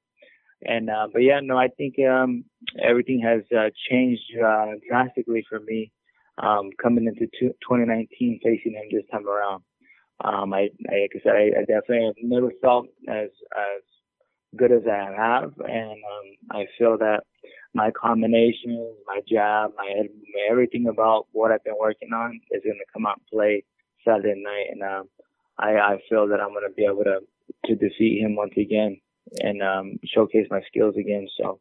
And 0.64 0.90
uh, 0.90 1.08
but 1.12 1.20
yeah, 1.20 1.40
no, 1.44 1.58
I 1.58 1.68
think 1.68 1.96
um, 2.00 2.46
everything 2.82 3.22
has 3.22 3.42
uh, 3.56 3.70
changed 3.90 4.24
uh, 4.44 4.74
drastically 4.88 5.46
for 5.48 5.60
me 5.60 5.92
um, 6.38 6.70
coming 6.82 7.06
into 7.06 7.28
2019, 7.40 8.40
facing 8.44 8.74
him 8.74 8.84
this 8.92 9.04
time 9.12 9.28
around. 9.28 9.64
Um, 10.24 10.54
I, 10.54 10.70
I, 10.90 11.02
like 11.02 11.12
I 11.16 11.20
said, 11.24 11.36
I, 11.36 11.60
I 11.60 11.62
definitely 11.62 12.06
have 12.06 12.16
never 12.22 12.52
felt 12.62 12.88
as 13.08 13.30
as 13.56 13.82
good 14.56 14.72
as 14.72 14.84
I 14.90 15.14
have, 15.16 15.52
and 15.60 15.92
um, 15.92 16.28
I 16.52 16.66
feel 16.78 16.98
that 17.00 17.24
my 17.74 17.92
combinations, 17.92 18.96
my 19.06 19.20
job, 19.30 19.72
my 19.78 20.04
everything 20.50 20.88
about 20.88 21.28
what 21.34 21.52
I've 21.52 21.64
been 21.64 21.76
working 21.78 22.14
on 22.14 22.40
is 22.52 22.64
going 22.64 22.80
to 22.80 22.94
come 22.94 23.06
out 23.06 23.18
and 23.18 23.28
play 23.28 23.64
Saturday 24.06 24.42
night, 24.42 24.68
and 24.72 24.82
um, 24.84 25.10
I, 25.60 25.72
I 25.76 25.98
feel 26.10 26.28
that 26.30 26.40
I'm 26.40 26.54
going 26.54 26.68
to 26.68 26.74
be 26.74 26.86
able 26.86 27.04
to 27.04 27.20
to 27.66 27.76
defeat 27.76 28.22
him 28.22 28.36
once 28.36 28.54
again 28.58 29.00
and 29.42 29.62
um, 29.62 30.00
showcase 30.06 30.48
my 30.50 30.62
skills 30.68 30.96
again. 30.98 31.28
So, 31.38 31.60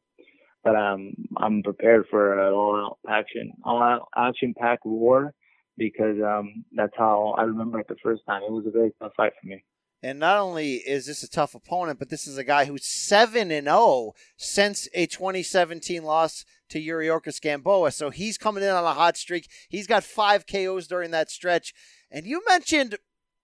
but 0.63 0.77
um, 0.77 1.15
I'm 1.37 1.63
prepared 1.63 2.07
for 2.11 2.39
an 2.39 2.53
all-out 2.53 2.99
action, 3.09 3.53
all-out 3.65 4.09
action-packed 4.17 4.87
war 4.87 5.33
because 5.77 6.17
um, 6.25 6.65
that's 6.73 6.93
how 6.97 7.35
I 7.39 7.43
remember 7.43 7.81
it 7.81 7.89
the 7.89 7.97
first 8.03 8.23
time. 8.27 8.43
It 8.43 8.53
was 8.53 8.67
a 8.67 8.71
very 8.71 8.93
tough 9.01 9.13
fight 9.17 9.33
for 9.41 9.49
me. 9.49 9.65
And 10.03 10.19
not 10.19 10.37
only 10.37 10.75
is 10.75 11.07
this 11.07 11.23
a 11.23 11.31
tough 11.31 11.55
opponent, 11.55 11.99
but 11.99 12.11
this 12.11 12.27
is 12.27 12.37
a 12.37 12.45
guy 12.45 12.67
who's 12.67 12.87
7 12.87 13.51
and 13.51 13.67
0 13.67 14.13
since 14.37 14.87
a 14.93 15.07
2017 15.07 16.03
loss 16.05 16.45
to 16.69 16.79
Yuriorkis 16.79 17.41
Gamboa. 17.41 17.91
So 17.91 18.11
he's 18.11 18.37
coming 18.37 18.63
in 18.63 18.69
on 18.69 18.85
a 18.85 18.93
hot 18.93 19.17
streak. 19.17 19.49
He's 19.71 19.87
got 19.87 20.05
five 20.05 20.47
KOs 20.47 20.87
during 20.87 21.11
that 21.13 21.31
stretch. 21.31 21.73
And 22.11 22.27
you 22.27 22.43
mentioned 22.47 22.99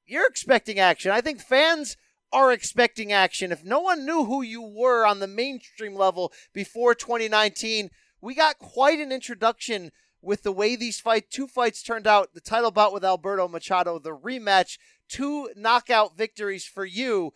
you're 0.07 0.26
expecting 0.26 0.78
action. 0.78 1.12
I 1.12 1.22
think 1.22 1.41
fans 1.41 1.97
are 2.33 2.53
expecting 2.53 3.12
action. 3.12 3.53
If 3.53 3.64
no 3.64 3.81
one 3.81 4.05
knew 4.05 4.24
who 4.24 4.43
you 4.43 4.61
were 4.61 5.07
on 5.07 5.20
the 5.20 5.26
mainstream 5.26 5.95
level 5.95 6.33
before 6.53 6.95
2019, 6.95 7.91
we 8.20 8.35
got 8.35 8.59
quite 8.59 8.99
an 8.99 9.12
introduction 9.12 9.93
with 10.23 10.43
the 10.43 10.53
way 10.53 10.77
these 10.77 11.01
fight 11.01 11.31
two 11.31 11.47
fights 11.47 11.83
turned 11.83 12.07
out. 12.07 12.35
The 12.35 12.41
title 12.41 12.71
bout 12.71 12.93
with 12.93 13.05
Alberto 13.05 13.49
Machado, 13.49 13.99
the 13.99 14.16
rematch, 14.16 14.79
two 15.09 15.51
knockout 15.57 16.16
victories 16.16 16.64
for 16.64 16.85
you. 16.85 17.33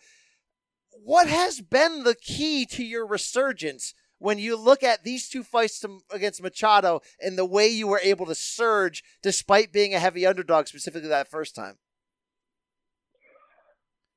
What 0.91 1.27
has 1.27 1.61
been 1.61 2.03
the 2.03 2.15
key 2.15 2.65
to 2.67 2.83
your 2.83 3.05
resurgence 3.05 3.93
when 4.17 4.39
you 4.39 4.55
look 4.55 4.81
at 4.81 5.03
these 5.03 5.27
two 5.27 5.43
fights 5.43 5.79
to, 5.81 5.99
against 6.09 6.41
Machado 6.41 7.01
and 7.19 7.37
the 7.37 7.45
way 7.45 7.67
you 7.67 7.87
were 7.87 7.99
able 8.01 8.25
to 8.27 8.35
surge 8.35 9.03
despite 9.21 9.73
being 9.73 9.93
a 9.93 9.99
heavy 9.99 10.25
underdog, 10.25 10.67
specifically 10.67 11.09
that 11.09 11.29
first 11.29 11.53
time? 11.53 11.77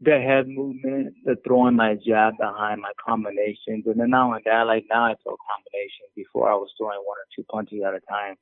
The 0.01 0.21
head 0.21 0.47
movement, 0.47 1.15
the 1.25 1.37
throwing 1.45 1.75
my 1.75 1.95
jab 1.95 2.35
behind 2.39 2.81
my 2.81 2.93
combinations, 3.05 3.85
and 3.87 3.99
then 3.99 4.11
now 4.11 4.33
and 4.33 4.45
that, 4.45 4.63
like 4.63 4.85
now 4.89 5.05
I 5.07 5.15
throw 5.23 5.37
combinations. 5.37 6.11
Before 6.15 6.51
I 6.51 6.55
was 6.55 6.71
throwing 6.79 6.99
one 6.99 7.19
or 7.19 7.27
two 7.35 7.45
punches 7.51 7.83
at 7.87 7.95
a 7.95 8.01
time. 8.09 8.37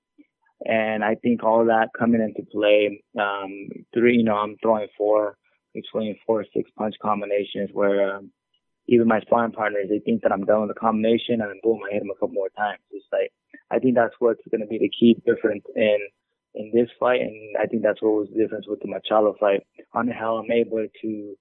And 0.65 1.05
I 1.05 1.15
think 1.17 1.45
all 1.45 1.67
that 1.67 1.91
coming 1.99 2.21
into 2.23 2.49
play, 2.51 3.03
um, 3.19 3.69
three, 3.93 4.17
you 4.17 4.25
know, 4.25 4.37
I'm 4.37 4.57
throwing 4.63 4.89
four, 4.97 5.37
between 5.75 6.19
four 6.27 6.41
or 6.41 6.47
six 6.55 6.71
punch 6.77 6.95
combinations 7.03 7.71
where 7.73 8.17
um, 8.17 8.31
even 8.89 9.07
my 9.07 9.21
sparring 9.21 9.53
partners, 9.53 9.89
they 9.91 9.99
think 9.99 10.23
that 10.23 10.33
I'm 10.33 10.45
done 10.45 10.63
with 10.63 10.71
the 10.71 10.81
combination 10.81 11.41
and 11.41 11.51
then 11.51 11.61
boom, 11.63 11.81
I 11.87 11.93
hit 11.93 12.01
them 12.01 12.11
a 12.11 12.15
couple 12.15 12.31
more 12.31 12.49
times. 12.57 12.81
It's 12.91 13.05
like, 13.13 13.33
I 13.71 13.79
think 13.79 13.95
that's 13.95 14.15
what's 14.19 14.41
going 14.51 14.63
to 14.63 14.67
be 14.67 14.79
the 14.79 14.89
key 14.89 15.21
difference 15.27 15.65
in, 15.75 15.99
in 16.55 16.73
this 16.73 16.89
fight. 16.99 17.21
And 17.21 17.57
I 17.61 17.67
think 17.67 17.83
that's 17.83 18.01
what 18.01 18.13
was 18.13 18.29
the 18.33 18.43
difference 18.43 18.67
with 18.67 18.81
the 18.81 18.89
Machado 18.89 19.37
fight 19.39 19.63
on 19.93 20.09
how 20.09 20.37
I'm 20.37 20.51
able 20.51 20.87
to, 21.03 21.37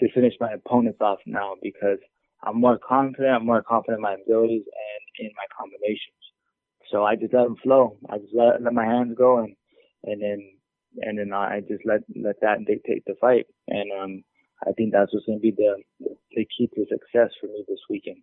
to 0.00 0.12
finish 0.12 0.34
my 0.40 0.52
opponents 0.52 1.00
off 1.00 1.18
now 1.26 1.54
because 1.62 1.98
I'm 2.42 2.60
more 2.60 2.78
confident, 2.78 3.34
I'm 3.34 3.46
more 3.46 3.62
confident 3.62 3.98
in 3.98 4.02
my 4.02 4.14
abilities 4.14 4.64
and 4.64 5.26
in 5.26 5.32
my 5.36 5.44
combinations. 5.58 6.18
So 6.90 7.04
I 7.04 7.16
just 7.16 7.34
let 7.34 7.44
them 7.44 7.56
flow. 7.62 7.98
I 8.08 8.18
just 8.18 8.34
let 8.34 8.62
let 8.62 8.72
my 8.72 8.84
hands 8.84 9.14
go 9.16 9.38
and 9.38 9.54
and 10.04 10.22
then 10.22 10.50
and 11.00 11.18
then 11.18 11.32
I 11.32 11.60
just 11.60 11.84
let 11.84 12.00
let 12.16 12.40
that 12.40 12.64
dictate 12.66 13.04
the 13.06 13.14
fight. 13.20 13.46
And 13.66 13.90
um, 13.92 14.24
I 14.66 14.72
think 14.72 14.92
that's 14.92 15.12
what's 15.12 15.26
going 15.26 15.38
to 15.38 15.42
be 15.42 15.50
the 15.50 15.82
the 16.30 16.46
key 16.56 16.68
to 16.74 16.86
success 16.88 17.30
for 17.40 17.46
me 17.46 17.64
this 17.68 17.80
weekend. 17.90 18.18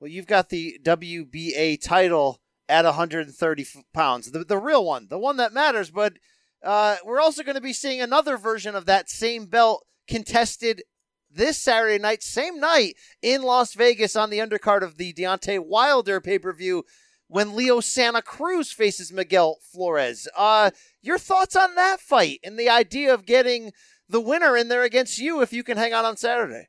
Well, 0.00 0.10
you've 0.10 0.26
got 0.26 0.48
the 0.48 0.78
WBA 0.82 1.82
title 1.82 2.40
at 2.68 2.84
130 2.84 3.66
pounds, 3.92 4.30
the 4.30 4.44
the 4.44 4.58
real 4.58 4.84
one, 4.84 5.08
the 5.08 5.18
one 5.18 5.38
that 5.38 5.52
matters. 5.52 5.90
But 5.90 6.14
uh, 6.62 6.96
we're 7.04 7.20
also 7.20 7.42
going 7.42 7.56
to 7.56 7.60
be 7.60 7.72
seeing 7.72 8.00
another 8.00 8.36
version 8.36 8.74
of 8.74 8.86
that 8.86 9.08
same 9.08 9.46
belt 9.46 9.84
contested 10.08 10.82
this 11.30 11.58
Saturday 11.58 11.98
night, 11.98 12.22
same 12.22 12.58
night 12.58 12.94
in 13.22 13.42
Las 13.42 13.74
Vegas 13.74 14.16
on 14.16 14.30
the 14.30 14.38
undercard 14.38 14.82
of 14.82 14.96
the 14.96 15.12
Deontay 15.12 15.64
Wilder 15.64 16.20
pay 16.20 16.38
per 16.38 16.52
view 16.52 16.84
when 17.28 17.54
Leo 17.54 17.80
Santa 17.80 18.22
Cruz 18.22 18.72
faces 18.72 19.12
Miguel 19.12 19.58
Flores. 19.72 20.26
Uh, 20.36 20.70
your 21.02 21.18
thoughts 21.18 21.54
on 21.54 21.74
that 21.74 22.00
fight 22.00 22.40
and 22.42 22.58
the 22.58 22.68
idea 22.68 23.12
of 23.12 23.26
getting 23.26 23.72
the 24.08 24.20
winner 24.20 24.56
in 24.56 24.68
there 24.68 24.82
against 24.82 25.18
you 25.18 25.40
if 25.42 25.52
you 25.52 25.62
can 25.62 25.76
hang 25.76 25.92
out 25.92 26.04
on 26.04 26.16
Saturday? 26.16 26.68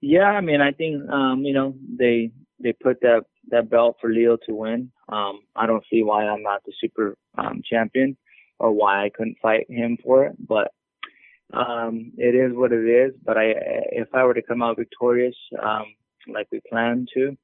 Yeah, 0.00 0.24
I 0.24 0.42
mean, 0.42 0.60
I 0.60 0.72
think 0.72 1.08
um, 1.10 1.42
you 1.44 1.54
know 1.54 1.74
they 1.98 2.30
they 2.62 2.72
put 2.72 3.00
that 3.00 3.22
that 3.48 3.70
belt 3.70 3.96
for 4.00 4.12
Leo 4.12 4.36
to 4.46 4.54
win. 4.54 4.90
Um, 5.08 5.40
I 5.56 5.66
don't 5.66 5.84
see 5.90 6.02
why 6.02 6.26
I'm 6.26 6.42
not 6.42 6.62
the 6.64 6.72
super 6.78 7.16
um, 7.38 7.62
champion 7.68 8.16
or 8.58 8.72
why 8.72 9.04
I 9.04 9.10
couldn't 9.10 9.38
fight 9.40 9.66
him 9.68 9.96
for 10.02 10.24
it, 10.24 10.36
but 10.38 10.72
um, 11.54 12.12
it 12.16 12.34
is 12.34 12.56
what 12.56 12.72
it 12.72 12.84
is. 12.84 13.14
But 13.24 13.38
I, 13.38 13.54
if 13.92 14.08
I 14.14 14.24
were 14.24 14.34
to 14.34 14.42
come 14.42 14.62
out 14.62 14.76
victorious, 14.76 15.36
um, 15.62 15.86
like 16.32 16.48
we 16.50 16.60
plan 16.68 17.06
to, 17.14 17.36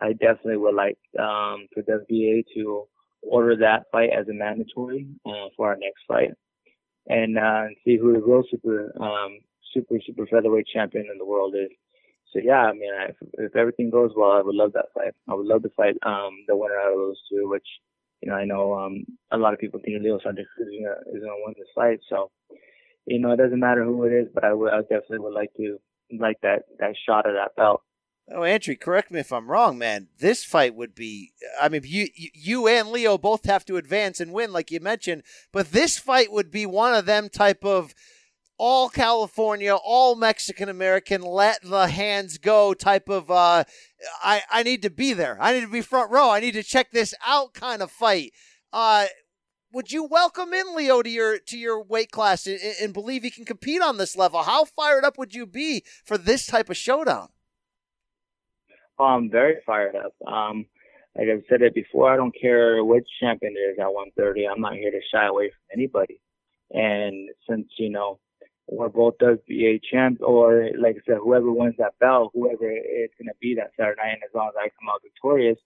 I 0.00 0.12
definitely 0.12 0.58
would 0.58 0.74
like 0.74 0.98
um, 1.18 1.66
for 1.72 1.82
WBA 1.82 2.44
to 2.54 2.84
order 3.22 3.56
that 3.56 3.84
fight 3.90 4.10
as 4.16 4.28
a 4.28 4.32
mandatory 4.34 5.06
uh, 5.24 5.48
for 5.56 5.68
our 5.68 5.76
next 5.76 6.02
fight, 6.06 6.32
and 7.06 7.38
uh, 7.38 7.64
see 7.84 7.96
who 7.96 8.12
the 8.12 8.20
real 8.20 8.42
super 8.50 8.92
um, 9.00 9.38
super 9.72 9.96
super 10.06 10.26
featherweight 10.26 10.66
champion 10.72 11.06
in 11.10 11.18
the 11.18 11.24
world 11.24 11.54
is. 11.54 11.70
So 12.32 12.40
yeah, 12.44 12.66
I 12.66 12.72
mean, 12.72 12.90
if, 13.08 13.16
if 13.34 13.56
everything 13.56 13.88
goes 13.88 14.10
well, 14.16 14.32
I 14.32 14.42
would 14.42 14.54
love 14.54 14.72
that 14.74 14.92
fight. 14.94 15.14
I 15.28 15.34
would 15.34 15.46
love 15.46 15.62
to 15.62 15.70
fight 15.70 15.96
um, 16.04 16.44
the 16.46 16.56
winner 16.56 16.78
out 16.78 16.92
of 16.92 16.98
those 16.98 17.20
two, 17.30 17.48
which 17.48 17.66
you 18.20 18.30
know 18.30 18.36
I 18.36 18.44
know 18.44 18.74
um, 18.74 19.04
a 19.30 19.38
lot 19.38 19.54
of 19.54 19.60
people 19.60 19.80
think 19.82 20.02
Leo 20.02 20.18
Santa 20.22 20.42
Cruz 20.54 20.68
is 20.68 20.82
gonna, 20.82 21.16
is 21.16 21.22
gonna 21.22 21.42
win 21.44 21.54
this 21.56 21.68
fight. 21.74 22.00
So 22.10 22.30
you 23.06 23.18
know 23.18 23.32
it 23.32 23.36
doesn't 23.36 23.60
matter 23.60 23.84
who 23.84 24.04
it 24.04 24.12
is, 24.12 24.28
but 24.34 24.44
I 24.44 24.50
definitely 24.82 25.20
would 25.20 25.34
like 25.34 25.52
to 25.56 25.78
like 26.18 26.40
that 26.42 26.64
that 26.78 26.94
shot 27.06 27.28
of 27.28 27.34
that 27.34 27.56
belt. 27.56 27.82
Oh, 28.34 28.42
Andrew, 28.42 28.74
correct 28.74 29.12
me 29.12 29.20
if 29.20 29.32
I'm 29.32 29.48
wrong, 29.48 29.78
man. 29.78 30.08
This 30.18 30.44
fight 30.44 30.74
would 30.74 30.96
be. 30.96 31.32
I 31.60 31.68
mean, 31.68 31.82
you 31.84 32.08
you 32.14 32.66
and 32.66 32.90
Leo 32.90 33.18
both 33.18 33.44
have 33.44 33.64
to 33.66 33.76
advance 33.76 34.18
and 34.20 34.32
win, 34.32 34.52
like 34.52 34.70
you 34.70 34.80
mentioned. 34.80 35.22
But 35.52 35.70
this 35.70 35.96
fight 35.96 36.32
would 36.32 36.50
be 36.50 36.66
one 36.66 36.94
of 36.94 37.06
them 37.06 37.28
type 37.28 37.64
of 37.64 37.94
all 38.58 38.88
California, 38.88 39.74
all 39.74 40.16
Mexican 40.16 40.68
American, 40.68 41.22
let 41.22 41.62
the 41.62 41.86
hands 41.86 42.38
go 42.38 42.74
type 42.74 43.08
of. 43.08 43.30
Uh, 43.30 43.62
I 44.22 44.42
I 44.50 44.62
need 44.64 44.82
to 44.82 44.90
be 44.90 45.12
there. 45.12 45.38
I 45.40 45.52
need 45.52 45.60
to 45.60 45.68
be 45.68 45.80
front 45.80 46.10
row. 46.10 46.30
I 46.30 46.40
need 46.40 46.54
to 46.54 46.64
check 46.64 46.90
this 46.90 47.14
out 47.24 47.54
kind 47.54 47.80
of 47.80 47.92
fight. 47.92 48.32
Uh, 48.72 49.06
would 49.72 49.92
you 49.92 50.04
welcome 50.04 50.52
in 50.52 50.74
Leo 50.74 51.02
to 51.02 51.10
your 51.10 51.38
to 51.38 51.58
your 51.58 51.82
weight 51.82 52.10
class 52.10 52.46
and, 52.46 52.58
and 52.80 52.92
believe 52.92 53.22
he 53.22 53.30
can 53.30 53.44
compete 53.44 53.82
on 53.82 53.98
this 53.98 54.16
level? 54.16 54.42
How 54.42 54.64
fired 54.64 55.04
up 55.04 55.18
would 55.18 55.34
you 55.34 55.46
be 55.46 55.84
for 56.04 56.16
this 56.16 56.46
type 56.46 56.70
of 56.70 56.76
showdown? 56.76 57.28
Oh, 58.98 59.04
I'm 59.04 59.30
very 59.30 59.56
fired 59.66 59.94
up. 59.94 60.14
Um, 60.26 60.66
like 61.16 61.28
I've 61.28 61.44
said 61.48 61.62
it 61.62 61.74
before, 61.74 62.12
I 62.12 62.16
don't 62.16 62.34
care 62.38 62.82
which 62.84 63.06
champion 63.20 63.54
it 63.56 63.72
is 63.72 63.78
at 63.78 63.92
130. 63.92 64.46
I'm 64.46 64.60
not 64.60 64.74
here 64.74 64.90
to 64.90 65.00
shy 65.12 65.26
away 65.26 65.48
from 65.50 65.78
anybody. 65.78 66.20
And 66.70 67.30
since, 67.48 67.68
you 67.78 67.90
know, 67.90 68.18
we're 68.68 68.88
both 68.88 69.18
WBA 69.18 69.80
champs, 69.90 70.20
or 70.22 70.70
like 70.78 70.96
I 70.96 71.00
said, 71.06 71.18
whoever 71.22 71.52
wins 71.52 71.76
that 71.78 71.98
belt, 72.00 72.32
whoever 72.34 72.68
it's 72.68 73.14
going 73.18 73.28
to 73.28 73.38
be 73.40 73.54
that 73.56 73.70
Saturday 73.78 74.00
night, 74.02 74.14
and 74.14 74.22
as 74.24 74.34
long 74.34 74.48
as 74.48 74.54
I 74.58 74.68
come 74.68 74.88
out 74.90 75.02
victorious, 75.02 75.58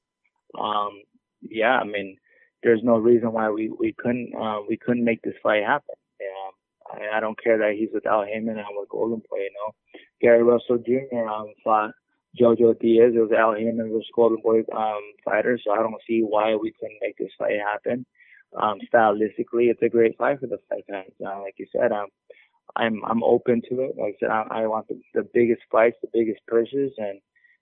um, 0.59 1.01
yeah, 1.41 1.79
I 1.79 1.85
mean, 1.85 2.17
there's 2.63 2.83
no 2.83 2.99
reason 2.99 3.33
why 3.33 3.51
we, 3.51 3.71
we 3.79 3.95
couldn't, 3.99 4.33
uh, 4.35 4.61
we 4.69 4.77
couldn't 4.77 5.05
make 5.05 5.23
this 5.23 5.35
fight 5.43 5.63
happen. 5.63 5.95
Yeah. 6.21 6.51
I, 6.93 7.17
I 7.17 7.21
don't 7.21 7.43
care 7.43 7.59
that 7.59 7.77
he's 7.79 7.91
with 7.93 8.07
Al 8.07 8.25
Haymon 8.25 8.51
and 8.51 8.61
I'm 8.61 8.77
with 8.77 8.89
Golden 8.89 9.23
Boy, 9.31 9.39
you 9.39 9.51
know. 9.55 9.73
Gary 10.21 10.43
Russell 10.43 10.79
Jr. 10.79 11.29
Um, 11.29 11.53
fought 11.65 11.93
Jojo 12.39 12.79
Diaz. 12.79 13.13
It 13.15 13.21
was 13.21 13.33
Al 13.37 13.55
Haymon 13.55 13.91
was 13.91 14.07
Golden 14.15 14.39
Boy 14.43 14.61
um, 14.77 15.03
fighter, 15.25 15.59
so 15.63 15.73
I 15.73 15.77
don't 15.77 15.95
see 16.07 16.21
why 16.21 16.55
we 16.55 16.73
couldn't 16.79 16.99
make 17.01 17.17
this 17.19 17.33
fight 17.39 17.59
happen. 17.59 18.07
Um, 18.61 18.79
stylistically, 18.93 19.71
it's 19.71 19.83
a 19.83 19.89
great 19.89 20.17
fight 20.19 20.41
for 20.41 20.47
the 20.47 20.59
fight 20.69 20.85
fans. 20.89 21.13
Uh, 21.25 21.41
like 21.41 21.55
you 21.59 21.67
said, 21.73 21.93
um, 21.93 22.09
I'm 22.77 23.03
I'm 23.05 23.23
open 23.23 23.63
to 23.69 23.81
it. 23.83 23.95
Like 23.97 24.17
I 24.17 24.21
said, 24.21 24.31
I, 24.31 24.63
I 24.63 24.67
want 24.67 24.89
the, 24.89 25.01
the 25.15 25.29
biggest 25.33 25.63
fights, 25.71 25.97
the 26.03 26.09
biggest 26.13 26.41
purses, 26.47 26.93
and 26.99 27.21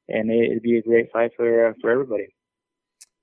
and 0.08 0.30
it, 0.30 0.50
would 0.50 0.62
be 0.62 0.78
a 0.78 0.82
great 0.82 1.10
fight 1.12 1.32
for 1.36 1.68
uh, 1.68 1.72
for 1.80 1.90
everybody. 1.90 2.28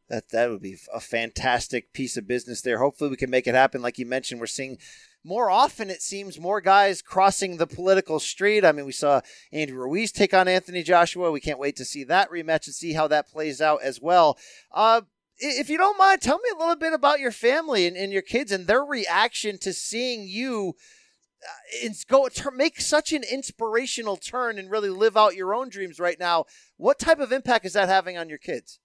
That 0.10 0.30
that 0.30 0.50
would 0.52 0.62
be 0.62 0.78
a 0.94 1.00
fantastic 1.00 1.92
piece 1.92 2.16
of 2.16 2.28
business 2.28 2.62
there. 2.62 2.78
Hopefully, 2.78 3.10
we 3.10 3.18
can 3.18 3.30
make 3.30 3.48
it 3.48 3.56
happen. 3.56 3.82
Like 3.82 3.98
you 3.98 4.06
mentioned, 4.06 4.40
we're 4.40 4.46
seeing 4.48 4.78
more 5.24 5.50
often 5.50 5.90
it 5.90 6.04
seems 6.04 6.40
more 6.40 6.62
guys 6.62 7.02
crossing 7.02 7.58
the 7.58 7.66
political 7.66 8.20
street. 8.20 8.64
I 8.64 8.72
mean, 8.72 8.86
we 8.86 8.92
saw 8.92 9.22
Andy 9.52 9.74
Ruiz 9.74 10.12
take 10.12 10.36
on 10.36 10.48
Anthony 10.48 10.84
Joshua. 10.84 11.32
We 11.32 11.40
can't 11.40 11.58
wait 11.58 11.76
to 11.78 11.86
see 11.86 12.04
that 12.04 12.30
rematch 12.30 12.68
and 12.68 12.76
see 12.76 12.94
how 12.94 13.08
that 13.08 13.28
plays 13.28 13.60
out 13.60 13.82
as 13.82 14.00
well. 14.00 14.38
Uh, 14.72 15.02
if 15.38 15.70
you 15.70 15.78
don't 15.78 15.98
mind, 15.98 16.22
tell 16.22 16.38
me 16.38 16.50
a 16.54 16.60
little 16.60 16.76
bit 16.76 16.94
about 16.94 17.20
your 17.20 17.32
family 17.32 17.88
and, 17.88 17.98
and 17.98 18.14
your 18.14 18.22
kids 18.22 18.52
and 18.52 18.68
their 18.68 18.84
reaction 18.84 19.58
to 19.60 19.74
seeing 19.74 20.28
you 20.28 20.76
uh, 21.84 21.90
go 22.08 22.30
make 22.56 22.80
such 22.80 23.12
an 23.12 23.24
inspirational 23.24 24.18
turn 24.18 24.58
and 24.58 24.72
really 24.72 24.90
live 24.90 25.18
out 25.18 25.36
your 25.36 25.54
own 25.54 25.70
dreams 25.70 26.00
right 26.00 26.20
now. 26.20 26.46
What 26.78 27.00
type 27.00 27.20
of 27.20 27.32
impact 27.32 27.66
is 27.66 27.74
that 27.74 27.90
having 27.90 28.18
on 28.18 28.30
your 28.30 28.38
kids? 28.38 28.80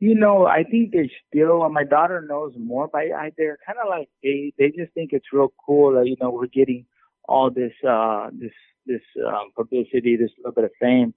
You 0.00 0.14
know, 0.14 0.46
I 0.46 0.62
think 0.62 0.92
they 0.92 1.10
still. 1.28 1.68
My 1.70 1.84
daughter 1.84 2.24
knows 2.26 2.52
more, 2.56 2.88
but 2.92 2.98
I, 2.98 3.32
they're 3.36 3.58
kind 3.66 3.78
of 3.82 3.88
like 3.88 4.08
they 4.22 4.52
they 4.58 4.68
just 4.68 4.92
think 4.94 5.10
it's 5.12 5.32
real 5.32 5.52
cool 5.66 5.92
that 5.94 6.06
you 6.06 6.16
know 6.20 6.30
we're 6.30 6.46
getting 6.46 6.86
all 7.28 7.50
this 7.50 7.72
uh 7.88 8.30
this 8.32 8.52
this 8.86 9.02
um, 9.26 9.50
publicity, 9.56 10.16
this 10.16 10.30
little 10.38 10.52
bit 10.52 10.64
of 10.64 10.70
fame, 10.80 11.14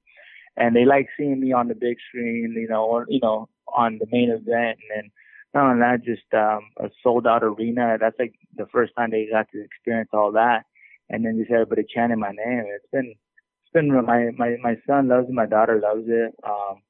and 0.57 0.75
they 0.75 0.85
like 0.85 1.07
seeing 1.17 1.39
me 1.39 1.53
on 1.53 1.67
the 1.67 1.75
big 1.75 1.97
screen, 2.09 2.53
you 2.57 2.67
know, 2.67 2.85
or 2.85 3.05
you 3.07 3.19
know 3.21 3.49
on 3.67 3.99
the 3.99 4.07
main 4.11 4.29
event, 4.29 4.79
and 4.79 4.89
then 4.95 5.11
not 5.53 5.69
only 5.71 5.79
that, 5.81 6.03
just 6.03 6.33
um, 6.33 6.61
a 6.77 6.89
sold 7.03 7.27
out 7.27 7.43
arena. 7.43 7.97
That's 7.99 8.17
like 8.17 8.33
the 8.55 8.67
first 8.71 8.93
time 8.97 9.11
they 9.11 9.27
got 9.31 9.47
to 9.51 9.63
experience 9.63 10.09
all 10.11 10.31
that, 10.31 10.65
and 11.09 11.23
then 11.23 11.37
just 11.37 11.51
everybody 11.51 11.83
chanting 11.87 12.19
my 12.19 12.31
name. 12.31 12.63
It's 12.67 12.85
been 12.91 13.13
it's 13.13 13.73
been 13.73 13.93
my 14.05 14.31
my 14.37 14.57
my 14.61 14.75
son 14.87 15.07
loves 15.07 15.29
it, 15.29 15.33
my 15.33 15.45
daughter 15.45 15.79
loves 15.79 16.05
it. 16.07 16.33
Um, 16.43 16.81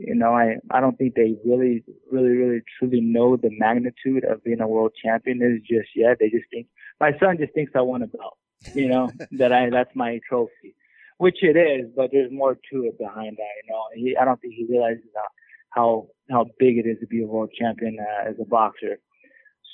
you 0.00 0.14
know, 0.14 0.32
I 0.34 0.56
I 0.70 0.80
don't 0.80 0.96
think 0.96 1.14
they 1.14 1.36
really 1.44 1.84
really 2.10 2.30
really 2.30 2.62
truly 2.78 3.00
know 3.00 3.36
the 3.36 3.50
magnitude 3.52 4.24
of 4.24 4.42
being 4.42 4.60
a 4.60 4.66
world 4.66 4.92
champion 5.02 5.42
is 5.42 5.60
just 5.60 5.90
yet. 5.94 6.16
They 6.18 6.30
just 6.30 6.48
think 6.50 6.66
my 6.98 7.12
son 7.18 7.36
just 7.38 7.52
thinks 7.52 7.72
I 7.74 7.82
won 7.82 8.02
a 8.02 8.06
belt. 8.06 8.38
You 8.74 8.88
know 8.88 9.10
that 9.32 9.52
I 9.52 9.68
that's 9.70 9.94
my 9.94 10.20
trophy, 10.28 10.74
which 11.18 11.38
it 11.42 11.56
is, 11.56 11.90
but 11.94 12.10
there's 12.12 12.32
more 12.32 12.54
to 12.54 12.84
it 12.84 12.98
behind 12.98 13.36
that. 13.36 13.54
You 13.64 13.70
know, 13.70 13.82
he, 13.94 14.16
I 14.16 14.24
don't 14.24 14.40
think 14.40 14.54
he 14.54 14.66
realizes 14.68 15.04
how 15.14 15.28
how 15.70 16.06
how 16.30 16.44
big 16.58 16.78
it 16.78 16.88
is 16.88 16.98
to 17.00 17.06
be 17.06 17.22
a 17.22 17.26
world 17.26 17.50
champion 17.58 17.98
uh, 18.00 18.30
as 18.30 18.36
a 18.40 18.44
boxer. 18.44 18.98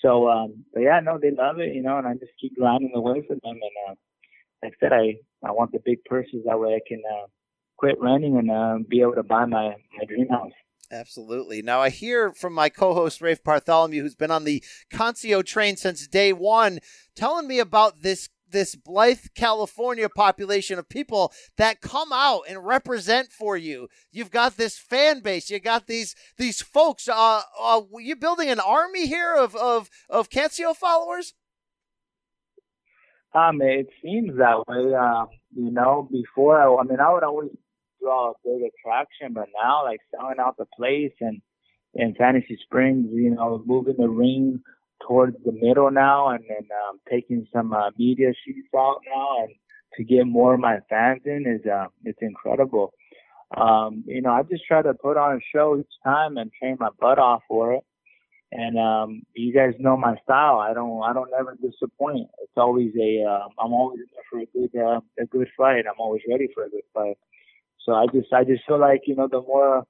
So, 0.03 0.29
um, 0.29 0.65
but 0.75 0.81
yeah, 0.81 1.01
no, 1.01 1.19
they 1.19 1.31
love 1.31 1.59
it, 1.59 1.75
you 1.75 1.83
know, 1.83 1.97
and 1.99 2.07
I 2.07 2.15
just 2.15 2.33
keep 2.41 2.57
grinding 2.57 2.93
away 2.95 3.23
for 3.27 3.35
them. 3.35 3.41
And 3.45 3.77
uh, 3.89 3.95
like 4.63 4.75
I 4.75 4.77
said, 4.81 4.93
I 4.93 5.17
I 5.47 5.53
want 5.53 5.73
the 5.73 5.81
big 5.85 6.05
purses 6.05 6.43
that 6.45 6.59
way 6.59 6.75
I 6.75 6.81
can 6.87 7.03
uh, 7.09 7.27
quit 7.77 7.97
renting 8.01 8.39
and 8.39 8.51
uh, 8.51 8.79
be 8.89 9.01
able 9.01 9.15
to 9.15 9.23
buy 9.23 9.45
my 9.45 9.75
my 9.99 10.05
dream 10.09 10.29
house. 10.29 10.53
Absolutely. 10.91 11.63
Now 11.63 11.81
I 11.81 11.91
hear 11.91 12.33
from 12.33 12.53
my 12.53 12.69
co-host 12.69 13.21
Rafe 13.21 13.43
Bartholomew, 13.43 14.03
who's 14.03 14.15
been 14.15 14.31
on 14.31 14.45
the 14.45 14.63
Cancio 14.93 15.45
train 15.45 15.77
since 15.77 16.07
day 16.07 16.33
one, 16.33 16.79
telling 17.17 17.49
me 17.49 17.59
about 17.59 18.03
this 18.03 18.29
this 18.49 18.77
Blythe, 18.77 19.27
California 19.35 20.09
population 20.09 20.79
of 20.79 20.89
people 20.89 21.33
that 21.57 21.81
come 21.81 22.13
out 22.13 22.43
and 22.49 22.65
represent 22.65 23.33
for 23.33 23.57
you. 23.57 23.89
You've 24.13 24.31
got 24.31 24.57
this 24.57 24.79
fan 24.79 25.21
base. 25.21 25.51
You 25.51 25.59
got 25.59 25.89
these 25.89 26.15
these 26.39 26.63
folks. 26.63 27.09
Uh, 27.09 27.43
uh 27.61 27.83
you 27.99 28.15
building 28.15 28.49
an 28.49 28.61
army 28.61 29.07
here 29.07 29.35
of 29.35 29.57
of 29.57 29.91
of 30.09 30.31
Cancio 30.31 30.75
followers? 30.75 31.35
Um, 33.35 33.61
it 33.61 33.89
seems 34.03 34.39
that 34.39 34.67
way. 34.67 34.95
Um, 34.95 35.29
you 35.55 35.71
know, 35.71 36.09
before 36.11 36.59
I, 36.59 36.81
I 36.81 36.85
mean, 36.85 37.01
I 37.01 37.13
would 37.13 37.25
always 37.25 37.51
draw 38.01 38.31
a 38.31 38.35
big 38.45 38.63
attraction, 38.63 39.33
but 39.33 39.49
now 39.63 39.85
like 39.85 40.01
selling 40.11 40.39
out 40.39 40.57
the 40.57 40.67
place 40.77 41.13
and 41.21 41.41
in 41.95 42.15
Fantasy 42.15 42.59
Springs, 42.63 43.09
you 43.13 43.31
know, 43.31 43.63
moving 43.65 43.97
the 43.99 44.09
ring 44.09 44.61
towards 45.07 45.37
the 45.45 45.53
middle 45.53 45.91
now 45.91 46.29
and 46.29 46.45
then 46.49 46.69
um, 46.89 47.01
taking 47.11 47.47
some 47.53 47.73
uh, 47.73 47.91
media 47.99 48.33
sheets 48.45 48.69
out 48.77 49.01
now 49.15 49.45
and 49.45 49.55
to 49.95 50.05
get 50.05 50.27
more 50.27 50.55
of 50.55 50.61
my 50.61 50.79
fans 50.91 51.23
in 51.25 51.47
is 51.47 51.67
uh, 51.67 51.87
it's 52.05 52.19
incredible. 52.21 52.93
Um, 53.57 54.05
you 54.07 54.21
know, 54.21 54.33
I 54.33 54.43
just 54.43 54.65
try 54.67 54.83
to 54.83 54.95
put 54.95 55.17
on 55.17 55.37
a 55.37 55.41
show 55.55 55.79
each 55.79 55.87
time 56.05 56.37
and 56.37 56.51
train 56.53 56.77
my 56.79 56.89
butt 57.01 57.19
off 57.19 57.43
for 57.49 57.75
it. 57.75 57.85
And 58.53 58.79
um, 58.79 59.23
you 59.35 59.53
guys 59.53 59.75
know 59.79 59.97
my 59.97 60.17
style. 60.23 60.59
I 60.59 60.73
don't 60.73 61.03
I 61.03 61.13
don't 61.13 61.31
ever 61.39 61.57
disappoint. 61.61 62.29
It's 62.43 62.53
always 62.57 62.93
a 63.01 63.25
uh, 63.29 63.49
I'm 63.59 63.73
always 63.73 64.01
there 64.13 64.23
for 64.31 64.41
a 64.41 64.47
good 64.47 64.81
uh, 64.81 65.01
a 65.19 65.27
good 65.27 65.49
fight. 65.57 65.85
I'm 65.87 65.99
always 65.99 66.23
ready 66.31 66.49
for 66.55 66.65
a 66.65 66.71
good 66.71 66.85
fight. 66.95 67.19
So 67.87 67.95
I 67.95 68.07
just 68.13 68.33
I 68.33 68.45
just 68.45 68.65
feel 68.67 68.81
like 68.81 69.03
you 69.07 69.17
know 69.17 69.29
the 69.31 69.41
more 69.43 69.85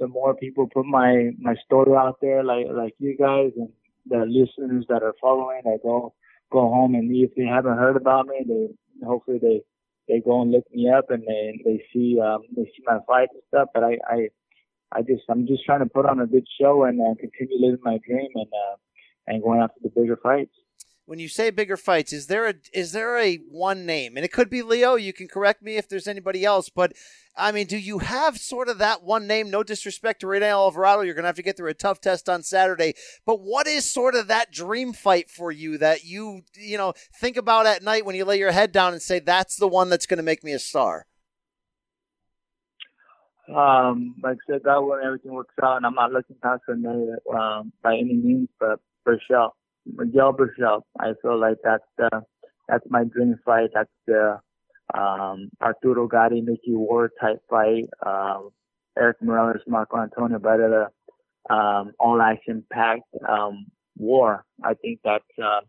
the 0.00 0.08
more 0.08 0.34
people 0.34 0.68
put 0.68 0.84
my 0.84 1.30
my 1.38 1.54
story 1.64 1.96
out 1.96 2.18
there 2.20 2.44
like 2.44 2.66
like 2.70 2.94
you 2.98 3.16
guys 3.16 3.52
and 3.56 3.70
the 4.06 4.26
listeners 4.26 4.84
that 4.88 5.02
are 5.02 5.14
following 5.20 5.62
that 5.64 5.78
go 5.82 6.12
go 6.52 6.60
home 6.60 6.94
and 6.96 7.10
if 7.14 7.34
they 7.36 7.44
haven't 7.44 7.78
heard 7.78 7.96
about 7.96 8.26
me, 8.26 8.44
they 8.46 9.06
hopefully 9.06 9.38
they 9.40 9.62
they 10.08 10.20
go 10.20 10.42
and 10.42 10.52
look 10.52 10.64
me 10.72 10.90
up 10.90 11.10
and 11.10 11.22
they 11.26 11.60
they 11.64 11.82
see 11.92 12.18
um 12.20 12.42
they 12.56 12.64
see 12.64 12.82
my 12.84 12.98
fights 13.06 13.32
and 13.34 13.42
stuff. 13.48 13.68
But 13.72 13.84
I 13.84 13.98
I 14.08 14.28
I 14.92 15.02
just 15.02 15.22
I'm 15.28 15.46
just 15.46 15.64
trying 15.64 15.80
to 15.80 15.86
put 15.86 16.06
on 16.06 16.20
a 16.20 16.26
good 16.26 16.46
show 16.60 16.84
and 16.84 17.00
uh, 17.00 17.14
continue 17.20 17.58
living 17.60 17.80
my 17.84 17.98
dream 18.06 18.30
and 18.34 18.48
uh 18.52 18.76
and 19.28 19.42
going 19.42 19.60
after 19.60 19.80
the 19.82 19.90
bigger 19.90 20.18
fights 20.22 20.54
when 21.06 21.20
you 21.20 21.28
say 21.28 21.50
bigger 21.50 21.76
fights, 21.76 22.12
is 22.12 22.26
there 22.26 22.46
a 22.46 22.54
is 22.72 22.92
there 22.92 23.16
a 23.16 23.36
one 23.48 23.86
name? 23.86 24.16
And 24.16 24.24
it 24.24 24.32
could 24.32 24.50
be 24.50 24.62
Leo. 24.62 24.96
You 24.96 25.12
can 25.12 25.28
correct 25.28 25.62
me 25.62 25.76
if 25.76 25.88
there's 25.88 26.08
anybody 26.08 26.44
else, 26.44 26.68
but 26.68 26.92
I 27.36 27.52
mean, 27.52 27.66
do 27.66 27.78
you 27.78 28.00
have 28.00 28.38
sort 28.38 28.68
of 28.68 28.78
that 28.78 29.04
one 29.04 29.26
name? 29.26 29.48
No 29.48 29.62
disrespect 29.62 30.20
to 30.20 30.26
Rene 30.26 30.46
Alvarado, 30.46 31.02
you're 31.02 31.14
gonna 31.14 31.28
have 31.28 31.36
to 31.36 31.42
get 31.42 31.56
through 31.56 31.70
a 31.70 31.74
tough 31.74 32.00
test 32.00 32.28
on 32.28 32.42
Saturday. 32.42 32.94
But 33.24 33.40
what 33.40 33.68
is 33.68 33.90
sort 33.90 34.16
of 34.16 34.26
that 34.26 34.52
dream 34.52 34.92
fight 34.92 35.30
for 35.30 35.52
you 35.52 35.78
that 35.78 36.04
you 36.04 36.42
you 36.54 36.76
know 36.76 36.92
think 37.20 37.36
about 37.36 37.66
at 37.66 37.84
night 37.84 38.04
when 38.04 38.16
you 38.16 38.24
lay 38.24 38.38
your 38.38 38.52
head 38.52 38.72
down 38.72 38.92
and 38.92 39.00
say 39.00 39.20
that's 39.20 39.56
the 39.56 39.68
one 39.68 39.88
that's 39.88 40.06
gonna 40.06 40.22
make 40.24 40.42
me 40.42 40.52
a 40.52 40.58
star? 40.58 41.06
Um, 43.48 44.16
like 44.24 44.38
I 44.48 44.54
said, 44.54 44.62
that 44.64 44.82
when 44.82 45.04
everything 45.04 45.32
works 45.32 45.54
out, 45.62 45.76
and 45.76 45.86
I'm 45.86 45.94
not 45.94 46.10
looking 46.10 46.34
past 46.42 46.62
Rene 46.66 47.14
um, 47.32 47.72
by 47.80 47.94
any 47.94 48.14
means, 48.14 48.48
but 48.58 48.80
for 49.04 49.20
sure 49.28 49.52
Berchelt. 49.94 50.82
I 50.98 51.12
feel 51.22 51.38
like 51.38 51.58
that's 51.62 51.84
the 51.98 52.22
that's 52.68 52.84
my 52.88 53.04
dream 53.04 53.36
fight. 53.44 53.70
That's 53.74 53.90
the 54.06 54.40
um, 54.94 55.50
Arturo 55.62 56.06
Gatti, 56.08 56.40
Micky 56.40 56.74
Ward 56.74 57.12
type 57.20 57.38
fight. 57.48 57.88
Um, 58.04 58.50
Erik 58.98 59.20
Morales, 59.22 59.62
Marco 59.66 59.98
Antonio 59.98 60.38
Barrera, 60.38 60.88
um, 61.50 61.92
all 62.00 62.20
action 62.20 62.64
packed 62.72 63.02
um, 63.28 63.66
war. 63.96 64.44
I 64.64 64.74
think 64.74 65.00
that 65.04 65.22
uh, 65.42 65.60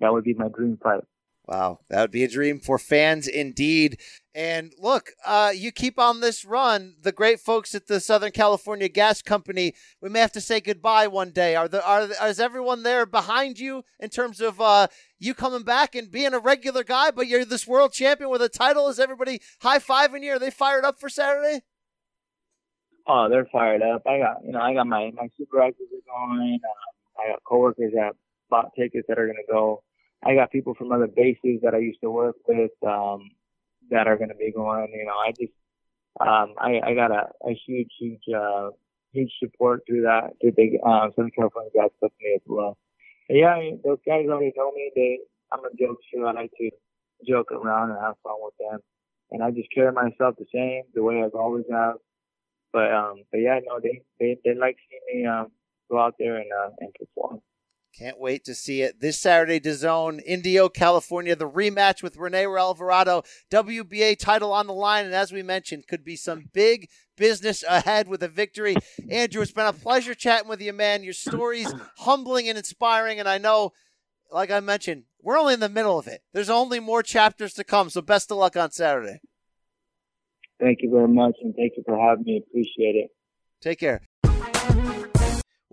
that 0.00 0.12
would 0.12 0.24
be 0.24 0.34
my 0.34 0.48
dream 0.48 0.78
fight. 0.82 1.00
Wow, 1.46 1.80
that 1.90 2.00
would 2.00 2.10
be 2.10 2.24
a 2.24 2.28
dream 2.28 2.58
for 2.58 2.78
fans 2.78 3.28
indeed. 3.28 4.00
And 4.34 4.72
look, 4.78 5.10
uh, 5.26 5.52
you 5.54 5.72
keep 5.72 5.98
on 5.98 6.20
this 6.20 6.42
run. 6.42 6.96
The 7.02 7.12
great 7.12 7.38
folks 7.38 7.74
at 7.74 7.86
the 7.86 8.00
Southern 8.00 8.32
California 8.32 8.88
Gas 8.88 9.20
Company, 9.20 9.74
we 10.00 10.08
may 10.08 10.20
have 10.20 10.32
to 10.32 10.40
say 10.40 10.60
goodbye 10.60 11.06
one 11.06 11.32
day. 11.32 11.54
Are 11.54 11.68
the 11.68 11.86
are 11.86 12.08
is 12.26 12.40
everyone 12.40 12.82
there 12.82 13.04
behind 13.04 13.58
you 13.58 13.84
in 14.00 14.08
terms 14.08 14.40
of 14.40 14.58
uh, 14.58 14.86
you 15.18 15.34
coming 15.34 15.64
back 15.64 15.94
and 15.94 16.10
being 16.10 16.32
a 16.32 16.38
regular 16.38 16.82
guy? 16.82 17.10
But 17.10 17.26
you're 17.26 17.44
this 17.44 17.66
world 17.66 17.92
champion 17.92 18.30
with 18.30 18.40
a 18.40 18.48
title. 18.48 18.88
Is 18.88 18.98
everybody 18.98 19.42
high 19.60 19.80
fiving 19.80 20.22
you? 20.22 20.32
Are 20.32 20.38
they 20.38 20.50
fired 20.50 20.86
up 20.86 20.98
for 20.98 21.10
Saturday? 21.10 21.60
Oh, 23.06 23.28
they're 23.28 23.46
fired 23.52 23.82
up. 23.82 24.02
I 24.06 24.18
got 24.18 24.38
you 24.44 24.52
know 24.52 24.60
I 24.60 24.72
got 24.72 24.86
my 24.86 25.12
my 25.14 25.28
supervisors 25.36 25.76
are 25.92 26.26
going. 26.26 26.58
Uh, 26.64 27.20
I 27.22 27.32
got 27.32 27.44
coworkers 27.44 27.92
that 27.92 28.12
bought 28.48 28.70
tickets 28.74 29.06
that 29.08 29.18
are 29.18 29.26
going 29.26 29.36
to 29.36 29.52
go 29.52 29.82
I 30.24 30.34
got 30.34 30.50
people 30.50 30.74
from 30.74 30.92
other 30.92 31.06
bases 31.06 31.60
that 31.62 31.74
I 31.74 31.78
used 31.78 32.00
to 32.02 32.10
work 32.10 32.36
with 32.48 32.70
um, 32.86 33.30
that 33.90 34.06
are 34.06 34.16
going 34.16 34.30
to 34.30 34.34
be 34.34 34.52
going. 34.52 34.92
You 34.92 35.04
know, 35.04 35.18
I 35.18 35.32
just 35.32 35.52
um, 36.20 36.54
I, 36.58 36.80
I 36.84 36.94
got 36.94 37.10
a, 37.10 37.28
a 37.46 37.58
huge, 37.66 37.90
huge, 37.98 38.22
uh, 38.34 38.70
huge 39.12 39.32
support 39.42 39.82
through 39.86 40.02
that 40.02 40.30
through 40.40 40.52
the 40.56 40.78
uh, 40.84 41.10
Southern 41.14 41.30
California 41.30 41.70
Gas 41.74 41.90
Company 42.00 42.34
as 42.36 42.42
well. 42.46 42.78
But 43.28 43.36
yeah, 43.36 43.54
I 43.54 43.60
mean, 43.60 43.80
those 43.84 43.98
guys 44.06 44.26
already 44.28 44.52
know 44.56 44.72
me. 44.72 44.90
They 44.94 45.18
I'm 45.52 45.64
a 45.64 45.70
jokester. 45.70 46.26
I 46.26 46.32
like 46.32 46.52
to 46.58 46.70
joke 47.26 47.52
around 47.52 47.90
and 47.90 48.00
have 48.00 48.14
fun 48.22 48.34
with 48.38 48.54
them, 48.58 48.80
and 49.30 49.42
I 49.42 49.50
just 49.50 49.72
carry 49.74 49.92
myself 49.92 50.36
the 50.38 50.46
same 50.52 50.82
the 50.94 51.02
way 51.02 51.22
I've 51.22 51.34
always 51.34 51.64
have. 51.70 51.96
But 52.72 52.92
um, 52.92 53.24
but 53.30 53.38
yeah, 53.38 53.60
no, 53.66 53.80
they 53.80 54.02
they 54.18 54.36
they 54.44 54.54
like 54.54 54.76
seeing 54.88 55.22
me 55.22 55.26
um 55.26 55.48
go 55.90 55.98
out 55.98 56.14
there 56.18 56.36
and 56.36 56.50
uh, 56.52 56.70
and 56.80 56.94
perform. 56.94 57.40
Can't 57.96 58.18
wait 58.18 58.44
to 58.46 58.56
see 58.56 58.82
it 58.82 59.00
this 59.00 59.20
Saturday. 59.20 59.60
DAZN, 59.60 60.20
Indio, 60.26 60.68
California, 60.68 61.36
the 61.36 61.48
rematch 61.48 62.02
with 62.02 62.16
Rene 62.16 62.44
Alvarado, 62.44 63.22
WBA 63.52 64.18
title 64.18 64.52
on 64.52 64.66
the 64.66 64.72
line, 64.72 65.04
and 65.04 65.14
as 65.14 65.30
we 65.30 65.44
mentioned, 65.44 65.86
could 65.86 66.04
be 66.04 66.16
some 66.16 66.50
big 66.52 66.88
business 67.16 67.62
ahead 67.62 68.08
with 68.08 68.20
a 68.24 68.28
victory. 68.28 68.74
Andrew, 69.08 69.42
it's 69.42 69.52
been 69.52 69.66
a 69.66 69.72
pleasure 69.72 70.14
chatting 70.14 70.48
with 70.48 70.60
you, 70.60 70.72
man. 70.72 71.04
Your 71.04 71.12
story's 71.12 71.72
humbling 71.98 72.48
and 72.48 72.58
inspiring, 72.58 73.20
and 73.20 73.28
I 73.28 73.38
know, 73.38 73.72
like 74.32 74.50
I 74.50 74.58
mentioned, 74.58 75.04
we're 75.22 75.38
only 75.38 75.54
in 75.54 75.60
the 75.60 75.68
middle 75.68 75.96
of 75.96 76.08
it. 76.08 76.22
There's 76.32 76.50
only 76.50 76.80
more 76.80 77.04
chapters 77.04 77.54
to 77.54 77.64
come, 77.64 77.90
so 77.90 78.02
best 78.02 78.32
of 78.32 78.38
luck 78.38 78.56
on 78.56 78.72
Saturday. 78.72 79.20
Thank 80.58 80.78
you 80.82 80.90
very 80.90 81.08
much, 81.08 81.36
and 81.42 81.54
thank 81.54 81.74
you 81.76 81.84
for 81.86 81.96
having 81.96 82.24
me. 82.24 82.42
Appreciate 82.44 82.96
it. 82.96 83.10
Take 83.60 83.78
care. 83.78 84.02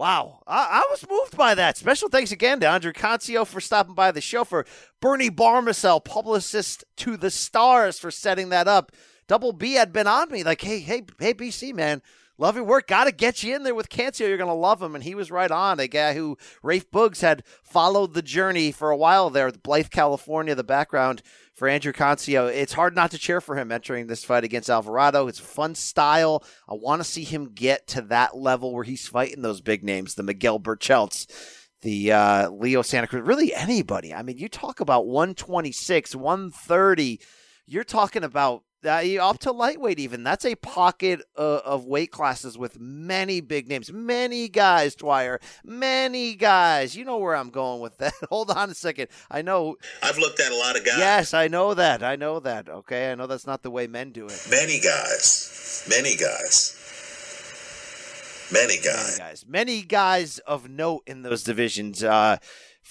Wow, 0.01 0.41
I, 0.47 0.81
I, 0.83 0.87
was 0.89 1.07
moved 1.07 1.37
by 1.37 1.53
that. 1.53 1.77
Special 1.77 2.09
thanks 2.09 2.31
again 2.31 2.59
to 2.61 2.67
Andrew 2.67 2.91
Cancio 2.91 3.45
for 3.45 3.61
stopping 3.61 3.93
by 3.93 4.11
the 4.11 4.19
show, 4.19 4.43
for 4.43 4.65
Bernie 4.99 5.29
Barmacel, 5.29 6.03
publicist 6.03 6.83
to 6.97 7.17
the 7.17 7.29
stars, 7.29 7.99
for 7.99 8.09
setting 8.09 8.49
that 8.49 8.67
up. 8.67 8.91
Double 9.31 9.53
B 9.53 9.75
had 9.75 9.93
been 9.93 10.07
on 10.07 10.29
me, 10.29 10.43
like, 10.43 10.59
hey, 10.59 10.79
hey, 10.79 11.05
hey, 11.17 11.33
BC, 11.33 11.73
man, 11.73 12.01
love 12.37 12.57
your 12.57 12.65
work. 12.65 12.85
Got 12.85 13.05
to 13.05 13.13
get 13.13 13.43
you 13.43 13.55
in 13.55 13.63
there 13.63 13.73
with 13.73 13.87
Cancio. 13.87 14.27
You're 14.27 14.35
to 14.35 14.51
love 14.51 14.81
him. 14.81 14.93
And 14.93 15.05
he 15.05 15.15
was 15.15 15.31
right 15.31 15.49
on. 15.49 15.79
A 15.79 15.87
guy 15.87 16.15
who 16.15 16.37
Rafe 16.61 16.91
Boogs 16.91 17.21
had 17.21 17.43
followed 17.63 18.13
the 18.13 18.21
journey 18.21 18.73
for 18.73 18.91
a 18.91 18.97
while 18.97 19.29
there, 19.29 19.49
Blythe, 19.49 19.89
California, 19.89 20.53
the 20.53 20.65
background 20.65 21.21
for 21.53 21.69
Andrew 21.69 21.93
Cancio. 21.93 22.53
It's 22.53 22.73
hard 22.73 22.93
not 22.93 23.09
to 23.11 23.17
cheer 23.17 23.39
for 23.39 23.55
him 23.55 23.71
entering 23.71 24.07
this 24.07 24.25
fight 24.25 24.43
against 24.43 24.69
Alvarado. 24.69 25.29
It's 25.29 25.39
a 25.39 25.43
fun 25.43 25.75
style. 25.75 26.43
I 26.67 26.73
want 26.73 26.99
to 26.99 27.07
see 27.07 27.23
him 27.23 27.53
get 27.53 27.87
to 27.87 28.01
that 28.01 28.35
level 28.35 28.73
where 28.73 28.83
he's 28.83 29.07
fighting 29.07 29.43
those 29.43 29.61
big 29.61 29.81
names, 29.81 30.15
the 30.15 30.23
Miguel 30.23 30.59
Berchelts, 30.59 31.25
the 31.83 32.11
uh, 32.11 32.49
Leo 32.49 32.81
Santa 32.81 33.07
Cruz, 33.07 33.25
really 33.25 33.55
anybody. 33.55 34.13
I 34.13 34.23
mean, 34.23 34.37
you 34.37 34.49
talk 34.49 34.81
about 34.81 35.07
126, 35.07 36.17
130. 36.17 37.21
You're 37.65 37.85
talking 37.85 38.25
about 38.25 38.63
uh, 38.85 39.01
up 39.21 39.39
to 39.39 39.51
lightweight 39.51 39.99
even. 39.99 40.23
That's 40.23 40.45
a 40.45 40.55
pocket 40.55 41.21
uh, 41.37 41.61
of 41.63 41.85
weight 41.85 42.11
classes 42.11 42.57
with 42.57 42.79
many 42.79 43.41
big 43.41 43.67
names, 43.67 43.91
many 43.91 44.47
guys. 44.49 44.95
Dwyer, 44.95 45.39
many 45.63 46.35
guys. 46.35 46.95
You 46.95 47.05
know 47.05 47.17
where 47.17 47.35
I'm 47.35 47.49
going 47.49 47.81
with 47.81 47.97
that. 47.99 48.13
Hold 48.29 48.51
on 48.51 48.69
a 48.69 48.75
second. 48.75 49.07
I 49.29 49.41
know. 49.41 49.77
I've 50.01 50.17
looked 50.17 50.39
at 50.39 50.51
a 50.51 50.57
lot 50.57 50.77
of 50.77 50.85
guys. 50.85 50.97
Yes, 50.97 51.33
I 51.33 51.47
know 51.47 51.73
that. 51.73 52.03
I 52.03 52.15
know 52.15 52.39
that. 52.39 52.69
Okay, 52.69 53.11
I 53.11 53.15
know 53.15 53.27
that's 53.27 53.47
not 53.47 53.63
the 53.63 53.71
way 53.71 53.87
men 53.87 54.11
do 54.11 54.25
it. 54.25 54.47
Many 54.49 54.79
guys. 54.79 55.85
Many 55.89 56.15
guys. 56.15 56.77
Many 58.51 58.77
guys. 58.77 59.15
Many 59.15 59.17
guys. 59.17 59.45
Many 59.47 59.81
guys 59.81 60.39
of 60.39 60.69
note 60.69 61.03
in 61.07 61.21
those 61.21 61.43
divisions. 61.43 62.03
Uh, 62.03 62.37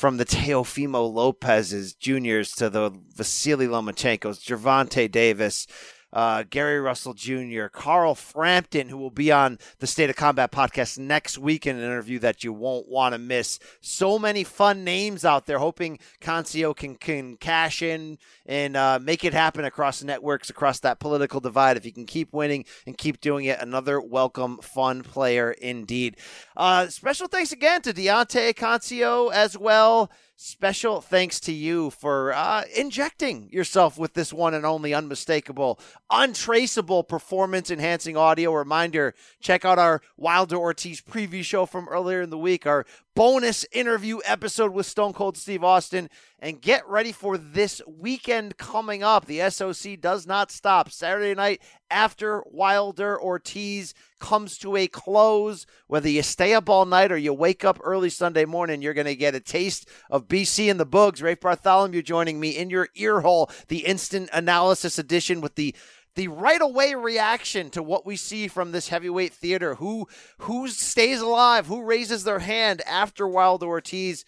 from 0.01 0.17
the 0.17 0.25
Teofimo 0.25 1.13
Lopez's 1.13 1.93
juniors 1.93 2.53
to 2.53 2.71
the 2.71 2.91
Vasily 3.15 3.67
Lomachenkos, 3.67 4.41
Gervonta 4.41 5.11
Davis, 5.11 5.67
uh, 6.13 6.45
Gary 6.49 6.81
Russell 6.81 7.15
Jr., 7.15 7.67
Carl 7.67 8.15
Frampton, 8.15 8.89
who 8.89 8.97
will 8.99 9.11
be 9.11 9.31
on 9.31 9.59
the 9.79 9.87
State 9.87 10.11
of 10.11 10.17
Combat 10.17 10.51
podcast 10.51 10.99
next 10.99 11.39
week 11.39 11.67
in 11.67 11.77
an 11.77 11.83
interview 11.83 12.19
that 12.21 12.43
you 12.45 12.53
won't 12.53 12.89
want 12.89 13.15
to 13.15 13.19
miss. 13.19 13.59
So 13.81 14.19
many 14.19 14.45
fun 14.45 14.85
names 14.85 15.25
out 15.25 15.47
there, 15.47 15.59
hoping 15.59 15.99
Cancio 16.21 16.75
can, 16.75 16.97
can 16.97 17.37
cash 17.37 17.83
in 17.83 18.19
and 18.47 18.77
uh, 18.77 18.99
make 19.01 19.25
it 19.25 19.33
happen 19.33 19.65
across 19.65 20.03
networks, 20.03 20.51
across 20.51 20.81
that 20.81 21.01
political 21.01 21.41
divide. 21.41 21.77
If 21.77 21.85
he 21.85 21.93
can 21.93 22.07
keep 22.07 22.33
winning 22.33 22.65
and 22.87 22.97
keep 22.97 23.21
doing 23.21 23.45
it, 23.45 23.61
another 23.61 24.01
welcome, 24.01 24.59
fun 24.59 25.03
player 25.03 25.53
indeed. 25.53 26.17
Uh, 26.57 26.89
special 26.89 27.29
thanks 27.29 27.53
again 27.53 27.83
to 27.83 27.93
Deontay 27.93 28.55
Cancio 28.55 29.33
as 29.33 29.57
well. 29.57 30.11
Special 30.43 31.03
thanks 31.03 31.39
to 31.41 31.53
you 31.53 31.91
for 31.91 32.33
uh, 32.33 32.63
injecting 32.75 33.51
yourself 33.51 33.99
with 33.99 34.15
this 34.15 34.33
one 34.33 34.55
and 34.55 34.65
only 34.65 34.95
unmistakable, 34.95 35.79
untraceable 36.11 37.05
performance 37.05 37.71
enhancing 37.71 38.17
audio. 38.17 38.51
Reminder 38.55 39.15
check 39.43 39.67
out 39.67 39.79
our 39.79 40.01
Wilder 40.17 40.57
Ortiz 40.57 41.03
preview 41.03 41.45
show 41.45 41.67
from 41.67 41.87
earlier 41.91 42.23
in 42.23 42.31
the 42.31 42.39
week, 42.39 42.67
our 42.67 42.87
bonus 43.21 43.67
interview 43.71 44.19
episode 44.25 44.73
with 44.73 44.87
Stone 44.87 45.13
Cold 45.13 45.37
Steve 45.37 45.63
Austin. 45.63 46.09
And 46.39 46.59
get 46.59 46.89
ready 46.89 47.13
for 47.13 47.37
this 47.37 47.83
weekend 47.87 48.57
coming 48.57 49.03
up. 49.03 49.27
The 49.27 49.51
SOC 49.51 50.01
does 50.01 50.27
not 50.27 50.51
stop. 50.51 50.91
Saturday 50.91 51.35
night 51.35 51.61
after 51.91 52.43
Wilder 52.47 53.21
Ortiz 53.21 53.93
comes 54.21 54.57
to 54.59 54.75
a 54.75 54.87
close, 54.87 55.67
whether 55.87 56.09
you 56.09 56.23
stay 56.23 56.55
up 56.55 56.71
all 56.71 56.87
night 56.87 57.13
or 57.13 57.19
you 57.19 57.35
wake 57.35 57.63
up 57.63 57.79
early 57.85 58.09
Sunday 58.09 58.47
morning, 58.47 58.81
you're 58.81 58.95
going 58.95 59.07
to 59.07 59.15
get 59.15 59.35
a 59.35 59.41
taste 59.41 59.87
of 60.09 60.27
BC 60.27 60.71
and 60.71 60.81
the 60.81 60.87
Boogs. 60.87 61.23
Rafe 61.23 61.41
Bartholomew 61.41 62.01
joining 62.01 62.41
me 62.41 62.57
in 62.57 62.71
your 62.71 62.89
ear 62.95 63.21
hole, 63.21 63.51
the 63.69 63.85
instant 63.85 64.31
analysis 64.33 64.99
edition 64.99 65.43
with 65.43 65.57
the 65.57 65.75
the 66.15 66.29
right 66.29 66.61
away 66.61 66.95
reaction 66.95 67.71
to 67.71 67.83
what 67.83 68.05
we 68.05 68.17
see 68.17 68.49
from 68.49 68.73
this 68.73 68.89
heavyweight 68.89 69.33
theater. 69.33 69.77
Who 69.77 70.09
who 70.39 70.69
stays 70.69 71.21
alive? 71.21 71.67
Who 71.67 71.83
raises 71.83 72.25
their 72.25 72.41
hand 72.41 72.83
after 72.87 73.27
Wilder 73.29 73.67
Ortiz? 73.67 74.25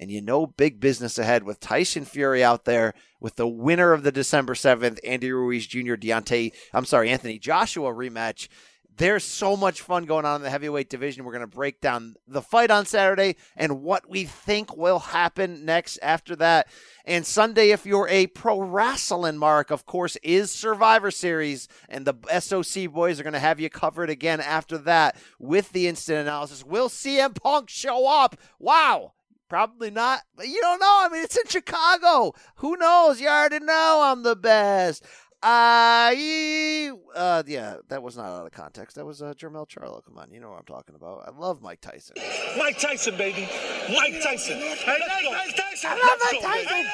And 0.00 0.10
you 0.10 0.20
know, 0.20 0.46
big 0.46 0.80
business 0.80 1.18
ahead 1.18 1.44
with 1.44 1.60
Tyson 1.60 2.04
Fury 2.04 2.42
out 2.42 2.64
there 2.64 2.94
with 3.20 3.36
the 3.36 3.48
winner 3.48 3.92
of 3.92 4.02
the 4.02 4.12
December 4.12 4.54
7th, 4.54 4.98
Andy 5.04 5.30
Ruiz 5.30 5.66
Jr. 5.66 5.94
Deontay, 5.94 6.52
I'm 6.72 6.84
sorry, 6.84 7.10
Anthony 7.10 7.38
Joshua 7.38 7.92
rematch. 7.92 8.48
There's 8.96 9.24
so 9.24 9.56
much 9.56 9.80
fun 9.80 10.04
going 10.04 10.24
on 10.24 10.36
in 10.36 10.42
the 10.42 10.50
heavyweight 10.50 10.88
division. 10.88 11.24
We're 11.24 11.32
going 11.32 11.40
to 11.40 11.46
break 11.48 11.80
down 11.80 12.14
the 12.28 12.42
fight 12.42 12.70
on 12.70 12.86
Saturday 12.86 13.34
and 13.56 13.82
what 13.82 14.08
we 14.08 14.24
think 14.24 14.76
will 14.76 15.00
happen 15.00 15.64
next 15.64 15.98
after 16.00 16.36
that. 16.36 16.68
And 17.04 17.26
Sunday, 17.26 17.70
if 17.70 17.84
you're 17.84 18.08
a 18.08 18.28
pro 18.28 18.60
wrestling 18.60 19.36
mark, 19.36 19.72
of 19.72 19.84
course, 19.84 20.16
is 20.22 20.52
Survivor 20.52 21.10
Series. 21.10 21.66
And 21.88 22.06
the 22.06 22.14
SOC 22.40 22.92
boys 22.92 23.18
are 23.18 23.24
going 23.24 23.32
to 23.32 23.40
have 23.40 23.58
you 23.58 23.68
covered 23.68 24.10
again 24.10 24.40
after 24.40 24.78
that 24.78 25.16
with 25.40 25.72
the 25.72 25.88
instant 25.88 26.18
analysis. 26.18 26.64
Will 26.64 26.88
CM 26.88 27.34
Punk 27.34 27.68
show 27.70 28.06
up? 28.06 28.36
Wow. 28.60 29.14
Probably 29.46 29.90
not, 29.90 30.22
you 30.42 30.60
don't 30.62 30.80
know. 30.80 31.02
I 31.04 31.08
mean, 31.12 31.22
it's 31.22 31.36
in 31.36 31.46
Chicago. 31.46 32.34
Who 32.56 32.76
knows? 32.76 33.20
You 33.20 33.28
already 33.28 33.60
know 33.60 34.00
I'm 34.02 34.22
the 34.22 34.34
best. 34.34 35.04
I, 35.46 36.90
uh, 37.14 37.42
yeah, 37.46 37.76
that 37.88 38.02
was 38.02 38.16
not 38.16 38.26
out 38.26 38.46
of 38.46 38.52
context. 38.52 38.96
That 38.96 39.04
was 39.04 39.20
uh, 39.20 39.34
Jermell 39.34 39.68
Charlo. 39.68 40.02
Come 40.02 40.16
on, 40.16 40.32
you 40.32 40.40
know 40.40 40.48
what 40.48 40.58
I'm 40.58 40.64
talking 40.64 40.94
about. 40.94 41.28
I 41.28 41.38
love 41.38 41.60
Mike 41.60 41.82
Tyson. 41.82 42.16
Mike 42.56 42.78
Tyson, 42.78 43.14
baby. 43.18 43.46
Mike 43.94 44.22
Tyson. 44.22 44.56
Hey, 44.56 44.96
let's 44.98 45.22
go. 45.22 45.32
Tyson. 45.62 45.90
I 45.90 45.94
love 45.96 46.18
Mike 46.32 46.40
Tyson. 46.40 46.86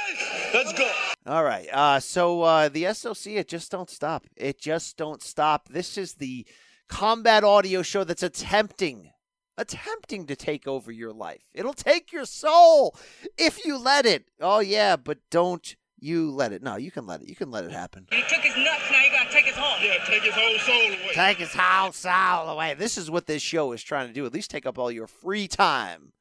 Let's 0.52 0.72
go. 0.72 0.90
All 1.26 1.44
right. 1.44 1.68
Uh, 1.72 2.00
so 2.00 2.42
uh, 2.42 2.68
the 2.68 2.92
SOC, 2.92 3.28
it 3.28 3.46
just 3.46 3.70
don't 3.70 3.88
stop. 3.88 4.26
It 4.36 4.60
just 4.60 4.96
don't 4.96 5.22
stop. 5.22 5.68
This 5.68 5.96
is 5.96 6.14
the 6.14 6.44
combat 6.88 7.44
audio 7.44 7.82
show 7.82 8.02
that's 8.02 8.24
attempting 8.24 9.12
attempting 9.56 10.26
to 10.26 10.34
take 10.34 10.66
over 10.66 10.90
your 10.90 11.12
life. 11.12 11.42
It'll 11.52 11.74
take 11.74 12.12
your 12.12 12.24
soul 12.24 12.96
if 13.38 13.64
you 13.64 13.78
let 13.78 14.06
it. 14.06 14.24
Oh 14.40 14.60
yeah, 14.60 14.96
but 14.96 15.18
don't 15.30 15.76
you 16.02 16.30
let 16.30 16.52
it. 16.52 16.62
No, 16.62 16.76
you 16.76 16.90
can 16.90 17.06
let 17.06 17.22
it. 17.22 17.28
You 17.28 17.36
can 17.36 17.50
let 17.50 17.64
it 17.64 17.72
happen. 17.72 18.06
You 18.12 18.22
took 18.28 18.40
his 18.40 18.56
nuts, 18.56 18.90
now 18.90 19.02
you 19.02 19.10
gotta 19.10 19.30
take 19.30 19.46
his 19.46 19.56
heart. 19.56 19.80
Yeah, 19.82 20.02
take 20.04 20.22
his 20.22 20.34
whole 20.34 20.58
soul 20.58 20.74
away. 20.74 21.12
Take 21.12 21.38
his 21.38 21.54
whole 21.54 21.92
soul 21.92 22.48
away. 22.48 22.74
This 22.74 22.98
is 22.98 23.10
what 23.10 23.26
this 23.26 23.42
show 23.42 23.72
is 23.72 23.82
trying 23.82 24.08
to 24.08 24.12
do. 24.12 24.26
At 24.26 24.34
least 24.34 24.50
take 24.50 24.66
up 24.66 24.78
all 24.78 24.90
your 24.90 25.06
free 25.06 25.48
time. 25.48 26.12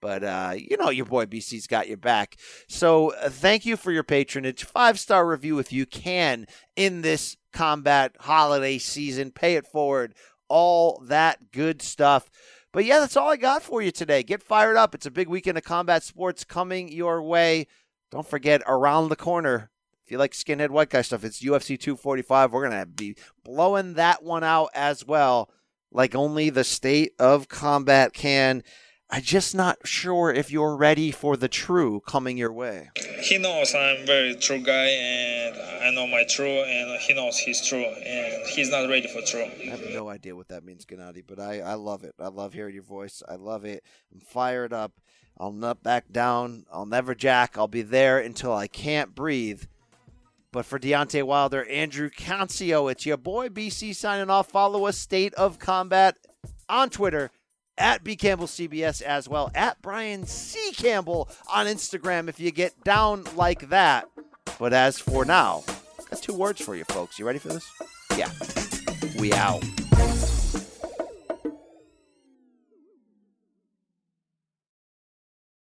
But 0.00 0.24
uh, 0.24 0.54
you 0.56 0.76
know 0.76 0.90
your 0.90 1.06
boy 1.06 1.26
BC's 1.26 1.68
got 1.68 1.88
your 1.88 1.96
back. 1.96 2.36
So 2.68 3.14
uh, 3.14 3.30
thank 3.30 3.64
you 3.64 3.76
for 3.76 3.92
your 3.92 4.02
patronage. 4.02 4.64
Five 4.64 4.98
star 4.98 5.26
review 5.26 5.58
if 5.60 5.72
you 5.72 5.86
can 5.86 6.46
in 6.74 7.02
this 7.02 7.36
combat 7.52 8.16
holiday 8.20 8.78
season. 8.78 9.30
Pay 9.30 9.54
it 9.54 9.66
forward. 9.66 10.14
All 10.48 11.02
that 11.06 11.52
good 11.52 11.80
stuff. 11.80 12.28
But 12.72 12.86
yeah, 12.86 13.00
that's 13.00 13.16
all 13.16 13.30
I 13.30 13.36
got 13.36 13.62
for 13.62 13.82
you 13.82 13.90
today. 13.90 14.22
Get 14.22 14.42
fired 14.42 14.76
up. 14.76 14.94
It's 14.94 15.06
a 15.06 15.10
big 15.10 15.28
weekend 15.28 15.58
of 15.58 15.64
combat 15.64 16.02
sports 16.02 16.42
coming 16.42 16.90
your 16.90 17.22
way. 17.22 17.68
Don't 18.12 18.28
forget, 18.28 18.60
around 18.66 19.08
the 19.08 19.16
corner, 19.16 19.70
if 20.04 20.10
you 20.10 20.18
like 20.18 20.32
skinhead 20.32 20.68
white 20.68 20.90
guy 20.90 21.00
stuff, 21.00 21.24
it's 21.24 21.42
UFC 21.42 21.80
245. 21.80 22.52
We're 22.52 22.68
going 22.68 22.78
to 22.78 22.86
be 22.86 23.16
blowing 23.42 23.94
that 23.94 24.22
one 24.22 24.44
out 24.44 24.68
as 24.74 25.06
well, 25.06 25.50
like 25.90 26.14
only 26.14 26.50
the 26.50 26.62
state 26.62 27.12
of 27.18 27.48
combat 27.48 28.12
can. 28.12 28.64
I'm 29.08 29.22
just 29.22 29.54
not 29.54 29.78
sure 29.86 30.30
if 30.30 30.50
you're 30.50 30.76
ready 30.76 31.10
for 31.10 31.38
the 31.38 31.48
true 31.48 32.00
coming 32.06 32.36
your 32.36 32.52
way. 32.52 32.90
He 33.22 33.38
knows 33.38 33.74
I'm 33.74 34.04
very 34.04 34.34
true 34.34 34.60
guy, 34.60 34.88
and 34.88 35.56
I 35.82 35.90
know 35.90 36.06
my 36.06 36.24
true, 36.28 36.46
and 36.46 37.00
he 37.00 37.14
knows 37.14 37.38
he's 37.38 37.66
true, 37.66 37.84
and 37.84 38.46
he's 38.48 38.70
not 38.70 38.90
ready 38.90 39.08
for 39.08 39.22
true. 39.22 39.44
I 39.44 39.70
have 39.70 39.84
no 39.90 40.10
idea 40.10 40.36
what 40.36 40.48
that 40.48 40.64
means, 40.64 40.84
Gennady, 40.84 41.22
but 41.26 41.40
I, 41.40 41.60
I 41.60 41.74
love 41.74 42.04
it. 42.04 42.14
I 42.18 42.28
love 42.28 42.52
hearing 42.52 42.74
your 42.74 42.82
voice. 42.82 43.22
I 43.26 43.36
love 43.36 43.64
it. 43.64 43.84
I'm 44.12 44.20
fired 44.20 44.74
up. 44.74 44.92
I'll 45.38 45.52
not 45.52 45.82
back 45.82 46.12
down. 46.12 46.66
I'll 46.72 46.86
never 46.86 47.14
jack. 47.14 47.56
I'll 47.56 47.68
be 47.68 47.82
there 47.82 48.18
until 48.18 48.52
I 48.52 48.66
can't 48.66 49.14
breathe. 49.14 49.64
But 50.52 50.66
for 50.66 50.78
Deontay 50.78 51.22
Wilder, 51.22 51.64
Andrew 51.64 52.10
Cancio, 52.10 52.90
it's 52.92 53.06
your 53.06 53.16
boy 53.16 53.48
BC 53.48 53.94
signing 53.96 54.28
off. 54.28 54.50
Follow 54.50 54.84
us, 54.84 54.98
State 54.98 55.32
of 55.34 55.58
Combat, 55.58 56.16
on 56.68 56.90
Twitter 56.90 57.30
at 57.78 58.04
B 58.04 58.16
Campbell 58.16 58.46
CBS 58.46 59.00
as 59.00 59.28
well, 59.28 59.50
at 59.54 59.80
Brian 59.80 60.26
C. 60.26 60.72
Campbell 60.72 61.28
on 61.52 61.66
Instagram 61.66 62.28
if 62.28 62.38
you 62.38 62.50
get 62.50 62.84
down 62.84 63.24
like 63.34 63.70
that. 63.70 64.06
But 64.58 64.72
as 64.72 64.98
for 64.98 65.24
now, 65.24 65.64
got 66.10 66.22
two 66.22 66.34
words 66.34 66.60
for 66.60 66.76
you 66.76 66.84
folks. 66.84 67.18
You 67.18 67.26
ready 67.26 67.38
for 67.38 67.48
this? 67.48 67.68
Yeah. 68.16 68.30
We 69.18 69.32
out. 69.32 69.64